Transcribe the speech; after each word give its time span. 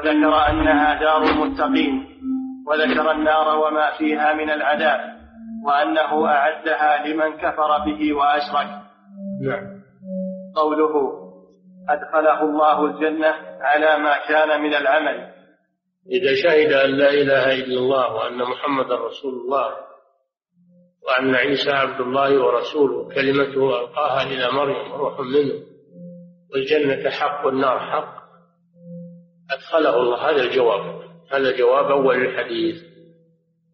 وذكر 0.00 0.50
أنها 0.50 1.00
دار 1.00 1.22
المتقين 1.22 2.06
وذكر 2.66 3.10
النار 3.10 3.58
وما 3.58 3.90
فيها 3.98 4.32
من 4.32 4.50
العذاب 4.50 5.00
وأنه 5.66 6.26
أعدها 6.26 7.06
لمن 7.06 7.36
كفر 7.36 7.78
به 7.86 8.12
وأشرك. 8.12 8.68
نعم. 9.42 9.80
قوله 10.56 11.20
أدخله 11.88 12.42
الله 12.42 12.84
الجنة 12.86 13.34
على 13.60 14.02
ما 14.02 14.14
كان 14.28 14.62
من 14.62 14.74
العمل. 14.74 15.30
إذا 16.10 16.34
شهد 16.42 16.72
أن 16.72 16.90
لا 16.90 17.10
إله 17.10 17.54
إلا 17.54 17.78
الله 17.78 18.14
وأن 18.14 18.38
محمد 18.38 18.92
رسول 18.92 19.34
الله 19.34 19.70
وأن 21.06 21.34
عيسى 21.34 21.70
عبد 21.70 22.00
الله 22.00 22.44
ورسوله 22.44 23.14
كلمته 23.14 23.80
ألقاها 23.80 24.22
إلى 24.22 24.52
مريم 24.52 24.92
روح 24.92 25.20
منه 25.20 25.54
والجنة 26.52 27.10
حق 27.10 27.46
والنار 27.46 27.78
حق 27.78 28.19
أدخله 29.50 29.96
الله. 29.96 30.30
هذا 30.30 30.42
الجواب. 30.42 31.10
هذا 31.30 31.56
جواب 31.56 31.90
أول 31.90 32.26
الحديث. 32.26 32.82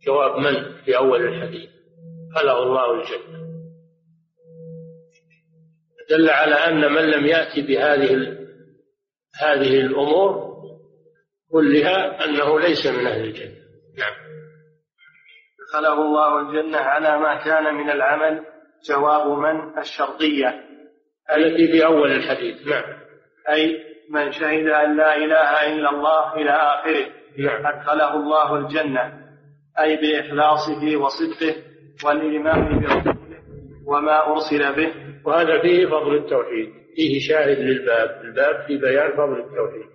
جواب 0.07 0.39
من 0.39 0.77
في 0.85 0.97
أول 0.97 1.27
الحديث؟ 1.27 1.71
أدخله 2.31 2.63
الله 2.63 2.95
الجنة. 2.95 3.47
دل 6.11 6.31
على 6.31 6.55
أن 6.55 6.93
من 6.93 7.11
لم 7.11 7.27
يأتي 7.27 7.63
بهذه 7.63 8.37
هذه 9.41 9.81
الأمور 9.81 10.57
كلها 11.53 12.25
أنه 12.25 12.61
ليس 12.61 12.87
من 12.87 13.07
أهل 13.07 13.25
الجنة. 13.25 13.57
نعم. 13.99 14.15
أدخله 15.61 16.03
الله 16.03 16.41
الجنة 16.41 16.79
على 16.79 17.19
ما 17.19 17.45
كان 17.45 17.75
من 17.75 17.91
العمل. 17.91 18.45
جواب 18.89 19.39
من؟ 19.39 19.79
الشرطية. 19.79 20.65
التي 21.37 21.73
في 21.73 21.87
أول 21.87 22.13
الحديث. 22.13 22.67
نعم. 22.67 22.99
أي 23.49 23.96
من 24.11 24.33
شهد 24.33 24.67
أن 24.67 24.97
لا 24.97 25.17
إله 25.17 25.75
إلا 25.75 25.91
الله 25.91 26.35
إلى 26.35 26.51
آخره 26.51 27.07
نعم. 27.39 27.67
أدخله 27.67 28.15
الله 28.15 28.57
الجنة 28.57 29.27
أي 29.81 29.97
بإخلاصه 29.97 30.97
وصدقه 30.97 31.55
والإيمان 32.05 32.81
برسوله 32.81 33.17
وما 33.87 34.27
أرسل 34.33 34.77
به. 34.77 34.93
وهذا 35.25 35.63
فيه 35.63 35.87
فضل 35.87 36.17
التوحيد 36.17 36.73
فيه 36.97 37.21
شاهد 37.29 37.59
للباب 37.59 38.21
الباب 38.25 38.67
في 38.67 38.77
بيان 38.77 39.11
فضل 39.13 39.41
التوحيد. 39.41 39.87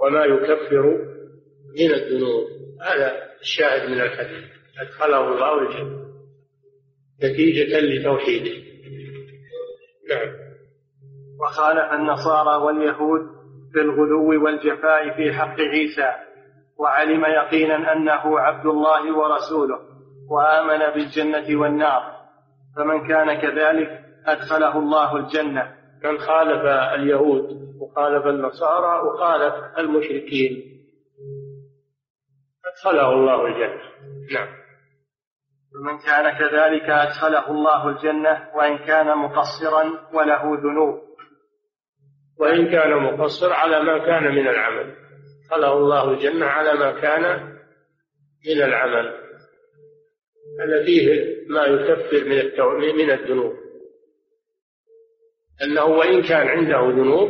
وما 0.00 0.24
يكفر 0.24 0.82
من 1.78 1.90
الذنوب 1.94 2.44
هذا 2.82 3.12
الشاهد 3.40 3.90
من 3.90 4.00
الحديث 4.00 4.44
أدخله 4.80 5.28
الله 5.28 5.62
الجنة 5.62 6.02
نتيجة 7.24 7.80
لتوحيده. 7.80 8.62
نعم. 10.08 10.41
وخالف 11.52 11.92
النصارى 11.92 12.56
واليهود 12.64 13.20
في 13.72 13.80
الغلو 13.80 14.44
والجفاء 14.44 15.16
في 15.16 15.32
حق 15.32 15.60
عيسى 15.60 16.12
وعلم 16.78 17.24
يقينا 17.24 17.92
أنه 17.92 18.40
عبد 18.40 18.66
الله 18.66 19.16
ورسوله 19.18 19.78
وآمن 20.30 20.94
بالجنة 20.94 21.60
والنار. 21.60 22.02
فمن 22.76 23.08
كان 23.08 23.40
كذلك 23.40 24.04
أدخله 24.26 24.78
الله 24.78 25.16
الجنة. 25.16 25.74
من 26.04 26.18
خالف 26.18 26.64
اليهود 26.94 27.44
وخالف 27.80 28.26
النصارى 28.26 29.08
وخالف 29.08 29.54
المشركين 29.78 30.62
أدخله 32.66 33.12
الله 33.12 33.46
الجنة. 33.46 33.82
نعم. 34.34 34.48
ومن 35.74 35.98
كان 35.98 36.38
كذلك 36.38 36.90
أدخله 36.90 37.50
الله 37.50 37.88
الجنة 37.88 38.48
وإن 38.54 38.78
كان 38.78 39.18
مقصرا 39.18 39.84
وله 40.12 40.42
ذنوب. 40.60 41.11
وإن 42.38 42.70
كان 42.70 42.90
مقصر 43.02 43.52
على 43.52 43.82
ما 43.82 43.98
كان 43.98 44.34
من 44.34 44.48
العمل. 44.48 44.94
أدخله 45.44 45.72
الله 45.72 46.10
الجنة 46.10 46.46
على 46.46 46.78
ما 46.78 47.00
كان 47.00 47.52
من 48.46 48.62
العمل. 48.62 49.14
هذا 50.60 50.84
فيه 50.84 51.36
ما 51.48 51.64
يكفر 51.64 52.24
من. 52.24 52.96
من 52.96 53.10
الذنوب. 53.10 53.52
أنه 55.62 55.84
وإن 55.84 56.22
كان 56.22 56.48
عنده 56.48 56.80
ذنوب 56.80 57.28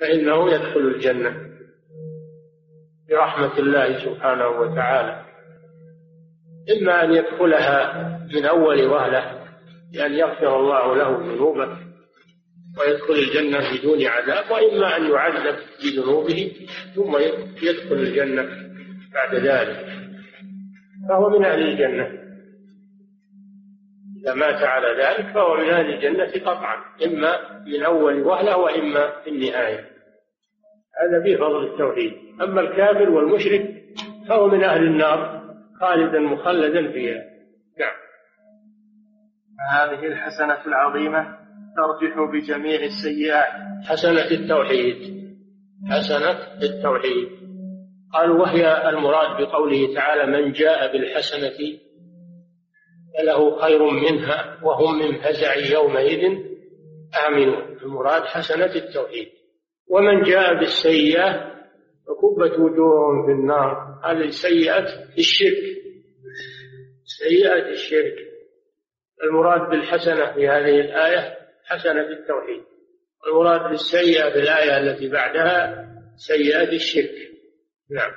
فإنه 0.00 0.52
يدخل 0.52 0.80
الجنة. 0.80 1.46
برحمة 3.08 3.58
الله 3.58 4.04
سبحانه 4.04 4.48
وتعالى. 4.48 5.26
إما 6.76 7.04
أن 7.04 7.12
يدخلها 7.12 8.08
من 8.34 8.44
أول 8.44 8.86
وهلة 8.86 9.46
بأن 9.92 10.12
يغفر 10.12 10.60
الله 10.60 10.96
له 10.96 11.18
ذنوبه 11.18 11.85
ويدخل 12.78 13.14
الجنة 13.14 13.78
بدون 13.78 14.06
عذاب 14.06 14.50
وإما 14.50 14.96
أن 14.96 15.10
يعذب 15.10 15.56
بذنوبه 15.82 16.52
ثم 16.94 17.16
يدخل 17.62 17.96
الجنة 17.96 18.42
بعد 19.14 19.34
ذلك. 19.34 19.86
فهو 21.08 21.30
من 21.30 21.44
أهل 21.44 21.62
الجنة. 21.62 22.26
إذا 24.22 24.34
مات 24.34 24.62
على 24.62 25.02
ذلك 25.02 25.34
فهو 25.34 25.56
من 25.56 25.70
أهل 25.70 25.94
الجنة 25.94 26.50
قطعا 26.50 26.76
إما 27.06 27.62
من 27.66 27.82
أول 27.82 28.22
وهلة 28.22 28.56
وإما 28.56 29.20
في 29.24 29.30
النهاية. 29.30 29.90
هذا 31.00 31.22
فيه 31.24 31.36
فضل 31.36 31.64
التوحيد. 31.66 32.12
أما 32.42 32.60
الكافر 32.60 33.10
والمشرك 33.10 33.82
فهو 34.28 34.48
من 34.48 34.64
أهل 34.64 34.82
النار 34.82 35.42
خالدا 35.80 36.18
مخلدا 36.18 36.92
فيها. 36.92 37.24
نعم. 37.78 37.96
هذه 39.70 40.06
الحسنة 40.06 40.66
العظيمة 40.66 41.45
ترجح 41.76 42.30
بجميع 42.32 42.80
السيئات. 42.82 43.52
حسنة 43.88 44.30
التوحيد. 44.30 45.16
حسنة 45.90 46.38
التوحيد. 46.62 47.28
قالوا 48.14 48.40
وهي 48.40 48.88
المراد 48.88 49.42
بقوله 49.42 49.94
تعالى 49.94 50.26
من 50.26 50.52
جاء 50.52 50.92
بالحسنة 50.92 51.58
فله 53.18 53.60
خير 53.60 53.82
منها 53.90 54.58
وهم 54.62 54.98
من 54.98 55.18
فزع 55.18 55.54
يومئذ 55.56 56.38
آمنون. 57.28 57.78
المراد 57.82 58.22
حسنة 58.22 58.74
التوحيد. 58.74 59.28
ومن 59.88 60.22
جاء 60.22 60.54
بالسيئة 60.54 61.56
فكبت 62.06 62.58
وجوههم 62.58 63.26
في 63.26 63.32
النار. 63.32 64.00
هذه 64.04 64.28
سيئة 64.28 64.86
الشرك. 65.18 65.76
سيئة 67.04 67.68
الشرك. 67.68 68.14
المراد 69.22 69.70
بالحسنة 69.70 70.32
في 70.32 70.48
هذه 70.48 70.80
الآية 70.80 71.35
حسنة 71.66 72.08
التوحيد 72.08 72.62
المراد 73.26 73.70
بالسيئة 73.70 74.30
في 74.30 74.38
الآية 74.38 74.78
التي 74.78 75.08
بعدها 75.08 75.86
سيئة 76.16 76.72
الشرك 76.72 77.36
نعم. 77.90 78.12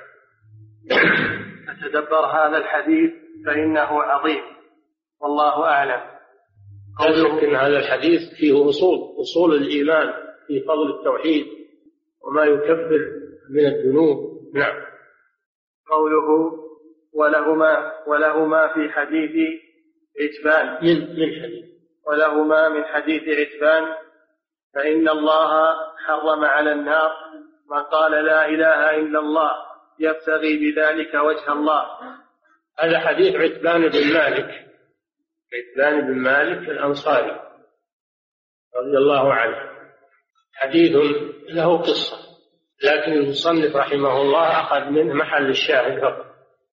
أتدبر 1.70 2.26
هذا 2.26 2.56
الحديث 2.56 3.10
فإنه 3.46 4.02
عظيم. 4.02 4.42
والله 5.20 5.64
أعلم. 5.64 6.10
لا 7.00 7.12
شك 7.16 7.44
أن 7.44 7.54
هذا 7.54 7.78
الحديث 7.78 8.20
فيه 8.40 8.68
أصول 8.68 9.20
أصول 9.20 9.54
الإيمان 9.54 10.12
في 10.46 10.60
فضل 10.60 10.98
التوحيد 10.98 11.46
وما 12.22 12.44
يكفر 12.44 13.10
من 13.50 13.66
الذنوب. 13.66 14.40
نعم. 14.54 14.82
قوله 15.90 16.52
ولهما 17.12 17.92
ولهما 18.06 18.74
في 18.74 18.88
حديث 18.90 19.60
عتبان 20.20 20.84
من 20.84 21.00
من 21.00 21.42
حديث. 21.42 21.69
ولهما 22.06 22.68
من 22.68 22.84
حديث 22.84 23.22
عتبان 23.22 23.94
فإن 24.74 25.08
الله 25.08 25.74
حرم 26.06 26.44
على 26.44 26.72
النار 26.72 27.10
من 27.70 27.82
قال 27.82 28.24
لا 28.24 28.46
إله 28.46 28.90
إلا 28.90 29.18
الله 29.18 29.52
يبتغي 29.98 30.56
بذلك 30.56 31.14
وجه 31.14 31.52
الله. 31.52 31.86
هذا 32.78 32.98
حديث 32.98 33.36
عتبان 33.36 33.88
بن 33.88 34.14
مالك 34.14 34.66
عتبان 35.54 36.00
بن 36.00 36.18
مالك 36.18 36.68
الأنصاري 36.68 37.40
رضي 38.76 38.96
الله 38.98 39.34
عنه. 39.34 39.70
حديث 40.54 40.96
له 41.48 41.78
قصة 41.78 42.16
لكن 42.84 43.12
المصنف 43.12 43.76
رحمه 43.76 44.22
الله 44.22 44.60
أخذ 44.60 44.90
منه 44.90 45.14
محل 45.14 45.50
الشاهد 45.50 46.00
فقط. 46.00 46.30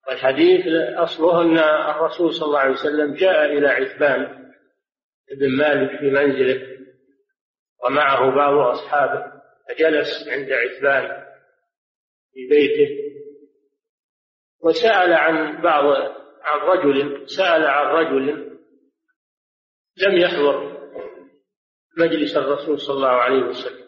والحديث 0.08 0.66
أصله 0.98 1.42
أن 1.42 1.58
الرسول 1.90 2.34
صلى 2.34 2.48
الله 2.48 2.60
عليه 2.60 2.72
وسلم 2.72 3.14
جاء 3.14 3.46
إلى 3.46 3.68
عتبان 3.68 4.47
بن 5.36 5.58
مالك 5.58 6.00
في 6.00 6.10
منزله 6.10 6.78
ومعه 7.84 8.36
بعض 8.36 8.54
أصحابه 8.54 9.42
فجلس 9.70 10.28
عند 10.28 10.52
عتبان 10.52 11.26
في 12.34 12.48
بيته 12.50 13.08
وسأل 14.64 15.14
عن 15.14 15.62
بعض 15.62 15.84
عن 16.42 16.60
رجل 16.60 17.30
سأل 17.30 17.66
عن 17.66 17.86
رجل 17.86 18.58
لم 19.98 20.18
يحضر 20.18 20.78
مجلس 21.98 22.38
الرسول 22.38 22.80
صلى 22.80 22.96
الله 22.96 23.08
عليه 23.08 23.44
وسلم. 23.44 23.88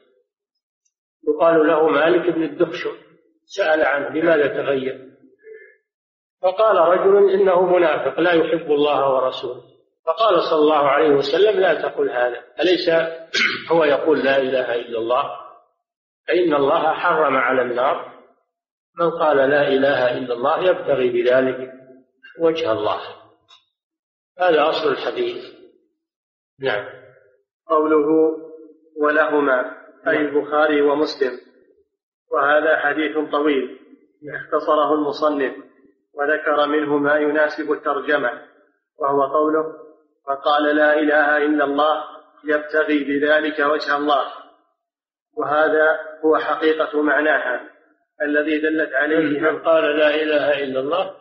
يقال 1.27 1.67
له 1.67 1.87
مالك 1.87 2.35
بن 2.35 2.43
الدخشم 2.43 2.97
سأل 3.45 3.81
عنه 3.81 4.09
لماذا 4.09 4.47
تغير؟ 4.47 5.09
فقال 6.41 6.77
رجل 6.77 7.33
إنه 7.33 7.65
منافق 7.65 8.19
لا 8.19 8.33
يحب 8.33 8.71
الله 8.71 9.13
ورسوله. 9.13 9.78
فقال 10.09 10.41
صلى 10.41 10.59
الله 10.59 10.89
عليه 10.89 11.09
وسلم 11.09 11.59
لا 11.59 11.81
تقل 11.81 12.09
هذا 12.09 12.43
أليس 12.59 12.89
هو 13.71 13.83
يقول 13.83 14.19
لا 14.19 14.37
إله 14.37 14.75
إلا 14.75 14.99
الله؟ 14.99 15.23
فإن 16.27 16.53
الله 16.53 16.93
حرم 16.93 17.37
على 17.37 17.61
النار. 17.61 18.19
من 18.99 19.11
قال 19.11 19.37
لا 19.37 19.67
إله 19.67 20.17
إلا 20.17 20.33
الله 20.33 20.59
يبتغي 20.59 21.09
بذلك 21.09 21.71
وجه 22.39 22.71
الله. 22.71 22.99
هذا 24.39 24.69
أصل 24.69 24.91
الحديث. 24.91 25.45
نعم. 26.59 26.85
قوله 27.67 28.07
ولهما 29.01 29.75
أي 30.07 30.17
البخاري 30.17 30.81
ومسلم. 30.81 31.39
وهذا 32.31 32.79
حديث 32.79 33.31
طويل. 33.31 33.79
اختصره 34.35 34.93
المصنف 34.93 35.53
وذكر 36.13 36.67
منه 36.67 36.97
ما 36.97 37.15
يناسب 37.15 37.71
الترجمة 37.71 38.41
وهو 38.99 39.23
قوله 39.23 39.88
فقال 40.29 40.75
لا 40.75 40.93
إله 40.93 41.37
إلا 41.37 41.63
الله 41.63 42.03
يبتغي 42.43 43.03
بذلك 43.03 43.59
وجه 43.59 43.97
الله. 43.97 44.25
وهذا 45.37 45.99
هو 46.25 46.37
حقيقة 46.37 47.01
معناها 47.01 47.61
الذي 48.21 48.59
دلت 48.59 48.93
عليه 48.93 49.39
من 49.39 49.59
قال 49.59 49.97
لا 49.97 50.15
إله 50.15 50.63
إلا 50.63 50.79
الله 50.79 51.15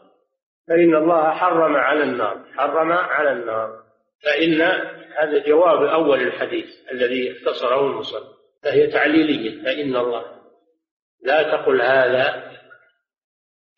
فإن 0.69 0.95
الله 0.95 1.31
حرم 1.31 1.77
على 1.77 2.03
النار 2.03 2.45
حرم 2.57 2.93
على 2.93 3.33
النار. 3.33 3.83
فإن 4.25 4.63
هذا 5.17 5.39
جواب 5.47 5.83
أول 5.83 6.23
الحديث 6.23 6.67
الذي 6.93 7.33
اختصره 7.33 7.81
المصنف 7.81 8.39
فهي 8.63 8.87
تعليلية. 8.87 9.65
فإن 9.65 9.97
الله 9.97 10.25
لا 11.23 11.43
تقل 11.43 11.83
هذا. 11.83 12.53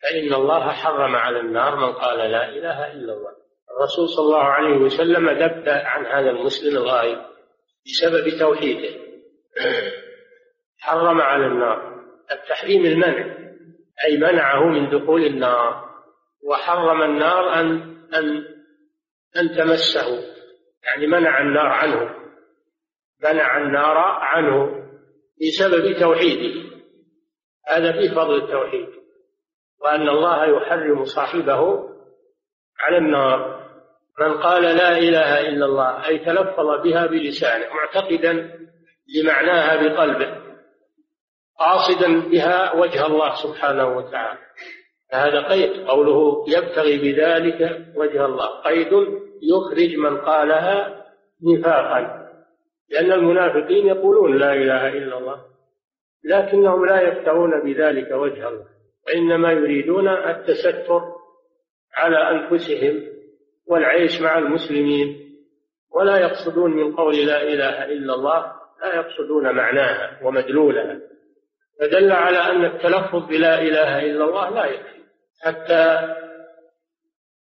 فإن 0.03 0.33
الله 0.33 0.71
حرم 0.71 1.15
على 1.15 1.39
النار 1.39 1.75
من 1.75 1.93
قال 1.93 2.17
لا 2.31 2.49
إله 2.49 2.91
إلا 2.93 3.13
الله. 3.13 3.30
الرسول 3.77 4.09
صلى 4.09 4.25
الله 4.25 4.43
عليه 4.43 4.77
وسلم 4.77 5.29
ذب 5.29 5.69
عن 5.69 6.05
هذا 6.05 6.29
المسلم 6.29 6.77
الغائب 6.77 7.17
بسبب 7.85 8.39
توحيده. 8.39 9.01
حرم 10.79 11.21
على 11.21 11.45
النار. 11.45 12.01
التحريم 12.31 12.85
المنع 12.85 13.37
أي 14.05 14.17
منعه 14.17 14.65
من 14.65 14.89
دخول 14.89 15.25
النار. 15.25 15.91
وحرم 16.43 17.01
النار 17.01 17.53
أن 17.53 17.67
أن 18.13 18.45
أن 19.37 19.57
تمسه. 19.57 20.23
يعني 20.83 21.07
منع 21.07 21.41
النار 21.41 21.67
عنه. 21.67 22.15
منع 23.23 23.57
النار 23.57 23.97
عنه 23.97 24.81
بسبب 25.41 25.99
توحيده. 25.99 26.69
هذا 27.67 27.91
في 27.91 28.15
فضل 28.15 28.35
التوحيد. 28.35 28.89
وأن 29.81 30.09
الله 30.09 30.45
يحرم 30.45 31.05
صاحبه 31.05 31.89
على 32.79 32.97
النار. 32.97 33.60
من 34.21 34.37
قال 34.37 34.63
لا 34.63 34.97
إله 34.97 35.49
إلا 35.49 35.65
الله 35.65 36.07
أي 36.07 36.17
تلفظ 36.17 36.81
بها 36.83 37.05
بلسانه 37.05 37.65
معتقدا 37.73 38.49
لمعناها 39.15 39.75
بقلبه 39.75 40.37
قاصدا 41.59 42.29
بها 42.29 42.75
وجه 42.75 43.05
الله 43.05 43.35
سبحانه 43.35 43.97
وتعالى. 43.97 44.39
هذا 45.11 45.41
قيد 45.41 45.87
قوله 45.87 46.45
يبتغي 46.47 46.97
بذلك 46.97 47.87
وجه 47.95 48.25
الله 48.25 48.61
قيد 48.61 48.91
يخرج 49.41 49.95
من 49.95 50.17
قالها 50.17 51.05
نفاقا 51.43 52.21
لأن 52.89 53.11
المنافقين 53.11 53.87
يقولون 53.87 54.37
لا 54.37 54.53
إله 54.53 54.87
إلا 54.87 55.17
الله 55.17 55.41
لكنهم 56.23 56.85
لا 56.85 57.01
يبتغون 57.01 57.63
بذلك 57.63 58.11
وجه 58.11 58.47
الله 58.47 58.65
وإنما 59.07 59.51
يريدون 59.51 60.07
التستر 60.07 61.01
على 61.93 62.17
أنفسهم 62.17 63.10
والعيش 63.71 64.21
مع 64.21 64.37
المسلمين 64.37 65.35
ولا 65.91 66.17
يقصدون 66.17 66.71
من 66.71 66.95
قول 66.95 67.25
لا 67.25 67.43
إله 67.43 67.85
إلا 67.85 68.13
الله 68.13 68.53
لا 68.81 68.95
يقصدون 68.95 69.55
معناها 69.55 70.19
ومدلولها. 70.23 70.99
فدل 71.79 72.11
على 72.11 72.37
أن 72.37 72.65
التلفظ 72.65 73.27
بلا 73.27 73.61
إله 73.61 73.99
إلا 73.99 74.23
الله 74.25 74.49
لا 74.49 74.65
يكفي 74.65 75.01
حتى 75.41 76.15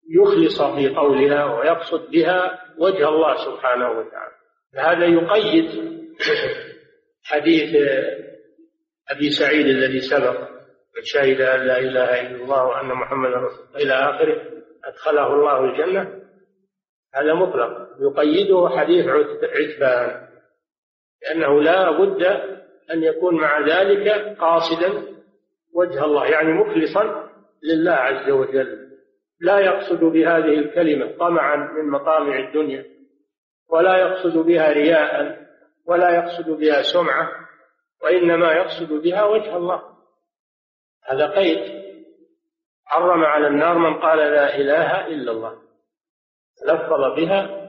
يخلص 0.09 0.61
في 0.61 0.89
قولها 0.95 1.45
ويقصد 1.45 2.11
بها 2.11 2.61
وجه 2.77 3.09
الله 3.09 3.35
سبحانه 3.45 3.89
وتعالى. 3.89 4.35
هذا 4.75 5.05
يقيد 5.05 5.97
حديث 7.23 7.75
أبي 9.09 9.29
سعيد 9.29 9.65
الذي 9.65 10.01
سبق 10.01 10.56
شهد 11.03 11.41
أن 11.41 11.59
لا 11.59 11.79
إله 11.79 12.21
إلا 12.21 12.43
الله 12.43 12.65
وأن 12.65 12.87
محمدا 12.87 13.37
رسول 13.37 13.65
الله. 13.67 13.81
إلى 13.81 13.93
آخره. 13.93 14.41
أدخله 14.85 15.33
الله 15.33 15.65
الجنة. 15.65 16.21
هذا 17.15 17.33
مطلق. 17.33 17.87
يقيده 17.99 18.69
حديث 18.77 19.05
عتبان. 19.43 20.27
لأنه 21.23 21.61
لا 21.61 21.91
بد 21.91 22.23
أن 22.93 23.03
يكون 23.03 23.35
مع 23.35 23.59
ذلك 23.59 24.37
قاصدا 24.39 25.03
وجه 25.73 26.05
الله 26.05 26.25
يعني 26.25 26.53
مخلصا 26.53 27.29
لله 27.63 27.91
عز 27.91 28.29
وجل. 28.29 28.87
لا 29.39 29.59
يقصد 29.59 29.99
بهذه 29.99 30.59
الكلمة 30.59 31.17
طمعا 31.17 31.55
من 31.55 31.89
مطامع 31.91 32.39
الدنيا 32.39 32.85
ولا 33.69 33.97
يقصد 33.97 34.37
بها 34.37 34.71
رياء 34.71 35.39
ولا 35.87 36.09
يقصد 36.09 36.49
بها 36.49 36.81
سمعة 36.81 37.29
وإنما 38.03 38.53
يقصد 38.53 38.93
بها 38.93 39.23
وجه 39.23 39.57
الله. 39.57 39.96
هذا 41.07 41.27
قيد. 41.27 41.87
حرم 42.85 43.23
على 43.23 43.47
النار 43.47 43.77
من 43.77 43.93
قال 43.93 44.17
لا 44.17 44.55
إله 44.55 45.07
إلا 45.07 45.31
الله. 45.31 45.57
لفظ 46.67 47.15
بها 47.17 47.67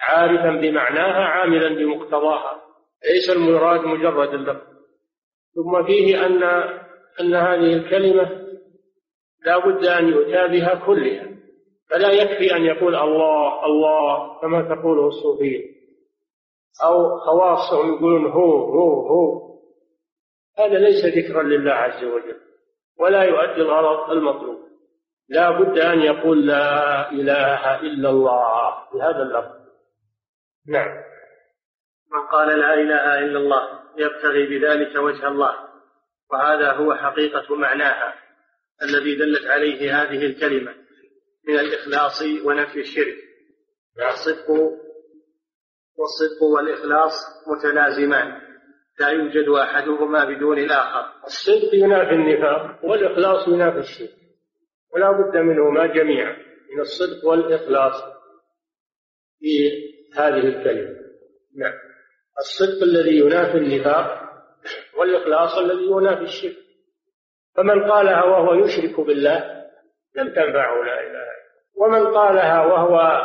عارفا 0.00 0.60
بمعناها 0.60 1.24
عاملا 1.24 1.68
بمقتضاها. 1.68 2.62
ليس 3.04 3.36
المراد 3.36 3.80
مجرد 3.80 4.34
اللفظ. 4.34 4.68
ثم 5.54 5.86
فيه 5.86 6.26
أن 6.26 6.42
أن 7.20 7.34
هذه 7.34 7.76
الكلمة 7.76 8.48
لا 9.46 9.58
بد 9.58 9.84
أن 9.84 10.08
يؤتى 10.08 10.48
بها 10.48 10.86
كلها. 10.86 11.28
فلا 11.90 12.10
يكفي 12.10 12.56
أن 12.56 12.64
يقول 12.64 12.94
الله 12.94 13.66
الله 13.66 14.40
كما 14.40 14.74
تقوله 14.74 15.06
الصوفية. 15.06 15.78
أو 16.84 17.18
خواصهم 17.18 17.94
يقولون 17.94 18.26
هو 18.30 18.64
هو 18.64 19.08
هو. 19.08 19.48
هذا 20.58 20.78
ليس 20.78 21.04
ذكرا 21.04 21.42
لله 21.42 21.72
عز 21.72 22.04
وجل. 22.04 22.47
ولا 22.98 23.22
يؤدي 23.22 23.62
الغرض 23.62 24.10
المطلوب. 24.10 24.68
لا 25.28 25.50
بد 25.50 25.78
أن 25.78 26.00
يقول 26.00 26.46
لا 26.46 27.10
إله 27.10 27.80
إلا 27.80 28.10
الله 28.10 28.88
بهذا 28.92 29.22
اللفظ. 29.22 29.58
نعم. 30.68 30.88
من 32.12 32.26
قال 32.32 32.58
لا 32.58 32.74
إله 32.74 33.18
إلا 33.18 33.38
الله 33.38 33.80
يبتغي 33.96 34.46
بذلك 34.46 34.96
وجه 34.96 35.28
الله 35.28 35.68
وهذا 36.30 36.72
هو 36.72 36.94
حقيقة 36.94 37.54
معناها 37.54 38.14
الذي 38.82 39.14
دلت 39.14 39.46
عليه 39.46 40.02
هذه 40.02 40.26
الكلمة 40.26 40.74
من 41.48 41.58
الإخلاص 41.58 42.22
ونفي 42.44 42.80
الشرك. 42.80 43.16
الصدق 43.98 44.50
والصدق 45.98 46.42
والإخلاص 46.42 47.12
متلازمان. 47.48 48.47
لا 49.00 49.08
يوجد 49.08 49.48
أحدهما 49.48 50.24
بدون 50.24 50.58
الآخر. 50.58 51.12
الصدق 51.24 51.74
ينافي 51.74 52.10
النفاق 52.10 52.84
والإخلاص 52.84 53.48
ينافي 53.48 53.78
الشرك 53.78 54.18
ولا 54.94 55.10
بد 55.10 55.36
منهما 55.36 55.86
جميعا 55.86 56.36
من 56.74 56.80
الصدق 56.80 57.28
والإخلاص 57.28 57.94
في 59.40 59.70
هذه 60.14 60.48
الكلمة. 60.48 60.98
نعم. 61.56 61.74
الصدق 62.38 62.82
الذي 62.82 63.18
ينافي 63.18 63.58
النفاق 63.58 64.28
والإخلاص 64.98 65.58
الذي 65.58 65.84
ينافي 65.84 66.22
الشرك. 66.22 66.56
فمن 67.56 67.90
قالها 67.90 68.24
وهو 68.24 68.54
يشرك 68.54 69.00
بالله 69.00 69.64
لم 70.16 70.28
تنفعه 70.28 70.84
لا 70.84 71.00
إله 71.00 71.28
ومن 71.76 72.14
قالها 72.14 72.66
وهو 72.66 73.22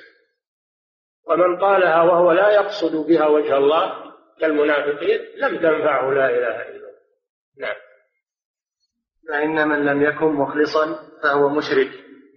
ومن 1.28 1.56
قالها 1.56 2.02
وهو 2.02 2.32
لا 2.32 2.50
يقصد 2.50 3.06
بها 3.06 3.26
وجه 3.26 3.56
الله 3.56 4.09
كالمنافقين 4.40 5.20
لم 5.36 5.56
تنفعه 5.56 6.10
لا 6.10 6.30
إله 6.30 6.68
إلا 6.68 6.76
الله. 6.76 6.90
نعم. 7.58 7.76
فإن 9.28 9.68
من 9.68 9.84
لم 9.84 10.02
يكن 10.02 10.26
مخلصا 10.26 10.98
فهو 11.22 11.48
مشرك. 11.48 11.90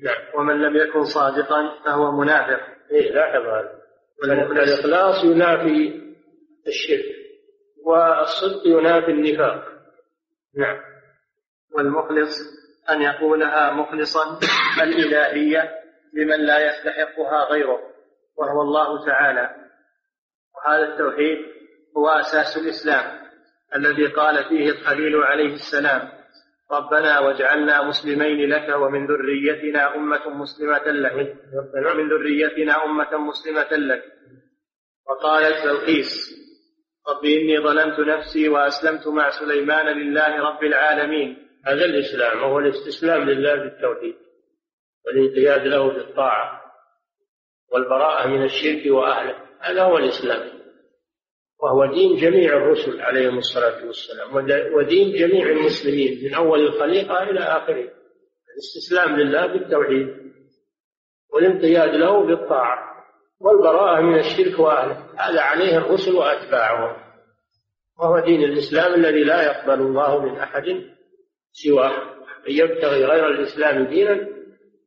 نعم. 0.04 0.40
ومن 0.40 0.62
لم 0.62 0.76
يكن 0.76 1.04
صادقا 1.04 1.84
فهو 1.86 2.12
منافق. 2.12 2.60
إيه 2.92 3.12
لاحظ 3.12 3.42
هذا 3.46 3.84
الإخلاص 4.24 5.24
ينافي 5.24 6.02
الشرك 6.68 7.16
والصدق 7.86 8.68
ينافي 8.68 9.12
النفاق. 9.12 9.68
نعم. 10.58 10.80
والمخلص 11.76 12.38
أن 12.90 13.02
يقولها 13.02 13.74
مخلصا 13.74 14.40
الإلهية 14.84 15.72
لمن 16.14 16.46
لا 16.46 16.60
يستحقها 16.68 17.44
غيره 17.52 17.80
وهو 18.38 18.62
الله 18.62 19.06
تعالى. 19.06 19.56
وهذا 20.56 20.94
التوحيد 20.94 21.63
هو 21.98 22.10
أساس 22.10 22.58
الإسلام 22.58 23.24
الذي 23.76 24.08
قال 24.08 24.44
فيه 24.50 24.70
الخليل 24.70 25.16
عليه 25.16 25.54
السلام 25.54 26.10
ربنا 26.72 27.20
واجعلنا 27.20 27.84
مسلمين 27.84 28.50
لك 28.50 28.76
ومن 28.76 29.08
ذريتنا 29.08 29.96
أمة 29.96 30.30
مسلمة 30.30 30.88
لك 30.88 31.36
ومن 31.92 32.10
ذريتنا 32.10 32.86
أمة 32.86 33.18
مسلمة 33.18 33.72
لك. 33.72 34.04
وقالت 35.10 35.66
بلقيس 35.66 36.34
رب 37.10 37.26
إني 37.26 37.60
ظلمت 37.60 38.00
نفسي 38.00 38.50
وأسلمت 38.50 39.08
مع 39.08 39.30
سليمان 39.30 39.86
لله 39.86 40.42
رب 40.50 40.64
العالمين. 40.64 41.48
هذا 41.66 41.86
الإسلام 41.86 42.44
وهو 42.44 42.60
الاستسلام 42.60 43.22
لله 43.30 43.56
بالتوحيد 43.56 44.16
والانقياد 45.06 45.68
له 45.68 45.88
بالطاعة 45.94 46.62
والبراءة 47.72 48.28
من 48.28 48.44
الشرك 48.44 48.92
وأهله. 48.92 49.36
هذا 49.60 49.84
هو 49.84 49.98
الإسلام. 49.98 50.63
وهو 51.64 51.86
دين 51.86 52.16
جميع 52.16 52.58
الرسل 52.58 53.02
عليهم 53.02 53.38
الصلاة 53.38 53.86
والسلام. 53.86 54.36
ودين 54.76 55.14
جميع 55.16 55.50
المسلمين 55.50 56.24
من 56.24 56.34
أول 56.34 56.60
الخليقة 56.60 57.24
إلى 57.24 57.40
آخره. 57.40 57.90
الاستسلام 58.54 59.16
لله 59.16 59.48
بالتوحيد 59.48 60.08
والانقياد 61.34 61.96
له 61.96 62.26
بالطاعة 62.26 63.06
والبراءة 63.40 64.02
من 64.02 64.20
الشرك 64.20 64.60
وأهله. 64.60 64.98
هذا 65.18 65.42
عليه 65.42 65.78
الرسل 65.78 66.16
وأتباعهم. 66.16 67.04
وهو 68.00 68.20
دين 68.20 68.44
الإسلام 68.44 68.94
الذي 68.94 69.24
لا 69.24 69.44
يقبل 69.44 69.82
الله 69.82 70.26
من 70.26 70.38
أحد 70.40 70.64
سواه. 71.52 72.14
من 72.48 72.54
يبتغي 72.54 73.06
غير 73.06 73.28
الإسلام 73.28 73.86
دينا 73.86 74.16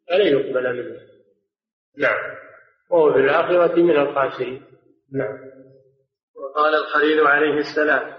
فلن 0.08 0.26
يقبل 0.26 0.76
منه. 0.76 1.00
نعم. 1.98 2.36
وهو 2.90 3.12
في 3.12 3.18
الآخرة 3.18 3.82
من 3.82 3.96
الخاسرين. 3.96 4.62
نعم. 5.12 5.55
وقال 6.56 6.74
الخليل 6.74 7.26
عليه 7.26 7.58
السلام 7.58 8.16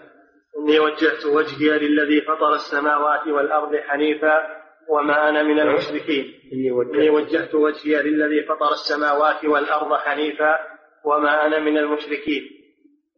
إني 0.59 0.79
وجهت 0.79 1.25
وجهي 1.25 1.79
للذي 1.79 2.21
فطر 2.21 2.53
السماوات 2.53 3.27
والأرض 3.27 3.75
حنيفا 3.75 4.57
وما 4.89 5.29
أنا 5.29 5.43
من 5.43 5.59
المشركين. 5.59 6.33
إني 6.53 6.71
وجهت, 7.09 7.55
وجهي 7.55 8.01
للذي 8.03 8.43
فطر 8.43 8.71
السماوات 8.71 9.45
والأرض 9.45 9.93
حنيفا 9.99 10.57
وما 11.05 11.45
أنا 11.45 11.59
من 11.59 11.77
المشركين. 11.77 12.49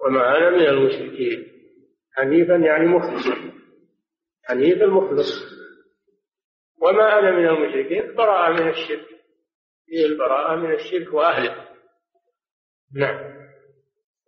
وما 0.05 0.37
أنا 0.37 0.49
من 0.49 0.67
المشركين. 0.67 1.47
حنيفا 2.13 2.53
يعني 2.55 2.85
مخلصا. 2.85 3.35
حنيفا 4.43 4.85
مخلص 4.85 5.59
وما 6.81 7.19
أنا 7.19 7.31
من 7.31 7.47
المشركين؟ 7.47 8.15
براءة 8.15 8.51
من 8.51 8.69
الشرك. 8.69 9.07
هي 9.93 10.05
البراءة 10.05 10.55
من 10.55 10.73
الشرك 10.73 11.13
وأهله. 11.13 11.65
نعم. 12.95 13.39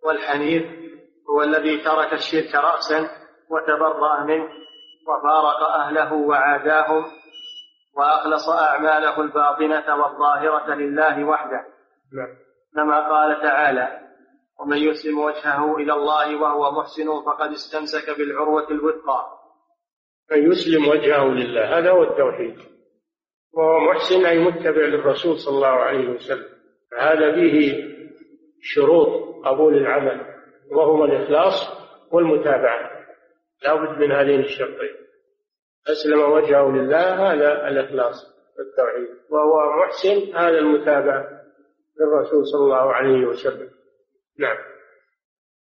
والحنيف 0.04 0.81
هو 1.30 1.42
الذي 1.42 1.84
ترك 1.84 2.12
الشرك 2.12 2.54
رأسا 2.54 3.10
وتبرأ 3.50 4.24
منه 4.24 4.48
وفارق 5.08 5.62
أهله 5.62 6.12
وعاداهم 6.12 7.04
وأخلص 7.96 8.48
أعماله 8.48 9.20
الباطنة 9.20 10.02
والظاهرة 10.02 10.74
لله 10.74 11.24
وحده. 11.24 11.64
نعم. 12.12 12.36
كما 12.74 13.08
قال 13.08 13.42
تعالى 13.42 13.98
ومن 14.60 14.76
يسلم 14.76 15.18
وجهه 15.18 15.76
إلى 15.76 15.92
الله 15.92 16.36
وهو 16.42 16.80
محسن 16.80 17.06
فقد 17.26 17.50
استمسك 17.50 18.18
بالعروة 18.18 18.70
الوثقى. 18.70 19.26
من 20.30 20.52
يسلم 20.52 20.88
وجهه 20.88 21.24
لله 21.24 21.78
هذا 21.78 21.90
هو 21.90 22.02
التوحيد. 22.02 22.58
وهو 23.54 23.80
محسن 23.80 24.26
أي 24.26 24.38
متبع 24.38 24.86
للرسول 24.86 25.38
صلى 25.38 25.54
الله 25.54 25.68
عليه 25.68 26.08
وسلم. 26.08 26.48
فهذا 26.90 27.32
فيه 27.34 27.84
شروط 28.60 29.08
قبول 29.44 29.76
العمل. 29.76 30.31
وهما 30.76 31.04
الإخلاص 31.04 31.54
والمتابعة. 32.12 32.90
لا 33.64 33.74
بد 33.74 33.98
من 33.98 34.12
هذين 34.12 34.40
الشرطين. 34.40 34.94
أسلم 35.88 36.32
وجهه 36.32 36.68
لله 36.68 37.32
هذا 37.32 37.68
الإخلاص 37.68 38.14
والتوحيد. 38.58 39.16
وهو 39.30 39.84
محسن 39.84 40.36
هذا 40.36 40.58
المتابعة 40.58 41.24
للرسول 42.00 42.46
صلى 42.46 42.64
الله 42.64 42.92
عليه 42.92 43.26
وسلم. 43.26 43.68
نعم. 44.38 44.56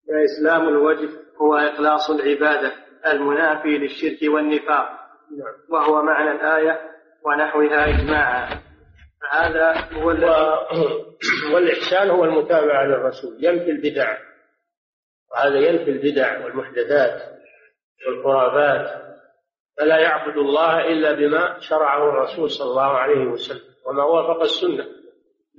فإسلام 0.08 0.70
الوجه 0.70 1.10
هو 1.42 1.56
إخلاص 1.56 2.10
العبادة 2.10 2.72
المنافي 3.08 3.78
للشرك 3.78 4.34
والنفاق. 4.34 4.90
نعم. 5.38 5.56
وهو 5.70 6.02
معنى 6.02 6.32
الآية 6.32 6.80
ونحوها 7.26 7.90
إجماعا. 7.90 8.70
فهذا 9.22 9.74
هو 9.94 10.12
الذي 10.12 10.30
والإحسان 11.54 12.10
هو 12.10 12.24
المتابعة 12.24 12.86
للرسول 12.86 13.46
ينفي 13.46 13.72
البدع. 13.72 14.18
وهذا 15.32 15.58
ينفي 15.58 15.92
البدع 15.92 16.46
والمحدثات 16.46 17.22
والخرافات 18.08 19.10
فلا 19.78 19.98
يعبد 19.98 20.38
الله 20.38 20.88
إلا 20.88 21.14
بما 21.14 21.60
شرعه 21.60 22.10
الرسول 22.10 22.50
صلى 22.50 22.70
الله 22.70 22.98
عليه 22.98 23.26
وسلم 23.26 23.70
وما 23.86 24.04
وافق 24.04 24.42
السنة. 24.42 24.86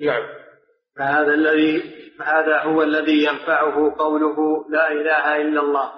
نعم. 0.00 0.22
فهذا 0.98 1.34
الذي 1.34 1.82
فهذا 2.18 2.58
هو 2.62 2.82
الذي 2.82 3.24
ينفعه 3.24 3.94
قوله 3.98 4.64
لا 4.70 4.92
إله 4.92 5.36
إلا 5.36 5.60
الله. 5.60 5.92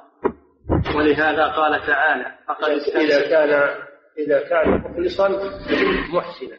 ولهذا 0.97 1.47
قال 1.47 1.87
تعالى 1.87 2.39
فقد 2.49 2.71
إذا 2.97 3.29
كان 3.31 3.77
إذا 4.19 4.49
كان 4.49 4.71
مخلصا 4.71 5.29
محسنا. 6.13 6.59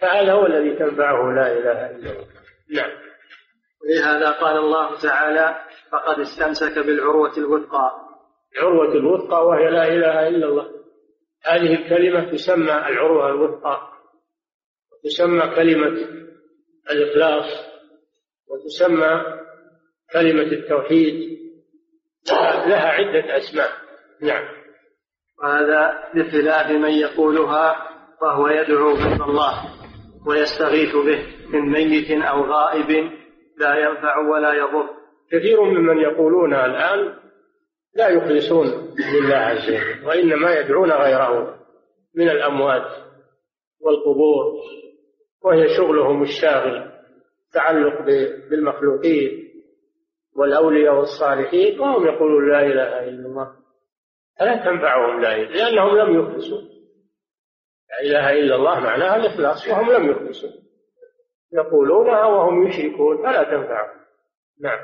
فهذا 0.00 0.32
هو 0.32 0.46
الذي 0.46 0.76
تنفعه 0.76 1.32
لا 1.32 1.52
إله 1.52 1.90
إلا 1.90 2.10
الله. 2.10 2.26
نعم. 2.70 2.90
ولهذا 3.86 4.30
قال 4.30 4.56
الله 4.56 4.98
تعالى 4.98 5.56
فقد 5.92 6.20
استمسك 6.20 6.78
بالعروة 6.78 7.36
الوثقى. 7.38 7.92
العروة 8.56 8.92
الوثقى 8.92 9.46
وهي 9.46 9.70
لا 9.70 9.88
إله 9.88 10.28
إلا 10.28 10.46
الله. 10.46 10.70
هذه 11.44 11.74
الكلمة 11.74 12.30
تسمى 12.32 12.72
العروة 12.72 13.28
الوثقى 13.28 13.80
وتسمى 14.92 15.54
كلمة 15.56 16.08
الإخلاص 16.90 17.44
وتسمى 18.48 19.22
كلمة 20.12 20.52
التوحيد. 20.52 21.36
لها 22.66 22.88
عدة 22.88 23.36
أسماء. 23.36 23.70
نعم. 24.22 24.44
وهذا 25.42 26.04
بخلاف 26.14 26.70
من 26.70 26.90
يقولها 26.90 27.90
وهو 28.22 28.48
يدعو 28.48 28.92
غير 28.92 29.24
الله 29.24 29.64
ويستغيث 30.26 30.96
به 30.96 31.26
من 31.48 31.70
ميت 31.70 32.10
أو 32.10 32.44
غائب. 32.44 33.10
لا 33.58 33.76
ينفع 33.76 34.18
ولا 34.18 34.52
يضر. 34.52 34.90
كثير 35.30 35.62
ممن 35.62 35.98
يقولونها 35.98 36.66
الآن 36.66 37.14
لا 37.94 38.08
يخلصون 38.08 38.66
لله 39.14 39.36
عز 39.36 39.70
وجل 39.70 40.06
وإنما 40.06 40.54
يدعون 40.54 40.92
غيره 40.92 41.58
من 42.14 42.28
الأموات 42.28 43.06
والقبور 43.80 44.52
وهي 45.44 45.76
شغلهم 45.76 46.22
الشاغل 46.22 46.92
تعلق 47.52 48.02
بالمخلوقين 48.50 49.46
والأولياء 50.36 50.94
والصالحين 50.94 51.80
وهم 51.80 52.06
يقولون 52.06 52.50
لا 52.50 52.60
إله 52.60 53.08
إلا 53.08 53.26
الله. 53.26 53.52
فلا 54.38 54.56
تنفعهم 54.56 55.20
لا 55.20 55.36
إله 55.36 55.48
لأنهم 55.48 55.96
لم 55.98 56.20
يخلصوا. 56.20 56.60
لا 57.90 58.00
إله 58.02 58.32
إلا 58.32 58.54
الله 58.56 58.80
معناها 58.80 59.16
الإخلاص 59.16 59.68
وهم 59.68 59.92
لم 59.92 60.10
يخلصوا. 60.10 60.65
يقولونها 61.52 62.24
وهم 62.24 62.66
يشركون 62.66 63.16
فلا 63.22 63.42
تنفعهم 63.42 64.00
نعم. 64.62 64.78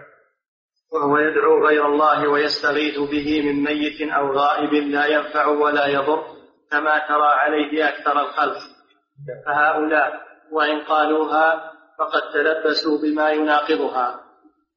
وهو 0.92 1.19
يدعو 1.19 1.66
غير 1.66 1.87
الله 1.87 2.28
ويستغيث 2.28 2.99
به 2.99 3.42
من 3.47 3.64
ميت 3.64 4.12
أو 4.12 4.33
غائب 4.33 4.73
لا 4.73 5.07
ينفع 5.07 5.47
ولا 5.47 5.87
يضر 5.87 6.25
كما 6.71 6.99
ترى 7.09 7.26
عليه 7.26 7.88
أكثر 7.88 8.21
الخلق. 8.21 8.59
فهؤلاء 9.47 10.21
وإن 10.52 10.81
قالوها 10.81 11.73
فقد 11.99 12.23
تلبسوا 12.35 12.99
بما 13.02 13.31
يناقضها. 13.31 14.21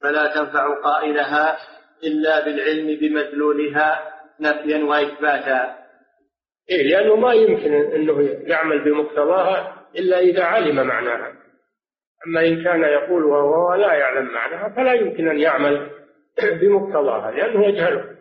فلا 0.01 0.33
تنفع 0.35 0.81
قائلها 0.83 1.57
إلا 2.03 2.45
بالعلم 2.45 2.99
بمدلولها 2.99 4.13
نفيا 4.39 4.83
وإثباتا. 4.83 5.75
إيه 6.69 6.89
لأنه 6.89 7.15
ما 7.15 7.33
يمكن 7.33 7.73
أنه 7.73 8.21
يعمل 8.21 8.83
بمقتضاها 8.83 9.85
إلا 9.95 10.19
إذا 10.19 10.43
علم 10.43 10.87
معناها. 10.87 11.44
أما 12.27 12.47
إن 12.47 12.63
كان 12.63 12.83
يقول 12.83 13.23
وهو 13.23 13.73
لا 13.73 13.93
يعلم 13.93 14.25
معناها 14.25 14.69
فلا 14.69 14.93
يمكن 14.93 15.29
أن 15.29 15.39
يعمل 15.39 15.89
بمقتضاها 16.61 17.31
لأنه 17.31 17.65
يجهله. 17.65 18.15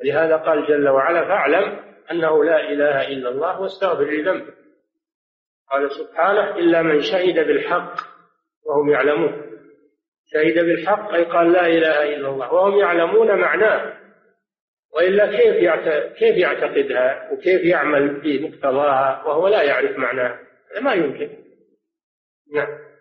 ولهذا 0.00 0.36
قال 0.36 0.66
جل 0.66 0.88
وعلا 0.88 1.24
فاعلم 1.24 1.78
أنه 2.10 2.44
لا 2.44 2.60
إله 2.60 3.08
إلا 3.08 3.28
الله 3.28 3.60
واستغفر 3.60 4.04
لذنبك. 4.04 4.54
قال 5.70 5.90
سبحانه 5.92 6.56
إلا 6.56 6.82
من 6.82 7.02
شهد 7.02 7.46
بالحق 7.46 7.94
وهم 8.66 8.90
يعلمون. 8.90 9.42
شهد 10.32 10.54
بالحق 10.54 11.12
أي 11.12 11.24
قال 11.24 11.52
لا 11.52 11.66
إله 11.66 12.14
إلا 12.16 12.28
الله 12.28 12.52
وهم 12.52 12.78
يعلمون 12.78 13.38
معناه. 13.40 13.92
وإلا 14.94 15.26
كيف 15.26 15.70
كيف 16.18 16.36
يعتقدها 16.36 17.32
وكيف 17.32 17.64
يعمل 17.64 18.20
بمقتضاها 18.20 19.22
وهو 19.26 19.48
لا 19.48 19.62
يعرف 19.62 19.98
معناها 19.98 20.38
ما 20.80 20.94
يمكن. 20.94 21.28
نعم. 22.54 22.91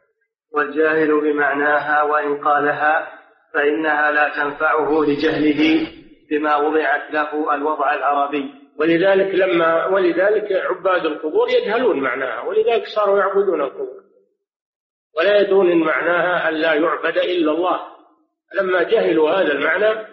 والجاهل 0.54 1.22
بمعناها 1.22 2.04
وإن 2.04 2.38
قالها 2.38 3.22
فإنها 3.54 4.12
لا 4.12 4.30
تنفعه 4.30 5.04
لجهله 5.04 5.88
بما 6.30 6.58
وضعت 6.58 7.12
له 7.12 7.56
الوضع 7.56 7.94
العربي. 7.94 8.54
ولذلك 8.80 9.36
لما 9.36 9.86
ولذلك 9.86 10.52
عباد 10.52 11.06
القبور 11.06 11.50
يجهلون 11.50 12.00
معناها 12.00 12.42
ولذلك 12.42 12.86
صاروا 12.96 13.20
يعبدون 13.20 13.62
القبور. 13.62 14.02
ولا 15.18 15.42
يدرون 15.42 15.84
معناها 15.84 16.50
أن 16.50 16.54
لا 16.54 16.74
يعبد 16.74 17.18
إلا 17.18 17.52
الله. 17.52 17.80
لما 18.56 18.84
جهلوا 18.84 19.32
هذا 19.32 19.52
المعنى 19.52 20.08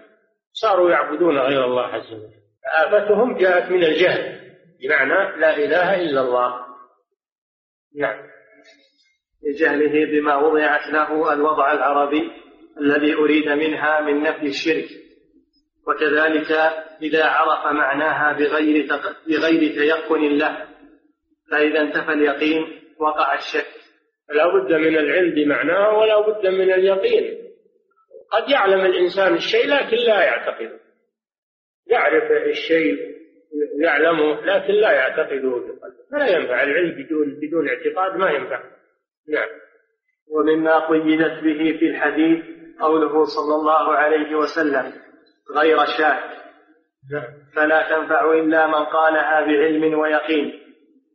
صاروا 0.52 0.90
يعبدون 0.90 1.38
غير 1.38 1.64
الله 1.64 1.87
عز 1.87 2.12
وجل. 2.12 2.38
آفتهم 2.85 3.37
جاءت 3.37 3.71
من 3.71 3.85
الجهل 3.85 4.40
بمعنى 4.83 5.40
لا 5.40 5.57
إله 5.57 6.02
إلا 6.02 6.21
الله. 6.21 6.66
نعم. 7.97 8.38
لجهله 9.42 10.04
بما 10.04 10.37
وضعت 10.37 10.92
له 10.92 11.33
الوضع 11.33 11.73
العربي 11.73 12.30
الذي 12.80 13.14
أريد 13.14 13.49
منها 13.49 14.00
من 14.00 14.23
نفي 14.23 14.47
الشرك. 14.47 14.88
وكذلك 15.87 16.50
إذا 17.02 17.25
عرف 17.25 17.73
معناها 17.73 18.33
بغير 18.33 18.87
بغير 19.28 19.75
تيقن 19.75 20.38
له 20.38 20.66
فإذا 21.50 21.80
انتفى 21.80 22.12
اليقين 22.12 22.83
وقع 22.99 23.35
الشك. 23.35 23.66
لا 24.35 24.45
بد 24.47 24.73
من 24.73 24.99
العلم 24.99 25.35
بمعناه 25.35 25.99
ولا 25.99 26.21
بد 26.21 26.47
من 26.47 26.73
اليقين. 26.73 27.38
قد 28.30 28.50
يعلم 28.50 28.80
الإنسان 28.80 29.35
الشيء 29.35 29.68
لكن 29.68 29.97
لا 29.97 30.23
يعتقده. 30.23 30.80
يعرف 31.90 32.30
الشيء 32.50 33.18
يعلمه 33.80 34.45
لكن 34.45 34.73
لا 34.73 34.92
يعتقده 34.92 35.50
بقلبه. 35.50 36.09
فلا 36.12 36.28
ينفع 36.28 36.62
العلم 36.62 37.04
بدون 37.04 37.40
بدون 37.40 37.68
اعتقاد 37.68 38.16
ما 38.16 38.30
ينفع. 38.30 38.77
نعم. 39.28 39.49
ومما 40.30 40.78
قيدت 40.78 41.44
به 41.44 41.78
في 41.78 41.87
الحديث 41.87 42.44
قوله 42.80 43.25
صلى 43.25 43.54
الله 43.54 43.92
عليه 43.92 44.37
وسلم 44.37 44.92
غير 45.56 45.78
شاك. 45.99 46.23
نعم. 47.12 47.25
فلا 47.56 47.88
تنفع 47.88 48.32
إلا 48.32 48.66
من 48.66 48.85
قالها 48.85 49.40
بعلم 49.40 49.99
ويقين. 49.99 50.52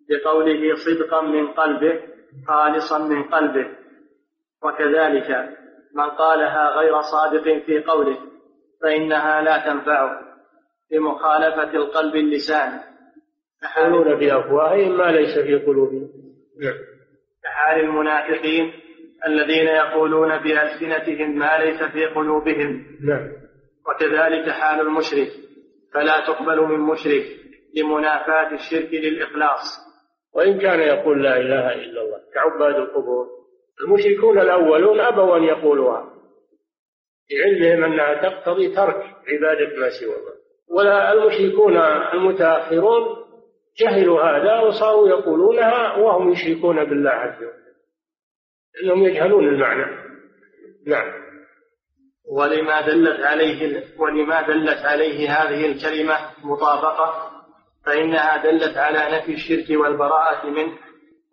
بقوله 0.09 0.75
صدقا 0.75 1.21
من 1.21 1.47
قلبه 1.47 1.99
خالصا 2.47 3.07
من 3.07 3.23
قلبه. 3.23 3.67
وكذلك 4.63 5.49
من 5.95 6.09
قالها 6.09 6.69
غير 6.69 7.01
صادق 7.01 7.63
في 7.65 7.83
قوله 7.83 8.17
فإنها 8.81 9.41
لا 9.41 9.73
تنفعه 9.73 10.19
بمخالفة 10.91 11.75
القلب 11.75 12.15
اللسان. 12.15 12.79
يقولون 13.77 14.19
بأفواههم 14.19 14.97
ما 14.97 15.11
ليس 15.11 15.39
في 15.39 15.55
قلوبهم. 15.55 16.09
نعم. 16.61 16.92
كحال 17.43 17.79
المنافقين 17.79 18.73
الذين 19.27 19.67
يقولون 19.67 20.37
بألسنتهم 20.37 21.39
ما 21.39 21.57
ليس 21.57 21.83
في 21.83 22.05
قلوبهم. 22.05 22.85
نعم 23.07 23.31
وكذلك 23.87 24.49
حال 24.49 24.79
المشرك. 24.79 25.31
فلا 25.93 26.25
تقبل 26.27 26.61
من 26.61 26.79
مشرك 26.79 27.23
لمنافاة 27.75 28.53
الشرك 28.53 28.93
للإخلاص. 28.93 29.63
وإن 30.35 30.59
كان 30.59 30.79
يقول 30.79 31.23
لا 31.23 31.37
إله 31.37 31.73
إلا 31.73 32.01
الله 32.01 32.19
كعباد 32.33 32.75
القبور 32.75 33.27
المشركون 33.85 34.39
الأولون 34.39 34.99
أبوا 34.99 35.37
أن 35.37 35.43
يقولوها. 35.43 36.13
لعلمهم 37.31 37.83
أنها 37.83 38.29
تقتضي 38.29 38.75
ترك 38.75 38.95
عبادة 39.27 39.79
ما 39.79 39.89
سوى 39.89 40.15
الله. 40.15 40.33
ولا 40.69 41.13
المشركون 41.13 41.77
المتأخرون 42.13 43.22
جهلوا 43.79 44.23
هذا 44.23 44.59
وصاروا 44.59 45.09
يقولونها 45.09 45.95
وهم 45.95 46.31
يشركون 46.31 46.85
بالله 46.85 47.11
عز 47.11 47.37
وجل. 47.37 47.63
لأنهم 48.75 49.03
يجهلون 49.03 49.47
المعنى. 49.47 49.85
نعم. 50.87 51.23
ولما 52.31 52.81
دلت 52.81 53.19
عليه 53.19 53.83
ولما 53.97 54.41
دلت 54.41 54.85
عليه 54.85 55.29
هذه 55.29 55.71
الكلمة 55.71 56.15
مطابقة 56.43 57.31
فإنها 57.85 58.43
دلت 58.43 58.77
على 58.77 59.17
نفي 59.17 59.33
الشرك 59.33 59.79
والبراءة 59.79 60.49
منه 60.49 60.77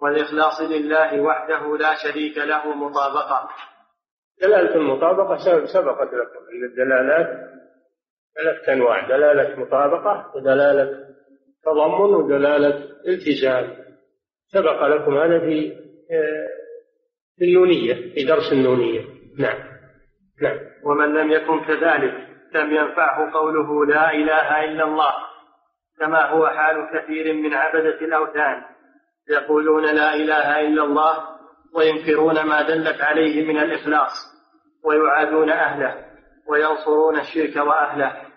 والإخلاص 0.03 0.61
لله 0.61 1.21
وحده 1.21 1.77
لا 1.77 1.95
شريك 1.95 2.39
له 2.39 2.75
مطابقة. 2.75 3.49
دلالة 4.43 4.75
المطابقة 4.75 5.67
سبقت 5.67 6.09
لكم. 6.15 6.41
أن 6.53 6.65
الدلالات 6.65 7.51
ثلاثة 8.37 8.73
أنواع 8.73 9.09
دلالة 9.09 9.61
مطابقة 9.61 10.33
ودلالة 10.35 11.10
تضمن 11.65 12.15
ودلالة 12.15 12.85
التزام 13.09 13.77
سبق 14.53 14.87
لكم 14.87 15.19
هذا 15.19 15.39
في 15.39 15.73
آه، 16.13 16.49
في 17.39 17.45
النونية 17.45 17.95
في 18.15 18.25
درس 18.25 18.53
النونية. 18.53 19.01
نعم. 19.39 19.59
نعم. 20.43 20.59
ومن 20.85 21.15
لم 21.15 21.31
يكن 21.31 21.61
كذلك 21.61 22.15
لم 22.55 22.71
ينفعه 22.71 23.33
قوله 23.33 23.87
لا 23.87 24.13
إله 24.13 24.65
إلا 24.65 24.85
الله 24.85 25.13
كما 25.99 26.31
هو 26.31 26.47
حال 26.47 26.89
كثير 26.95 27.33
من 27.33 27.55
عبدة 27.55 28.01
الأوثان. 28.01 28.63
يقولون 29.31 29.85
لا 29.95 30.15
إله 30.15 30.61
إلا 30.61 30.85
الله 30.85 31.19
وينكرون 31.75 32.47
ما 32.47 32.63
دلت 32.63 33.01
عليه 33.01 33.47
من 33.47 33.59
الإخلاص 33.59 34.13
ويعادون 34.85 35.51
أهله 35.51 36.05
وينصرون 36.49 37.21
الشرك 37.21 37.57
وأهله. 37.57 38.30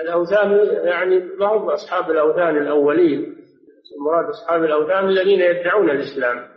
الأوثان 0.00 0.50
يعني 0.84 1.18
ما 1.18 1.46
هم 1.46 1.70
أصحاب 1.70 2.10
الأوثان 2.10 2.56
الأولين 2.56 3.36
مراد 4.06 4.28
أصحاب 4.28 4.64
الأوثان 4.64 5.08
الذين 5.08 5.40
يدعون 5.40 5.90
الإسلام. 5.90 6.48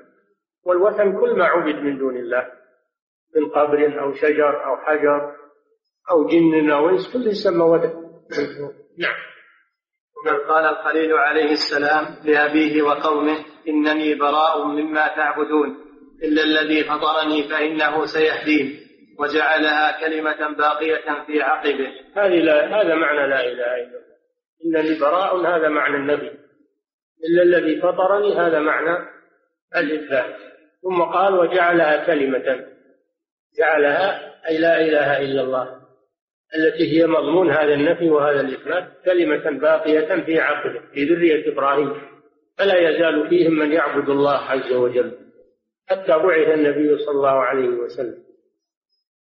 والوثن 0.66 1.20
كل 1.20 1.38
ما 1.38 1.46
عبد 1.46 1.76
من 1.76 1.98
دون 1.98 2.18
الله 2.18 2.48
من 3.36 3.50
قبر 3.50 4.02
أو 4.02 4.14
شجر 4.14 4.66
أو 4.66 4.78
حجر 4.78 5.36
أو 6.12 6.28
جن 6.28 6.72
أو 6.72 6.90
إنس 6.90 7.14
كله 7.14 7.28
يسمى 7.28 7.64
وثن. 7.64 7.94
نعم. 8.98 9.16
ومن 10.18 10.40
قال 10.40 10.66
الخليل 10.66 11.14
عليه 11.14 11.52
السلام 11.52 12.16
لأبيه 12.26 12.82
وقومه 12.82 13.38
إنني 13.68 14.16
براء 14.16 14.66
مما 14.66 15.08
تعبدون 15.08 15.78
إلا 16.24 16.44
الذي 16.44 16.84
فطرني 16.84 17.50
فإنه 17.50 18.06
سيهدين. 18.06 18.87
وجعلها 19.20 20.00
كلمة 20.00 20.58
باقية 20.58 21.24
في 21.28 21.42
عقبه. 21.42 21.92
هذه 22.16 22.40
لا 22.40 22.82
هذا 22.82 22.96
معنى 22.96 23.28
لا 23.28 23.42
إله 23.42 23.76
إلا 23.76 23.84
الله. 23.84 24.18
إنني 24.66 25.00
براء 25.00 25.38
هذا 25.38 25.68
معنى 25.68 25.98
النبي. 25.98 26.32
إلا 27.30 27.44
الذي 27.44 27.82
فطرني 27.82 28.36
هذا 28.36 28.60
معنى 28.60 29.08
الإثبات 29.76 30.36
ثم 30.82 31.02
قال 31.02 31.34
وجعلها 31.34 32.06
كلمة. 32.06 32.66
جعلها 33.60 34.34
أي 34.50 34.58
لا 34.58 34.82
إله 34.82 35.22
إلا 35.22 35.42
الله 35.42 35.78
التي 36.56 36.98
هي 36.98 37.08
مضمون 37.08 37.52
هذا 37.52 37.74
النفي 37.74 38.10
وهذا 38.10 38.42
الإثبات 38.42 38.88
كلمة 39.06 39.60
باقية 39.60 40.26
في 40.26 40.40
عقله 40.40 40.82
في 40.94 41.04
ذرية 41.06 41.54
إبراهيم. 41.54 41.94
فلا 42.58 42.90
يزال 42.90 43.30
فيهم 43.30 43.54
من 43.54 43.72
يعبد 43.72 44.10
الله 44.10 44.38
عز 44.38 44.72
وجل. 44.72 45.12
حتى 45.88 46.12
بعث 46.12 46.48
النبي 46.48 46.98
صلى 46.98 47.16
الله 47.16 47.30
عليه 47.30 47.68
وسلم. 47.68 48.27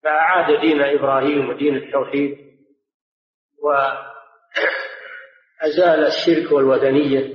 فأعاد 0.06 0.62
دين 0.62 0.82
إبراهيم 0.82 1.50
ودين 1.50 1.76
التوحيد 1.76 2.38
وأزال 5.62 6.06
الشرك 6.06 6.52
والوثنية. 6.52 7.34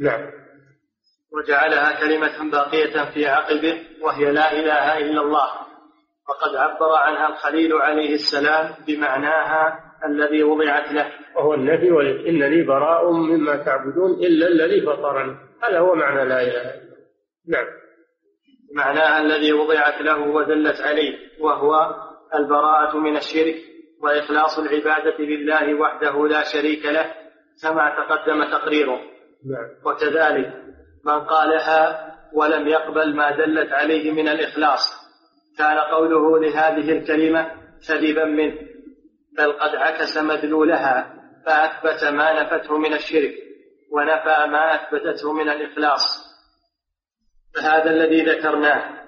نعم. 0.00 0.30
وجعلها 1.32 2.00
كلمة 2.00 2.50
باقية 2.50 3.04
في 3.14 3.26
عقبه 3.26 3.82
وهي 4.02 4.32
لا 4.32 4.52
إله 4.52 4.98
إلا 4.98 5.20
الله. 5.20 5.50
وقد 6.28 6.56
عبر 6.56 6.94
عنها 6.96 7.28
الخليل 7.28 7.72
عليه 7.72 8.14
السلام 8.14 8.74
بمعناها 8.86 9.78
الذي 10.04 10.42
وضعت 10.42 10.92
له. 10.92 11.12
وهو 11.36 11.54
النبي 11.54 11.90
إنني 12.28 12.62
براء 12.62 13.12
مما 13.12 13.56
تعبدون 13.56 14.10
إلا 14.10 14.46
الذي 14.46 14.80
فطرني. 14.86 15.36
هذا 15.62 15.78
هو 15.78 15.94
معنى 15.94 16.28
لا 16.28 16.42
إله 16.42 16.60
إلا 16.60 16.74
الله. 16.74 16.96
نعم. 17.48 17.66
معناها 18.74 19.20
الذي 19.20 19.52
وضعت 19.52 20.00
له 20.00 20.18
ودلت 20.18 20.80
عليه. 20.80 21.25
وهو 21.40 21.94
البراءة 22.34 22.96
من 22.96 23.16
الشرك 23.16 23.56
وإخلاص 24.02 24.58
العبادة 24.58 25.18
لله 25.18 25.74
وحده 25.74 26.26
لا 26.26 26.42
شريك 26.42 26.86
له 26.86 27.14
كما 27.62 27.96
تقدم 27.96 28.44
تقريره. 28.44 29.00
نعم. 29.46 29.68
وكذلك 29.84 30.52
من 31.04 31.20
قالها 31.20 32.12
ولم 32.32 32.68
يقبل 32.68 33.16
ما 33.16 33.30
دلت 33.30 33.72
عليه 33.72 34.12
من 34.12 34.28
الإخلاص 34.28 35.06
كان 35.58 35.78
قوله 35.78 36.38
لهذه 36.38 36.92
الكلمة 36.98 37.50
كذبا 37.88 38.24
منه 38.24 38.54
بل 39.38 39.52
قد 39.52 39.76
عكس 39.76 40.18
مدلولها 40.18 41.14
فأثبت 41.46 42.04
ما 42.04 42.42
نفته 42.42 42.78
من 42.78 42.92
الشرك 42.92 43.34
ونفى 43.92 44.50
ما 44.50 44.74
أثبتته 44.74 45.32
من 45.32 45.48
الإخلاص. 45.48 46.26
فهذا 47.54 47.90
الذي 47.90 48.24
ذكرناه. 48.24 49.05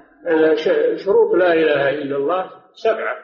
شروط 1.04 1.35
لا 1.35 1.52
إله 1.52 1.90
إلا 1.90 2.16
الله 2.16 2.50
سبعة. 2.72 3.16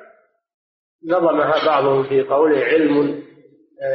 نظمها 1.06 1.66
بعضهم 1.66 2.02
في 2.08 2.22
قوله 2.22 2.58
علم 2.58 3.24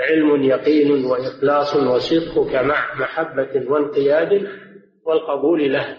علم 0.09 0.43
يقين 0.43 1.05
وإخلاص 1.05 1.75
وصدقك 1.75 2.55
مع 2.55 2.93
محبة 2.99 3.71
وانقياد 3.71 4.47
والقبول 5.05 5.73
له. 5.73 5.97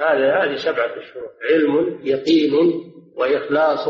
هذا 0.00 0.34
هذه 0.34 0.54
سبعة 0.56 0.96
الشروط 0.96 1.30
علم 1.50 2.00
يقين 2.02 2.54
وإخلاص 3.16 3.88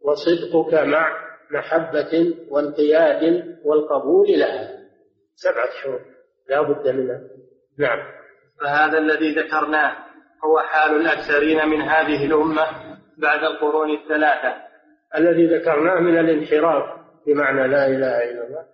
وصدقك 0.00 0.74
مع 0.74 1.22
محبة 1.50 2.34
وانقياد 2.48 3.44
والقبول 3.64 4.28
لها 4.28 4.70
سبعة 5.34 5.68
شروط. 5.82 6.00
لا 6.48 6.62
بد 6.62 6.88
منها. 6.88 7.20
نعم. 7.78 7.98
فهذا 8.60 8.98
الذي 8.98 9.34
ذكرناه. 9.34 10.11
هو 10.44 10.58
حال 10.58 10.96
الأكثرين 10.96 11.68
من 11.68 11.82
هذه 11.82 12.26
الأمة 12.26 12.66
بعد 13.18 13.44
القرون 13.44 13.90
الثلاثة 13.90 14.54
الذي 15.16 15.46
ذكرناه 15.46 16.00
من 16.00 16.18
الانحراف 16.18 16.84
بمعنى 17.26 17.68
لا 17.68 17.86
إله 17.86 18.30
إلا 18.30 18.46
الله. 18.46 18.64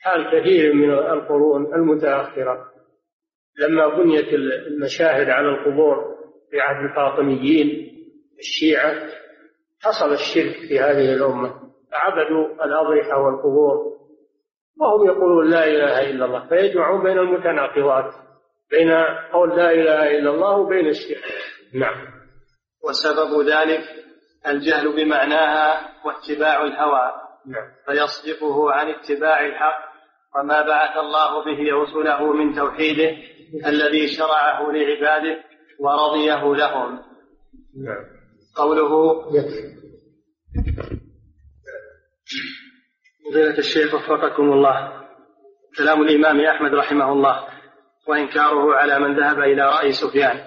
حال 0.00 0.40
كثير 0.40 0.74
من 0.74 0.90
القرون 0.90 1.74
المتأخرة. 1.74 2.70
لما 3.58 3.88
بنيت 3.88 4.32
المشاهد 4.66 5.30
على 5.30 5.48
القبور 5.48 6.16
في 6.50 6.60
عهد 6.60 6.84
الفاطميين 6.84 7.90
الشيعة 8.38 8.94
حصل 9.82 10.12
الشرك 10.12 10.68
في 10.68 10.80
هذه 10.80 11.14
الأمة. 11.14 11.54
فعبدوا 11.92 12.64
الأضرحة 12.64 13.22
والقبور 13.22 13.90
وهم 14.80 15.06
يقولون 15.06 15.50
لا 15.50 15.64
إله 15.64 16.10
إلا 16.10 16.24
الله 16.24 16.48
فيجمعون 16.48 17.02
بين 17.02 17.18
المتناقضات. 17.18 18.29
بين 18.70 18.90
قول 19.32 19.56
لا 19.56 19.70
إله 19.70 20.18
إلا 20.18 20.30
الله 20.30 20.56
وبين 20.56 20.86
الشرك. 20.86 21.24
نعم. 21.74 22.06
وسبب 22.84 23.46
ذلك 23.46 23.82
الجهل 24.46 24.96
بمعناها 24.96 25.90
واتباع 26.04 26.64
الهوى. 26.64 27.12
نعم. 27.46 27.68
فيصرفه 27.86 28.72
عن 28.72 28.90
اتباع 28.90 29.46
الحق 29.46 29.90
وما 30.36 30.62
بعث 30.62 30.96
الله 30.96 31.44
به 31.44 31.58
رسله 31.82 32.32
من 32.32 32.54
توحيده 32.54 33.16
الذي 33.66 34.08
شرعه 34.08 34.72
لعباده 34.72 35.44
ورضيه 35.80 36.54
لهم. 36.56 36.92
نعم. 37.84 38.04
قوله 38.56 39.20
فضيلة 43.30 43.58
الشيخ 43.58 43.94
وفقكم 43.94 44.52
الله. 44.52 45.00
كلام 45.78 46.02
الإمام 46.02 46.40
أحمد 46.40 46.74
رحمه 46.74 47.12
الله. 47.12 47.49
وإنكاره 48.10 48.74
على 48.74 48.98
من 48.98 49.20
ذهب 49.20 49.38
إلى 49.38 49.62
رأي 49.62 49.92
سفيان. 49.92 50.46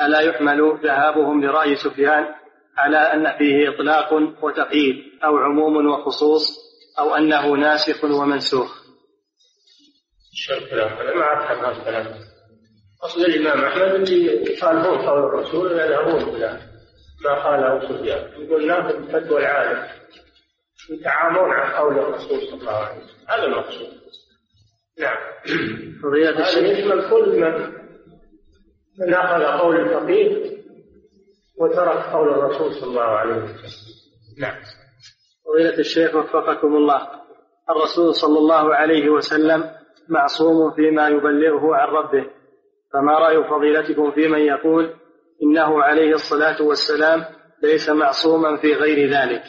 ألا 0.00 0.20
يحمل 0.20 0.78
ذهابهم 0.82 1.44
لرأي 1.44 1.76
سفيان 1.76 2.34
على 2.76 2.96
أن 2.96 3.38
فيه 3.38 3.68
إطلاق 3.68 4.12
وتقييد 4.42 4.96
أو 5.24 5.36
عموم 5.36 5.86
وخصوص 5.86 6.42
أو 6.98 7.14
أنه 7.14 7.46
ناسخ 7.56 8.04
ومنسوخ. 8.04 8.78
الكلام 10.50 10.88
هذا 10.88 11.14
ما 11.14 11.44
أفهم 11.44 11.64
هذا. 11.64 11.78
الكلام 11.78 12.06
أصل 13.02 13.20
الإمام 13.20 13.64
أحمد 13.64 13.82
اللي 13.82 14.52
يخالفون 14.52 14.98
قول 14.98 15.18
الرسول 15.18 15.72
ويذهبون 15.72 16.36
إلى 16.36 16.60
ما 17.24 17.34
قاله 17.44 17.88
سفيان. 17.88 18.42
يقول 18.42 18.66
ناخذ 18.66 19.12
فتوى 19.12 19.40
العالم 19.40 19.88
يتعامون 20.90 21.50
عن 21.50 21.70
قول 21.70 21.98
الرسول 21.98 22.40
صلى 22.40 22.60
الله 22.60 22.76
عليه 22.76 22.98
وسلم. 22.98 23.28
هذا 23.28 23.44
المقصود. 23.44 23.88
نعم. 25.00 25.16
هذا 26.14 26.58
يشمل 26.58 27.10
كل 27.10 27.40
من 27.40 27.78
من 29.00 29.14
أخذ 29.14 29.62
قول 29.62 29.76
الفقيه 29.76 30.58
وترك 31.60 32.04
قول 32.12 32.28
الرسول 32.28 32.74
صلى 32.74 32.90
الله 32.90 33.02
عليه 33.02 33.34
وسلم. 33.34 33.58
نعم. 34.38 34.54
فضيلة 35.46 35.78
الشيخ 35.78 36.14
وفقكم 36.14 36.76
الله. 36.76 37.08
الرسول 37.70 38.14
صلى 38.14 38.38
الله 38.38 38.74
عليه 38.74 39.08
وسلم 39.08 39.70
معصوم 40.08 40.70
فيما 40.70 41.08
يبلغه 41.08 41.76
عن 41.76 41.88
ربه. 41.88 42.24
فما 42.92 43.18
رأي 43.18 43.44
فضيلتكم 43.44 44.10
في 44.10 44.28
من 44.28 44.38
يقول 44.38 44.94
إنه 45.42 45.82
عليه 45.82 46.14
الصلاة 46.14 46.62
والسلام 46.62 47.24
ليس 47.62 47.88
معصوما 47.88 48.56
في 48.56 48.74
غير 48.74 49.10
ذلك؟ 49.10 49.42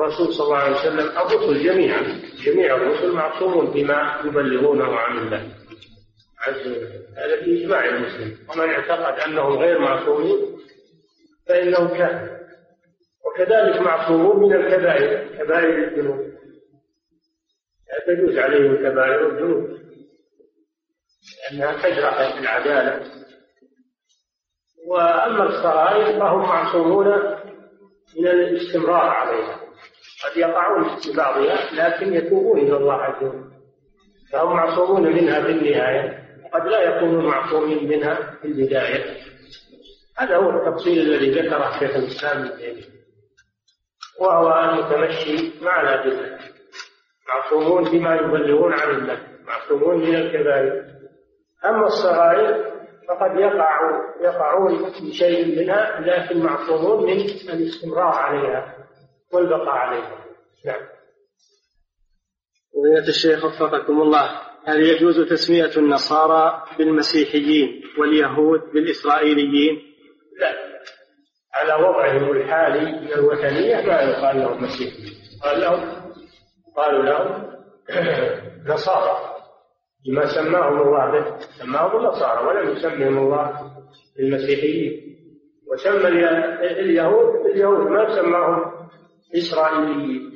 الرسول 0.00 0.34
صلى 0.34 0.46
الله 0.46 0.56
عليه 0.56 0.76
وسلم 0.76 1.18
الرسل 1.18 1.64
جميعا 1.64 2.02
جميع 2.46 2.76
الرسل 2.76 3.12
معصومون 3.12 3.72
فيما 3.72 4.20
يبلغونه 4.24 4.96
عن 4.96 5.18
الله. 5.18 5.54
عز 6.38 6.66
وجل. 6.66 7.06
هذا 7.16 7.44
في 7.44 7.64
إجماع 7.64 7.84
المسلم. 7.84 8.38
ومن 8.48 8.70
اعتقد 8.70 9.20
أنهم 9.20 9.58
غير 9.58 9.78
معصومين 9.78 10.58
فإنه 11.48 11.88
كافر 11.88 12.38
وكذلك 13.26 13.80
معصومون 13.80 14.48
من 14.48 14.52
الكبائر 14.54 15.38
كبائر 15.38 15.88
الذنوب. 15.88 16.18
لا 17.88 18.14
تجوز 18.14 18.38
عليهم 18.38 18.76
كبائر 18.76 19.30
الذنوب. 19.30 19.78
لأنها 21.50 21.82
تجرح 21.82 22.38
العدالة. 22.38 23.12
وأما 24.86 25.44
الصغائر 25.44 26.18
فهم 26.18 26.40
معصومون 26.40 27.06
من 28.18 28.26
الاستمرار 28.28 29.08
عليها. 29.10 29.60
قد 30.24 30.36
يقعون 30.36 30.84
في 30.84 31.16
بعضها 31.16 31.74
لكن 31.74 32.14
يتوبون 32.14 32.58
إلى 32.58 32.76
الله 32.76 32.94
عز 32.94 33.24
وجل. 33.24 33.52
فهم 34.32 34.56
معصومون 34.56 35.02
منها 35.02 35.42
في 35.42 35.50
النهاية 35.50 36.22
وقد 36.44 36.66
لا 36.66 36.80
يكونوا 36.82 37.22
معصومين 37.22 37.88
منها 37.88 38.14
في 38.14 38.44
البداية. 38.44 39.16
هذا 40.18 40.36
هو 40.36 40.50
التفصيل 40.50 40.98
الذي 40.98 41.30
ذكره 41.30 41.78
شيخ 41.78 41.96
الإسلام 41.96 42.38
ابن 42.38 42.58
تيمية. 42.58 42.84
وهو 44.20 44.70
المتمشي 44.70 45.64
مع 45.64 45.80
الأدلة 45.80 46.38
معصومون 47.28 47.84
بما 47.84 48.14
يبلغون 48.14 48.72
عن 48.72 48.90
الله 48.90 49.18
معصومون 49.46 49.98
من 49.98 50.14
الكبائر. 50.14 50.84
أما 51.64 51.86
الصغائر 51.86 52.72
فقد 53.08 53.40
يقع 53.40 53.78
يقعون 54.20 54.92
بشيء 55.02 55.60
منها 55.60 56.00
لكن 56.00 56.42
معصومون 56.42 57.04
من 57.04 57.20
الاستمرار 57.50 58.14
عليها. 58.14 58.81
والبقاء 59.32 59.68
عليها 59.68 60.24
نعم. 60.64 60.80
فضيلة 62.74 63.08
الشيخ 63.08 63.44
وفقكم 63.44 64.02
الله. 64.02 64.40
هل 64.64 64.82
يجوز 64.82 65.20
تسمية 65.20 65.70
النصارى 65.76 66.62
بالمسيحيين 66.78 67.82
واليهود 67.98 68.60
بالإسرائيليين؟ 68.74 69.82
لا. 70.40 70.52
على 71.54 71.84
وضعهم 71.84 72.30
الحالي 72.30 73.00
من 73.00 73.12
الوثنية 73.12 73.86
ما 73.86 74.00
يقال 74.00 74.38
لهم 74.40 74.62
مسيحيين. 74.64 75.12
قال 75.42 75.60
لهم 75.60 76.02
قالوا 76.76 77.02
لهم 77.02 77.52
نصارى. 78.72 79.36
لما 80.06 80.26
سماهم 80.26 80.82
الله 80.82 81.10
به. 81.10 81.38
سماهم 81.58 81.96
النصارى 81.96 82.46
ولم 82.46 82.76
يسمهم 82.76 83.18
الله 83.18 83.72
بالمسيحيين. 84.16 85.12
وسمى 85.72 86.08
اليهود 86.80 87.46
اليهود 87.46 87.86
ما 87.86 88.16
سماهم؟ 88.16 88.81
إسرائيليين. 89.36 90.32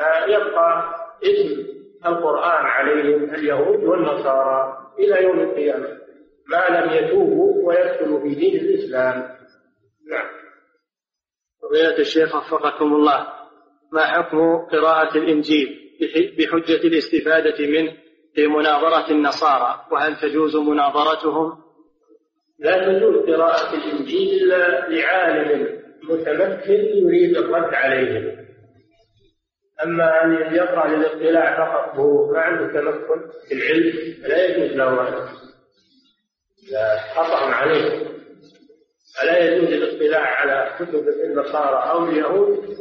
آه، 0.00 0.26
يبقى 0.26 0.94
اسم 1.22 1.66
القرآن 2.06 2.66
عليهم 2.66 3.34
اليهود 3.34 3.84
والنصارى 3.84 4.78
إلى 4.98 5.22
يوم 5.24 5.40
القيامة. 5.40 5.88
ما 6.48 6.68
لم 6.68 6.90
يتوبوا 6.92 7.68
ويدخلوا 7.68 8.20
في 8.20 8.34
دين 8.34 8.60
الإسلام. 8.60 9.14
نعم. 10.10 10.28
فضيلة 11.62 11.98
الشيخ 11.98 12.34
وفقكم 12.36 12.92
الله 12.94 13.26
ما 13.92 14.00
حكم 14.00 14.58
قراءة 14.72 15.18
الإنجيل 15.18 15.80
بحجة 16.38 16.88
الاستفادة 16.88 17.66
منه 17.66 17.92
في 18.34 18.46
مناظرة 18.46 19.10
النصارى؟ 19.10 19.86
وهل 19.92 20.16
تجوز 20.16 20.56
مناظرتهم؟ 20.56 21.64
لا 22.58 22.84
تجوز 22.86 23.16
قراءة 23.16 23.74
الإنجيل 23.74 24.42
إلا 24.42 24.88
لعالم 24.88 25.83
متمكن 26.08 26.72
يريد 26.72 27.36
الرد 27.36 27.74
عليهم. 27.74 28.44
أما 29.84 30.24
أن 30.24 30.54
يقرأ 30.54 30.88
للاطلاع 30.88 31.56
فقط 31.56 31.98
وهو 31.98 32.32
ما 32.32 32.38
عنده 32.40 32.80
تمكن 32.80 33.30
في 33.48 33.54
العلم 33.54 34.22
فلا 34.22 34.44
يجوز 34.44 34.76
له 34.76 34.94
لا 36.70 36.98
خطأ 37.14 37.36
عليه 37.36 38.14
فلا 39.16 39.38
يجوز 39.38 39.72
الاطلاع 39.72 40.20
على 40.20 40.74
كتب 40.78 41.08
النصارى 41.08 41.90
أو 41.90 42.08
اليهود 42.08 42.76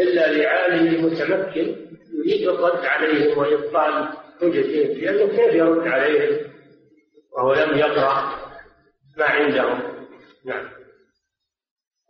إلا 0.00 0.32
لعالم 0.32 1.04
متمكن 1.06 1.76
يريد 2.14 2.48
الرد 2.48 2.84
عليهم 2.84 3.38
وإبطال 3.38 4.08
حجتهم 4.40 5.00
لأنه 5.00 5.26
كيف 5.26 5.54
يرد 5.54 5.86
عليهم 5.86 6.52
وهو 7.32 7.54
لم 7.54 7.78
يقرأ 7.78 8.42
ما 9.18 9.24
عندهم؟ 9.24 10.06
نعم. 10.44 10.81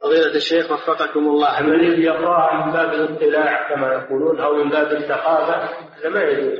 فضيلة 0.02 0.34
الشيخ 0.34 0.70
وفقكم 0.70 1.28
الله. 1.28 1.60
الذي 1.60 2.02
يقرأها 2.02 2.66
من 2.66 2.72
باب 2.72 2.92
الاطلاع 2.92 3.74
كما 3.74 3.92
يقولون 3.92 4.40
أو 4.40 4.54
من 4.54 4.70
باب 4.70 4.92
الثقافة 4.92 5.54
هذا 5.98 6.08
ما 6.08 6.22
يجوز 6.22 6.58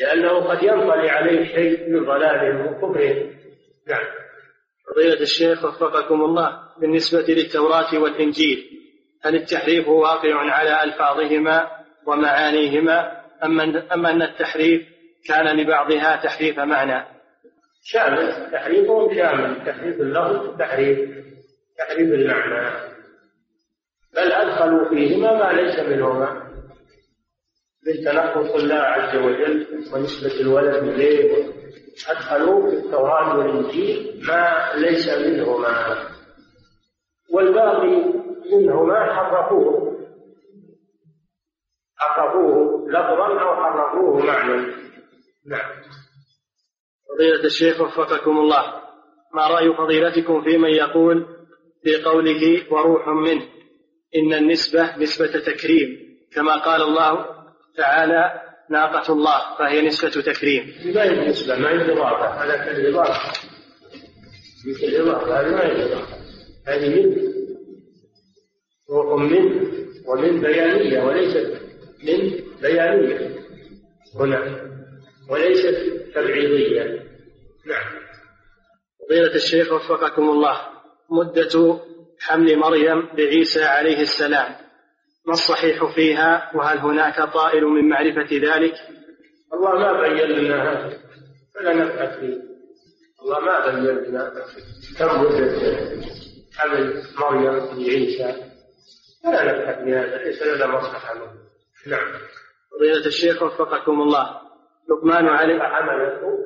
لأنه 0.00 0.40
قد 0.40 0.62
ينطلي 0.62 1.10
عليه 1.10 1.54
شيء 1.54 1.90
من 1.90 2.04
ضلالهم 2.04 2.66
وكفرهم 2.66 3.36
نعم. 3.88 4.04
فضيلة 4.90 5.20
الشيخ 5.20 5.64
وفقكم 5.64 6.20
الله 6.20 6.60
بالنسبة 6.80 7.24
للتوراة 7.28 7.98
والإنجيل 7.98 8.64
هل 9.22 9.34
التحريف 9.34 9.88
واقع 9.88 10.34
على 10.34 10.84
ألفاظهما 10.84 11.70
ومعانيهما 12.06 13.22
أم 13.44 14.06
أن 14.06 14.22
التحريف 14.22 14.82
كان 15.28 15.60
لبعضها 15.60 16.16
تحريف 16.16 16.58
معنى؟ 16.58 17.04
شامل 17.82 18.50
تحريفهم 18.52 19.14
شامل 19.14 19.66
تحريف 19.66 20.00
اللفظ 20.00 20.58
تحريف. 20.58 20.98
تحريف 21.78 22.12
المعنى. 22.12 22.96
بل 24.14 24.32
أدخلوا 24.32 24.88
فيهما 24.88 25.32
ما 25.32 25.60
ليس 25.60 25.80
منهما. 25.80 26.46
من 27.86 28.04
تنقص 28.04 28.54
الله 28.54 28.74
عز 28.74 29.16
وجل 29.16 29.66
ونسبة 29.92 30.40
الولد 30.40 30.74
إليه. 30.74 31.52
أدخلوا 32.08 32.70
في 32.70 32.76
التوراة 32.76 33.38
والإنجيل 33.38 34.22
ما 34.28 34.72
ليس 34.74 35.08
منهما. 35.08 36.08
والباقي 37.32 38.04
منهما 38.52 39.14
حرفوه. 39.14 39.96
حرفوه 41.96 42.88
لفظا 42.88 43.40
أو 43.40 43.56
حرفوه 43.56 44.26
معنى. 44.26 44.72
نعم. 45.46 45.70
فضيلة 47.08 47.44
الشيخ 47.44 47.80
وفقكم 47.80 48.38
الله. 48.38 48.82
ما 49.34 49.46
رأي 49.46 49.74
فضيلتكم 49.74 50.44
في 50.44 50.58
من 50.58 50.70
يقول 50.70 51.35
في 51.86 52.02
قوله 52.02 52.72
وروح 52.72 53.08
منه. 53.08 53.42
إن 54.16 54.34
النسبة 54.34 54.96
نسبة 54.96 55.26
تكريم. 55.26 55.88
كما 56.32 56.56
قال 56.56 56.82
الله 56.82 57.26
تعالى 57.76 58.40
ناقة 58.70 59.12
الله 59.12 59.58
فهي 59.58 59.86
نسبة 59.86 60.22
تكريم. 60.22 60.74
ما 60.84 61.02
هي 61.02 61.28
نسبة 61.28 61.58
ما 61.58 61.70
هي 61.70 61.92
إضافة. 61.92 62.44
هذا 62.44 62.56
كالإضافة 62.56 63.48
مثل 64.68 64.84
الإضافة 64.84 65.40
هذه 65.40 65.50
ما 65.50 65.66
هي 65.66 65.84
إضافة. 65.84 66.16
هذه 66.66 66.88
من. 66.88 67.32
روح 68.90 69.22
من 69.22 69.66
ومن 70.06 70.40
بيانية 70.40 71.04
وليست 71.04 71.60
من 72.04 72.40
بيانية. 72.62 73.36
هنا. 74.14 74.70
وليست 75.30 75.76
تبعيضية. 76.14 76.84
نعم. 77.66 77.92
فضيلة 79.00 79.34
الشيخ 79.34 79.72
وفقكم 79.72 80.30
الله. 80.30 80.75
مدة 81.10 81.80
حمل 82.20 82.58
مريم 82.58 83.08
بعيسى 83.16 83.64
عليه 83.64 84.00
السلام. 84.00 84.54
ما 85.26 85.32
الصحيح 85.32 85.94
فيها؟ 85.94 86.50
وهل 86.54 86.78
هناك 86.78 87.32
طائل 87.32 87.64
من 87.64 87.88
معرفة 87.88 88.28
ذلك؟ 88.32 88.74
الله 89.54 89.78
ما 89.78 90.00
بين 90.00 90.28
لنا 90.28 90.62
هذا. 90.62 90.98
فلا 91.54 91.74
نبحث 91.74 92.18
فيه. 92.18 92.36
الله 93.22 93.40
ما 93.40 93.70
بين 93.70 93.84
لنا 93.84 94.32
كم 94.98 95.20
مدة 95.22 95.60
حمل 96.56 97.02
مريم 97.18 97.76
بعيسى؟ 97.76 98.34
فلا 99.24 99.42
نبحث 99.44 99.84
في 99.84 99.94
هذا 99.94 100.24
ليس 100.24 100.42
لنا 100.42 100.66
مصلحة 100.66 101.14
نعم. 101.86 102.06
فضيلة 102.70 103.06
الشيخ 103.06 103.42
وفقكم 103.42 104.00
الله. 104.00 104.40
لقمان 104.88 105.26
عليه 105.26 105.58
حملته 105.62 106.38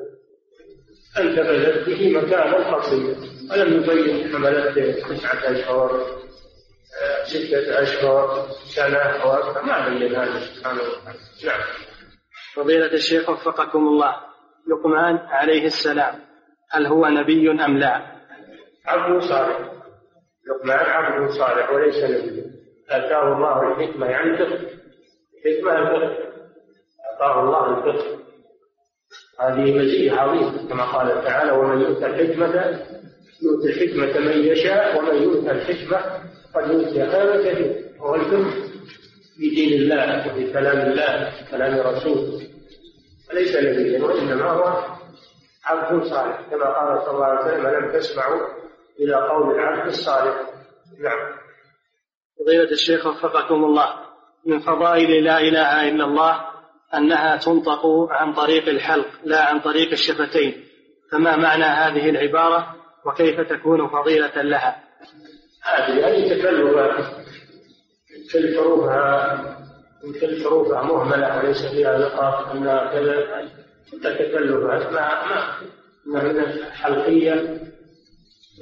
انتبذت 1.19 1.89
به 1.89 2.17
مكانا 2.17 2.75
قصيا 2.75 3.30
ولم 3.51 3.83
يبين 3.83 4.33
حملته 4.33 4.91
تسعة 4.91 5.51
أشهر 5.51 5.91
آه، 7.01 7.23
ستة 7.23 7.81
أشهر 7.81 8.47
سنة 8.75 8.97
أو 8.97 9.31
أكثر 9.31 9.63
ما 9.63 9.89
بين 9.89 10.15
هذا 10.15 10.39
سبحانه 10.39 10.81
وتعالى 10.81 11.19
نعم. 11.45 11.59
فضيلة 12.55 12.93
الشيخ 12.93 13.29
وفقكم 13.29 13.87
الله. 13.87 14.15
لقمان 14.67 15.17
عليه 15.17 15.65
السلام 15.65 16.19
هل 16.71 16.85
هو 16.85 17.07
نبي 17.07 17.51
أم 17.51 17.77
لا؟ 17.77 18.01
عبد 18.85 19.21
صالح. 19.21 19.59
لقمان 20.47 20.79
عبد 20.89 21.29
صالح 21.31 21.71
وليس 21.71 22.03
نبيا 22.03 22.51
آتاه 22.89 23.33
الله 23.33 23.71
الحكمة 23.71 24.05
يعني 24.07 24.29
الفقه 24.29 24.69
الحكمة 25.45 25.71
الفقه 25.79 26.17
أعطاه 27.21 27.39
الله 27.43 27.77
الفقه. 27.77 28.19
هذه 29.39 29.77
مزية 29.77 30.11
عظيمة 30.11 30.69
كما 30.69 30.83
قال 30.83 31.23
تعالى 31.23 31.51
ومن 31.51 31.81
يؤتى 31.81 32.05
الحكمة 32.05 32.79
يؤتي 33.41 33.67
الحكمة 33.67 34.19
من 34.19 34.45
يشاء 34.45 34.99
ومن 34.99 35.23
يؤتى 35.23 35.51
الحكمة 35.51 35.99
قد 36.55 36.71
يؤتي 36.71 37.09
خيرا 37.11 37.37
كثيرا 37.37 37.75
هو 37.99 38.15
الفقه 38.15 38.71
في 39.37 39.49
دين 39.49 39.81
الله 39.81 40.27
وفي 40.27 40.53
كلام 40.53 40.91
الله 40.91 41.31
كلام 41.51 41.79
رسوله. 41.79 42.41
وليس 43.29 43.55
نبيا 43.55 44.03
وإنما 44.03 44.51
هو 44.51 44.83
عبد 45.65 46.03
صالح. 46.03 46.41
كما 46.51 46.65
قال 46.65 47.01
صلى 47.05 47.15
الله 47.15 47.25
عليه 47.25 47.53
وسلم 47.53 47.67
لم 47.67 47.99
تسمعوا 47.99 48.41
إلى 48.99 49.15
قول 49.15 49.55
العبد 49.55 49.87
الصالح؟ 49.87 50.35
نعم. 50.99 51.37
فضيلة 52.39 52.71
الشيخ 52.71 53.05
وفقكم 53.05 53.63
الله. 53.63 53.93
من 54.45 54.59
فضائل 54.59 55.23
لا 55.23 55.39
إله 55.39 55.89
إلا 55.89 56.05
الله 56.05 56.45
أنها 56.93 57.37
تنطق 57.37 57.85
عن 58.11 58.33
طريق 58.33 58.69
الحلق 58.69 59.07
لا 59.23 59.45
عن 59.45 59.59
طريق 59.59 59.91
الشفتين. 59.91 60.63
فما 61.11 61.35
معنى 61.37 61.65
هذه 61.65 62.09
العبارة؟ 62.09 62.80
وكيف 63.05 63.41
تكون 63.41 63.87
فضيلة 63.87 64.41
لها؟ 64.41 64.83
هذه 65.63 66.07
هذه 66.07 66.29
تكلفات 66.29 67.05
كل 68.33 68.57
حروفها 68.57 69.57
كل 70.21 70.43
حروفها 70.43 70.83
مهملة 70.83 71.37
وليس 71.37 71.65
فيها 71.65 71.97
نقاط 71.97 72.47
أنها 72.47 72.91
كذا 72.91 73.49
تكلفات 73.91 74.93
ما 74.93 75.25
ما 76.05 76.23
من 76.23 76.39
الحلقية 76.39 77.59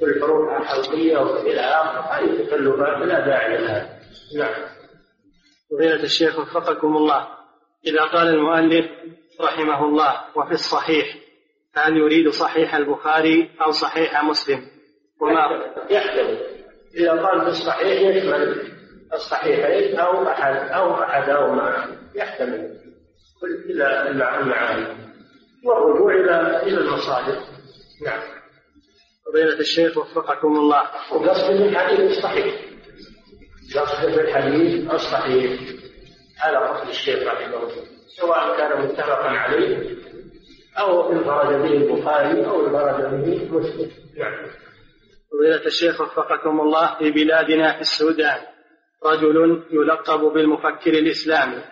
كل 0.00 0.20
حروفها 0.20 0.64
حلقية 0.64 1.18
وإلى 1.18 1.60
آخره 1.60 2.00
هذه 2.00 2.44
تكلفات 2.44 3.06
لا 3.06 3.26
داعي 3.26 3.58
لها. 3.58 4.00
نعم. 4.36 4.54
فضيلة 5.70 6.02
الشيخ 6.02 6.38
وفقكم 6.38 6.96
الله. 6.96 7.28
إذا 7.86 8.04
قال 8.04 8.28
المؤلف 8.28 8.86
رحمه 9.40 9.84
الله 9.84 10.20
وفي 10.36 10.52
الصحيح 10.52 11.16
هل 11.74 11.96
يريد 11.96 12.28
صحيح 12.28 12.74
البخاري 12.74 13.50
أو 13.62 13.70
صحيح 13.70 14.24
مسلم. 14.24 14.66
وما 15.20 15.40
يحتمل. 15.90 16.38
إذا 16.94 17.12
قال 17.12 17.40
في 17.40 17.48
الصحيح 17.48 18.16
يشمل 18.16 18.72
الصحيحين 19.12 19.98
أو 19.98 20.28
أحد 20.28 20.70
أو 20.70 21.02
أحدهما. 21.02 21.96
يحتمل. 22.14 22.80
كل 23.40 23.82
المعاني 23.82 24.86
والرجوع 25.64 26.14
إلى 26.14 26.62
إلى 26.62 26.78
المصادر. 26.78 27.38
نعم. 28.06 28.20
فضيلة 29.26 29.60
الشيخ 29.60 29.98
وفقكم 29.98 30.56
الله. 30.56 30.82
وقصد 31.12 31.50
الحديث 31.50 32.00
الصحيح. 32.00 32.54
قصد 33.76 34.18
الحديث 34.18 34.90
الصحيح. 34.90 35.60
هذا 36.42 36.58
قصد 36.58 36.88
الشيخ 36.88 37.28
رحمه 37.28 37.56
الله. 37.56 37.72
سواء 38.16 38.56
كان 38.56 38.82
متفقا 38.82 39.28
عليه 39.28 39.99
أو 40.80 41.12
انفرد 41.12 41.62
به 41.62 41.72
البخاري 41.72 42.46
أو 42.46 42.66
انفرد 42.66 43.24
به 43.24 43.48
مسلم. 43.58 43.90
نعم. 44.18 44.46
فضيلة 45.32 45.66
الشيخ 45.66 46.00
وفقكم 46.00 46.60
الله 46.60 46.98
في 46.98 47.10
بلادنا 47.10 47.74
في 47.74 47.80
السودان 47.80 48.40
رجل 49.06 49.62
يلقب 49.70 50.20
بالمفكر 50.20 50.90
الإسلامي 50.90 51.62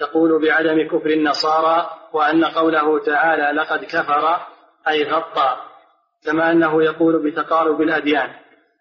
تقول 0.00 0.42
بعدم 0.46 0.88
كفر 0.88 1.10
النصارى 1.10 1.90
وأن 2.12 2.44
قوله 2.44 2.98
تعالى 2.98 3.60
لقد 3.60 3.84
كفر 3.84 4.36
أي 4.88 5.04
غطى 5.04 5.56
كما 6.24 6.52
أنه 6.52 6.82
يقول 6.82 7.30
بتقارب 7.30 7.80
الأديان 7.80 8.30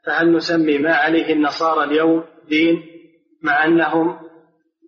فهل 0.06 0.32
نسمي 0.32 0.78
ما 0.78 0.94
عليه 0.94 1.34
النصارى 1.34 1.84
اليوم 1.84 2.24
دين 2.50 2.84
مع 3.44 3.66
أنهم 3.66 4.20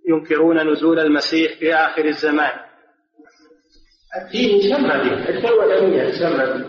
ينكرون 0.10 0.72
نزول 0.72 1.00
المسيح 1.00 1.60
في 1.60 1.74
آخر 1.76 2.06
الزمان؟ 2.06 2.69
الدين 4.16 4.60
يسمى 4.60 4.90
به 4.90 5.30
الدولة 5.30 5.66
الأولانية 5.66 6.04
يسمى 6.04 6.46
به 6.46 6.66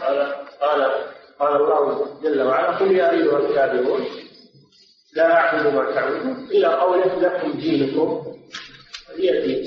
قال 0.00 0.34
قال 0.60 0.92
قال 1.38 1.56
الله 1.56 2.06
جل 2.22 2.42
وعلا 2.42 2.76
قل 2.76 2.96
يا 2.96 3.10
أيها 3.10 3.38
الكافرون 3.38 4.06
لا 5.16 5.32
أعبد 5.32 5.74
ما 5.74 5.94
تعبدون 5.94 6.48
إلى 6.50 6.66
قوله 6.66 7.20
لكم 7.20 7.52
دينكم 7.52 8.26
ولي 9.10 9.40
دين 9.40 9.64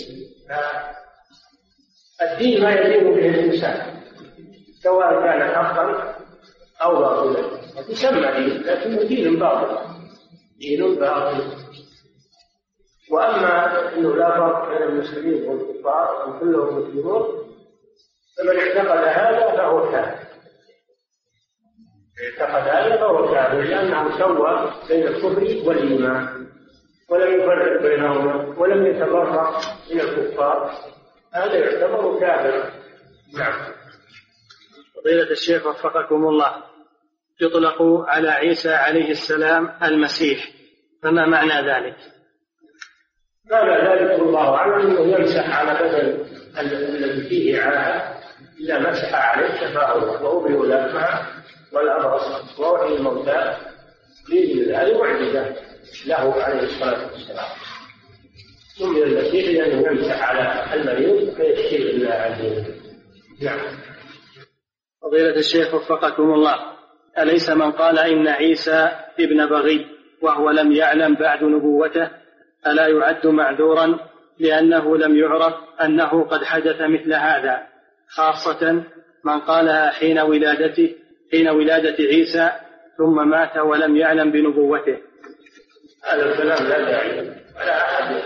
الدين 2.22 2.64
ما 2.64 2.72
يدين 2.74 3.04
به 3.04 3.30
الإنسان 3.30 4.02
سواء 4.84 5.22
كان 5.24 5.56
حقا 5.56 6.16
أو 6.82 6.96
باطلا. 6.96 7.40
يسمى 7.90 8.32
دين 8.32 8.62
لكنه 8.62 9.04
دين 9.04 9.40
باطل. 9.40 9.78
دين 10.60 10.96
باطل. 10.96 11.42
وأما 13.12 13.94
إنه 13.98 14.16
لا 14.16 14.30
فرق 14.38 14.70
بين 14.70 14.84
المسلمين 14.88 15.75
والكفار 15.86 16.28
ان 16.28 16.40
كلهم 16.40 16.80
مسلمون 16.80 17.46
فمن 18.38 18.60
اعتقد 18.60 19.08
هذا 19.08 19.58
فهو 19.58 19.92
كافر. 19.92 20.26
اعتقد 22.24 22.68
هذا 22.68 22.98
فهو 22.98 23.34
كافر 23.34 23.62
لأنه 23.62 24.20
سوى 24.20 24.74
بين 24.88 25.08
الكفر 25.08 25.68
والإيمان 25.70 26.48
ولم 27.10 27.42
يفرق 27.42 27.82
بينهما 27.82 28.60
ولم 28.60 28.86
يتبرأ 28.86 29.62
من 29.92 30.00
الكفار. 30.00 30.72
هذا 31.34 31.56
يعتبر 31.56 32.20
كافرا 32.20 32.72
نعم. 33.38 33.74
فضيلة 34.96 35.32
الشيخ 35.32 35.66
وفقكم 35.66 36.28
الله. 36.28 36.64
يطلق 37.42 37.82
على 38.08 38.30
عيسى 38.30 38.74
عليه 38.74 39.12
السلام 39.12 39.78
المسيح. 39.84 40.52
فما 41.04 41.26
معنى 41.26 41.70
ذلك؟ 41.72 41.96
قال 43.52 43.88
ذلك 43.88 44.20
الله 44.20 44.58
عنه 44.58 44.84
انه 44.84 45.18
يمسح 45.18 45.60
على 45.60 45.80
بدن 45.80 46.26
الذي 46.60 47.30
فيه 47.30 47.62
عاهه 47.62 48.16
اذا 48.60 48.80
مسح 48.80 49.14
عليه 49.14 49.48
شفاه 49.48 49.98
الله 49.98 50.24
وابرئ 50.24 50.66
الاكمه 50.66 51.28
والابرص 51.74 52.60
واحيي 52.60 52.98
الموتى 52.98 53.58
باذن 54.30 54.76
هذه 54.76 54.98
معجزه 54.98 55.56
له 56.06 56.44
عليه 56.44 56.64
الصلاة 56.64 57.12
والسلام. 57.12 57.46
سمي 58.78 59.04
المسيح 59.04 59.46
لأنه 59.48 59.88
يمسح 59.88 60.30
على 60.30 60.74
المريض 60.74 61.34
فيشفيه 61.36 61.92
الله 61.92 62.14
عز 62.14 62.42
وجل 62.42 62.76
نعم. 63.42 63.60
فضيلة 65.02 65.36
الشيخ 65.36 65.74
وفقكم 65.74 66.24
الله. 66.24 66.56
أليس 67.18 67.50
من 67.50 67.72
قال 67.72 68.00
إن 68.00 68.28
عيسى 68.28 68.92
ابن 69.20 69.46
بغي 69.50 69.86
وهو 70.22 70.50
لم 70.50 70.72
يعلم 70.72 71.16
بعد 71.16 71.44
نبوته؟ 71.44 72.25
ألا 72.68 72.88
يعد 72.88 73.28
معذورا 73.28 74.00
لأنه 74.40 74.98
لم 74.98 75.18
يعرف 75.18 75.54
أنه 75.84 76.24
قد 76.24 76.44
حدث 76.44 76.82
مثل 76.82 77.14
هذا 77.14 77.62
خاصة 78.10 78.84
من 79.24 79.40
قالها 79.40 79.92
حين 79.92 80.20
ولادته 80.20 80.96
حين 81.32 81.50
ولادة 81.50 82.04
عيسى 82.04 82.52
ثم 82.98 83.30
مات 83.30 83.58
ولم 83.58 83.98
يعلم 83.98 84.32
بنبوته. 84.32 84.98
هذا 86.04 86.24
الكلام 86.26 86.68
لا 86.68 86.80
داعي 86.80 87.20
ولا 87.56 87.82
أحد 87.82 88.22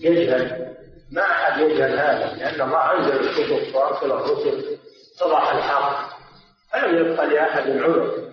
يجهل 0.00 0.74
ما 1.12 1.22
أحد 1.22 1.60
يجهل 1.60 1.98
هذا 1.98 2.36
لأن 2.38 2.60
الله 2.60 2.98
أنزل 2.98 3.20
الكتب 3.20 3.74
وأرسل 3.74 4.12
الرسل 4.12 4.78
صلاح 5.18 5.54
الحق. 5.54 6.12
فلم 6.72 6.98
يبقى 6.98 7.26
لأحد 7.26 7.70
عذر. 7.70 8.32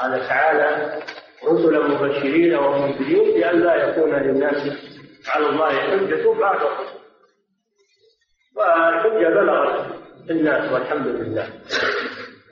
قال 0.00 0.28
تعالى 0.28 1.02
رسلا 1.44 1.88
مبشرين 1.88 2.54
ومنذرين 2.54 3.40
لئلا 3.40 3.74
يكون 3.88 4.14
للناس 4.14 4.62
على 5.28 5.46
الله 5.46 5.70
حجة 5.70 6.32
بعد 6.40 6.60
الرسل 6.60 6.96
والحجة 8.56 9.28
بلغت 9.28 9.96
الناس 10.30 10.72
والحمد 10.72 11.06
لله. 11.06 11.48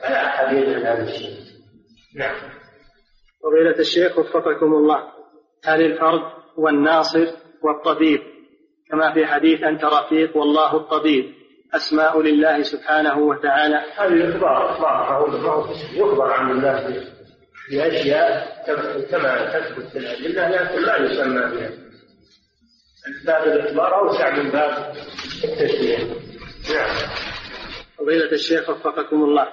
فلا 0.00 0.26
أحد 0.26 0.56
يجهل 0.56 0.86
هذا 0.86 1.02
الشيء. 1.02 1.36
نعم. 2.16 2.34
فضيلة 3.42 3.78
الشيخ 3.78 4.18
وفقكم 4.18 4.72
الله 4.74 5.02
هل 5.64 5.82
الفرد 5.82 6.22
والناصر 6.56 7.26
والطبيب 7.62 8.20
كما 8.90 9.14
في 9.14 9.26
حديث 9.26 9.62
أنت 9.62 9.84
رفيق 9.84 10.36
والله 10.36 10.76
الطبيب 10.76 11.34
أسماء 11.74 12.20
لله 12.20 12.62
سبحانه 12.62 13.18
وتعالى؟ 13.18 13.76
هذه 13.96 14.36
إخبار 14.36 14.72
إخبار 14.72 15.68
يخبر 15.94 16.32
عن 16.32 16.50
الله 16.50 17.13
بأشياء 17.70 18.64
كما 19.10 19.58
تثبت 19.58 19.86
في 19.86 19.98
الأدلة 19.98 20.48
لكن 20.48 20.82
لا 20.82 20.96
يسمى 20.96 21.56
بها. 21.56 21.70
باب 23.26 23.46
الإخبار 23.46 24.00
أوسع 24.00 24.36
من 24.36 24.50
باب 24.50 24.94
التشريع. 25.44 25.98
نعم. 25.98 26.96
فضيلة 27.98 28.32
الشيخ 28.32 28.70
وفقكم 28.70 29.24
الله. 29.24 29.48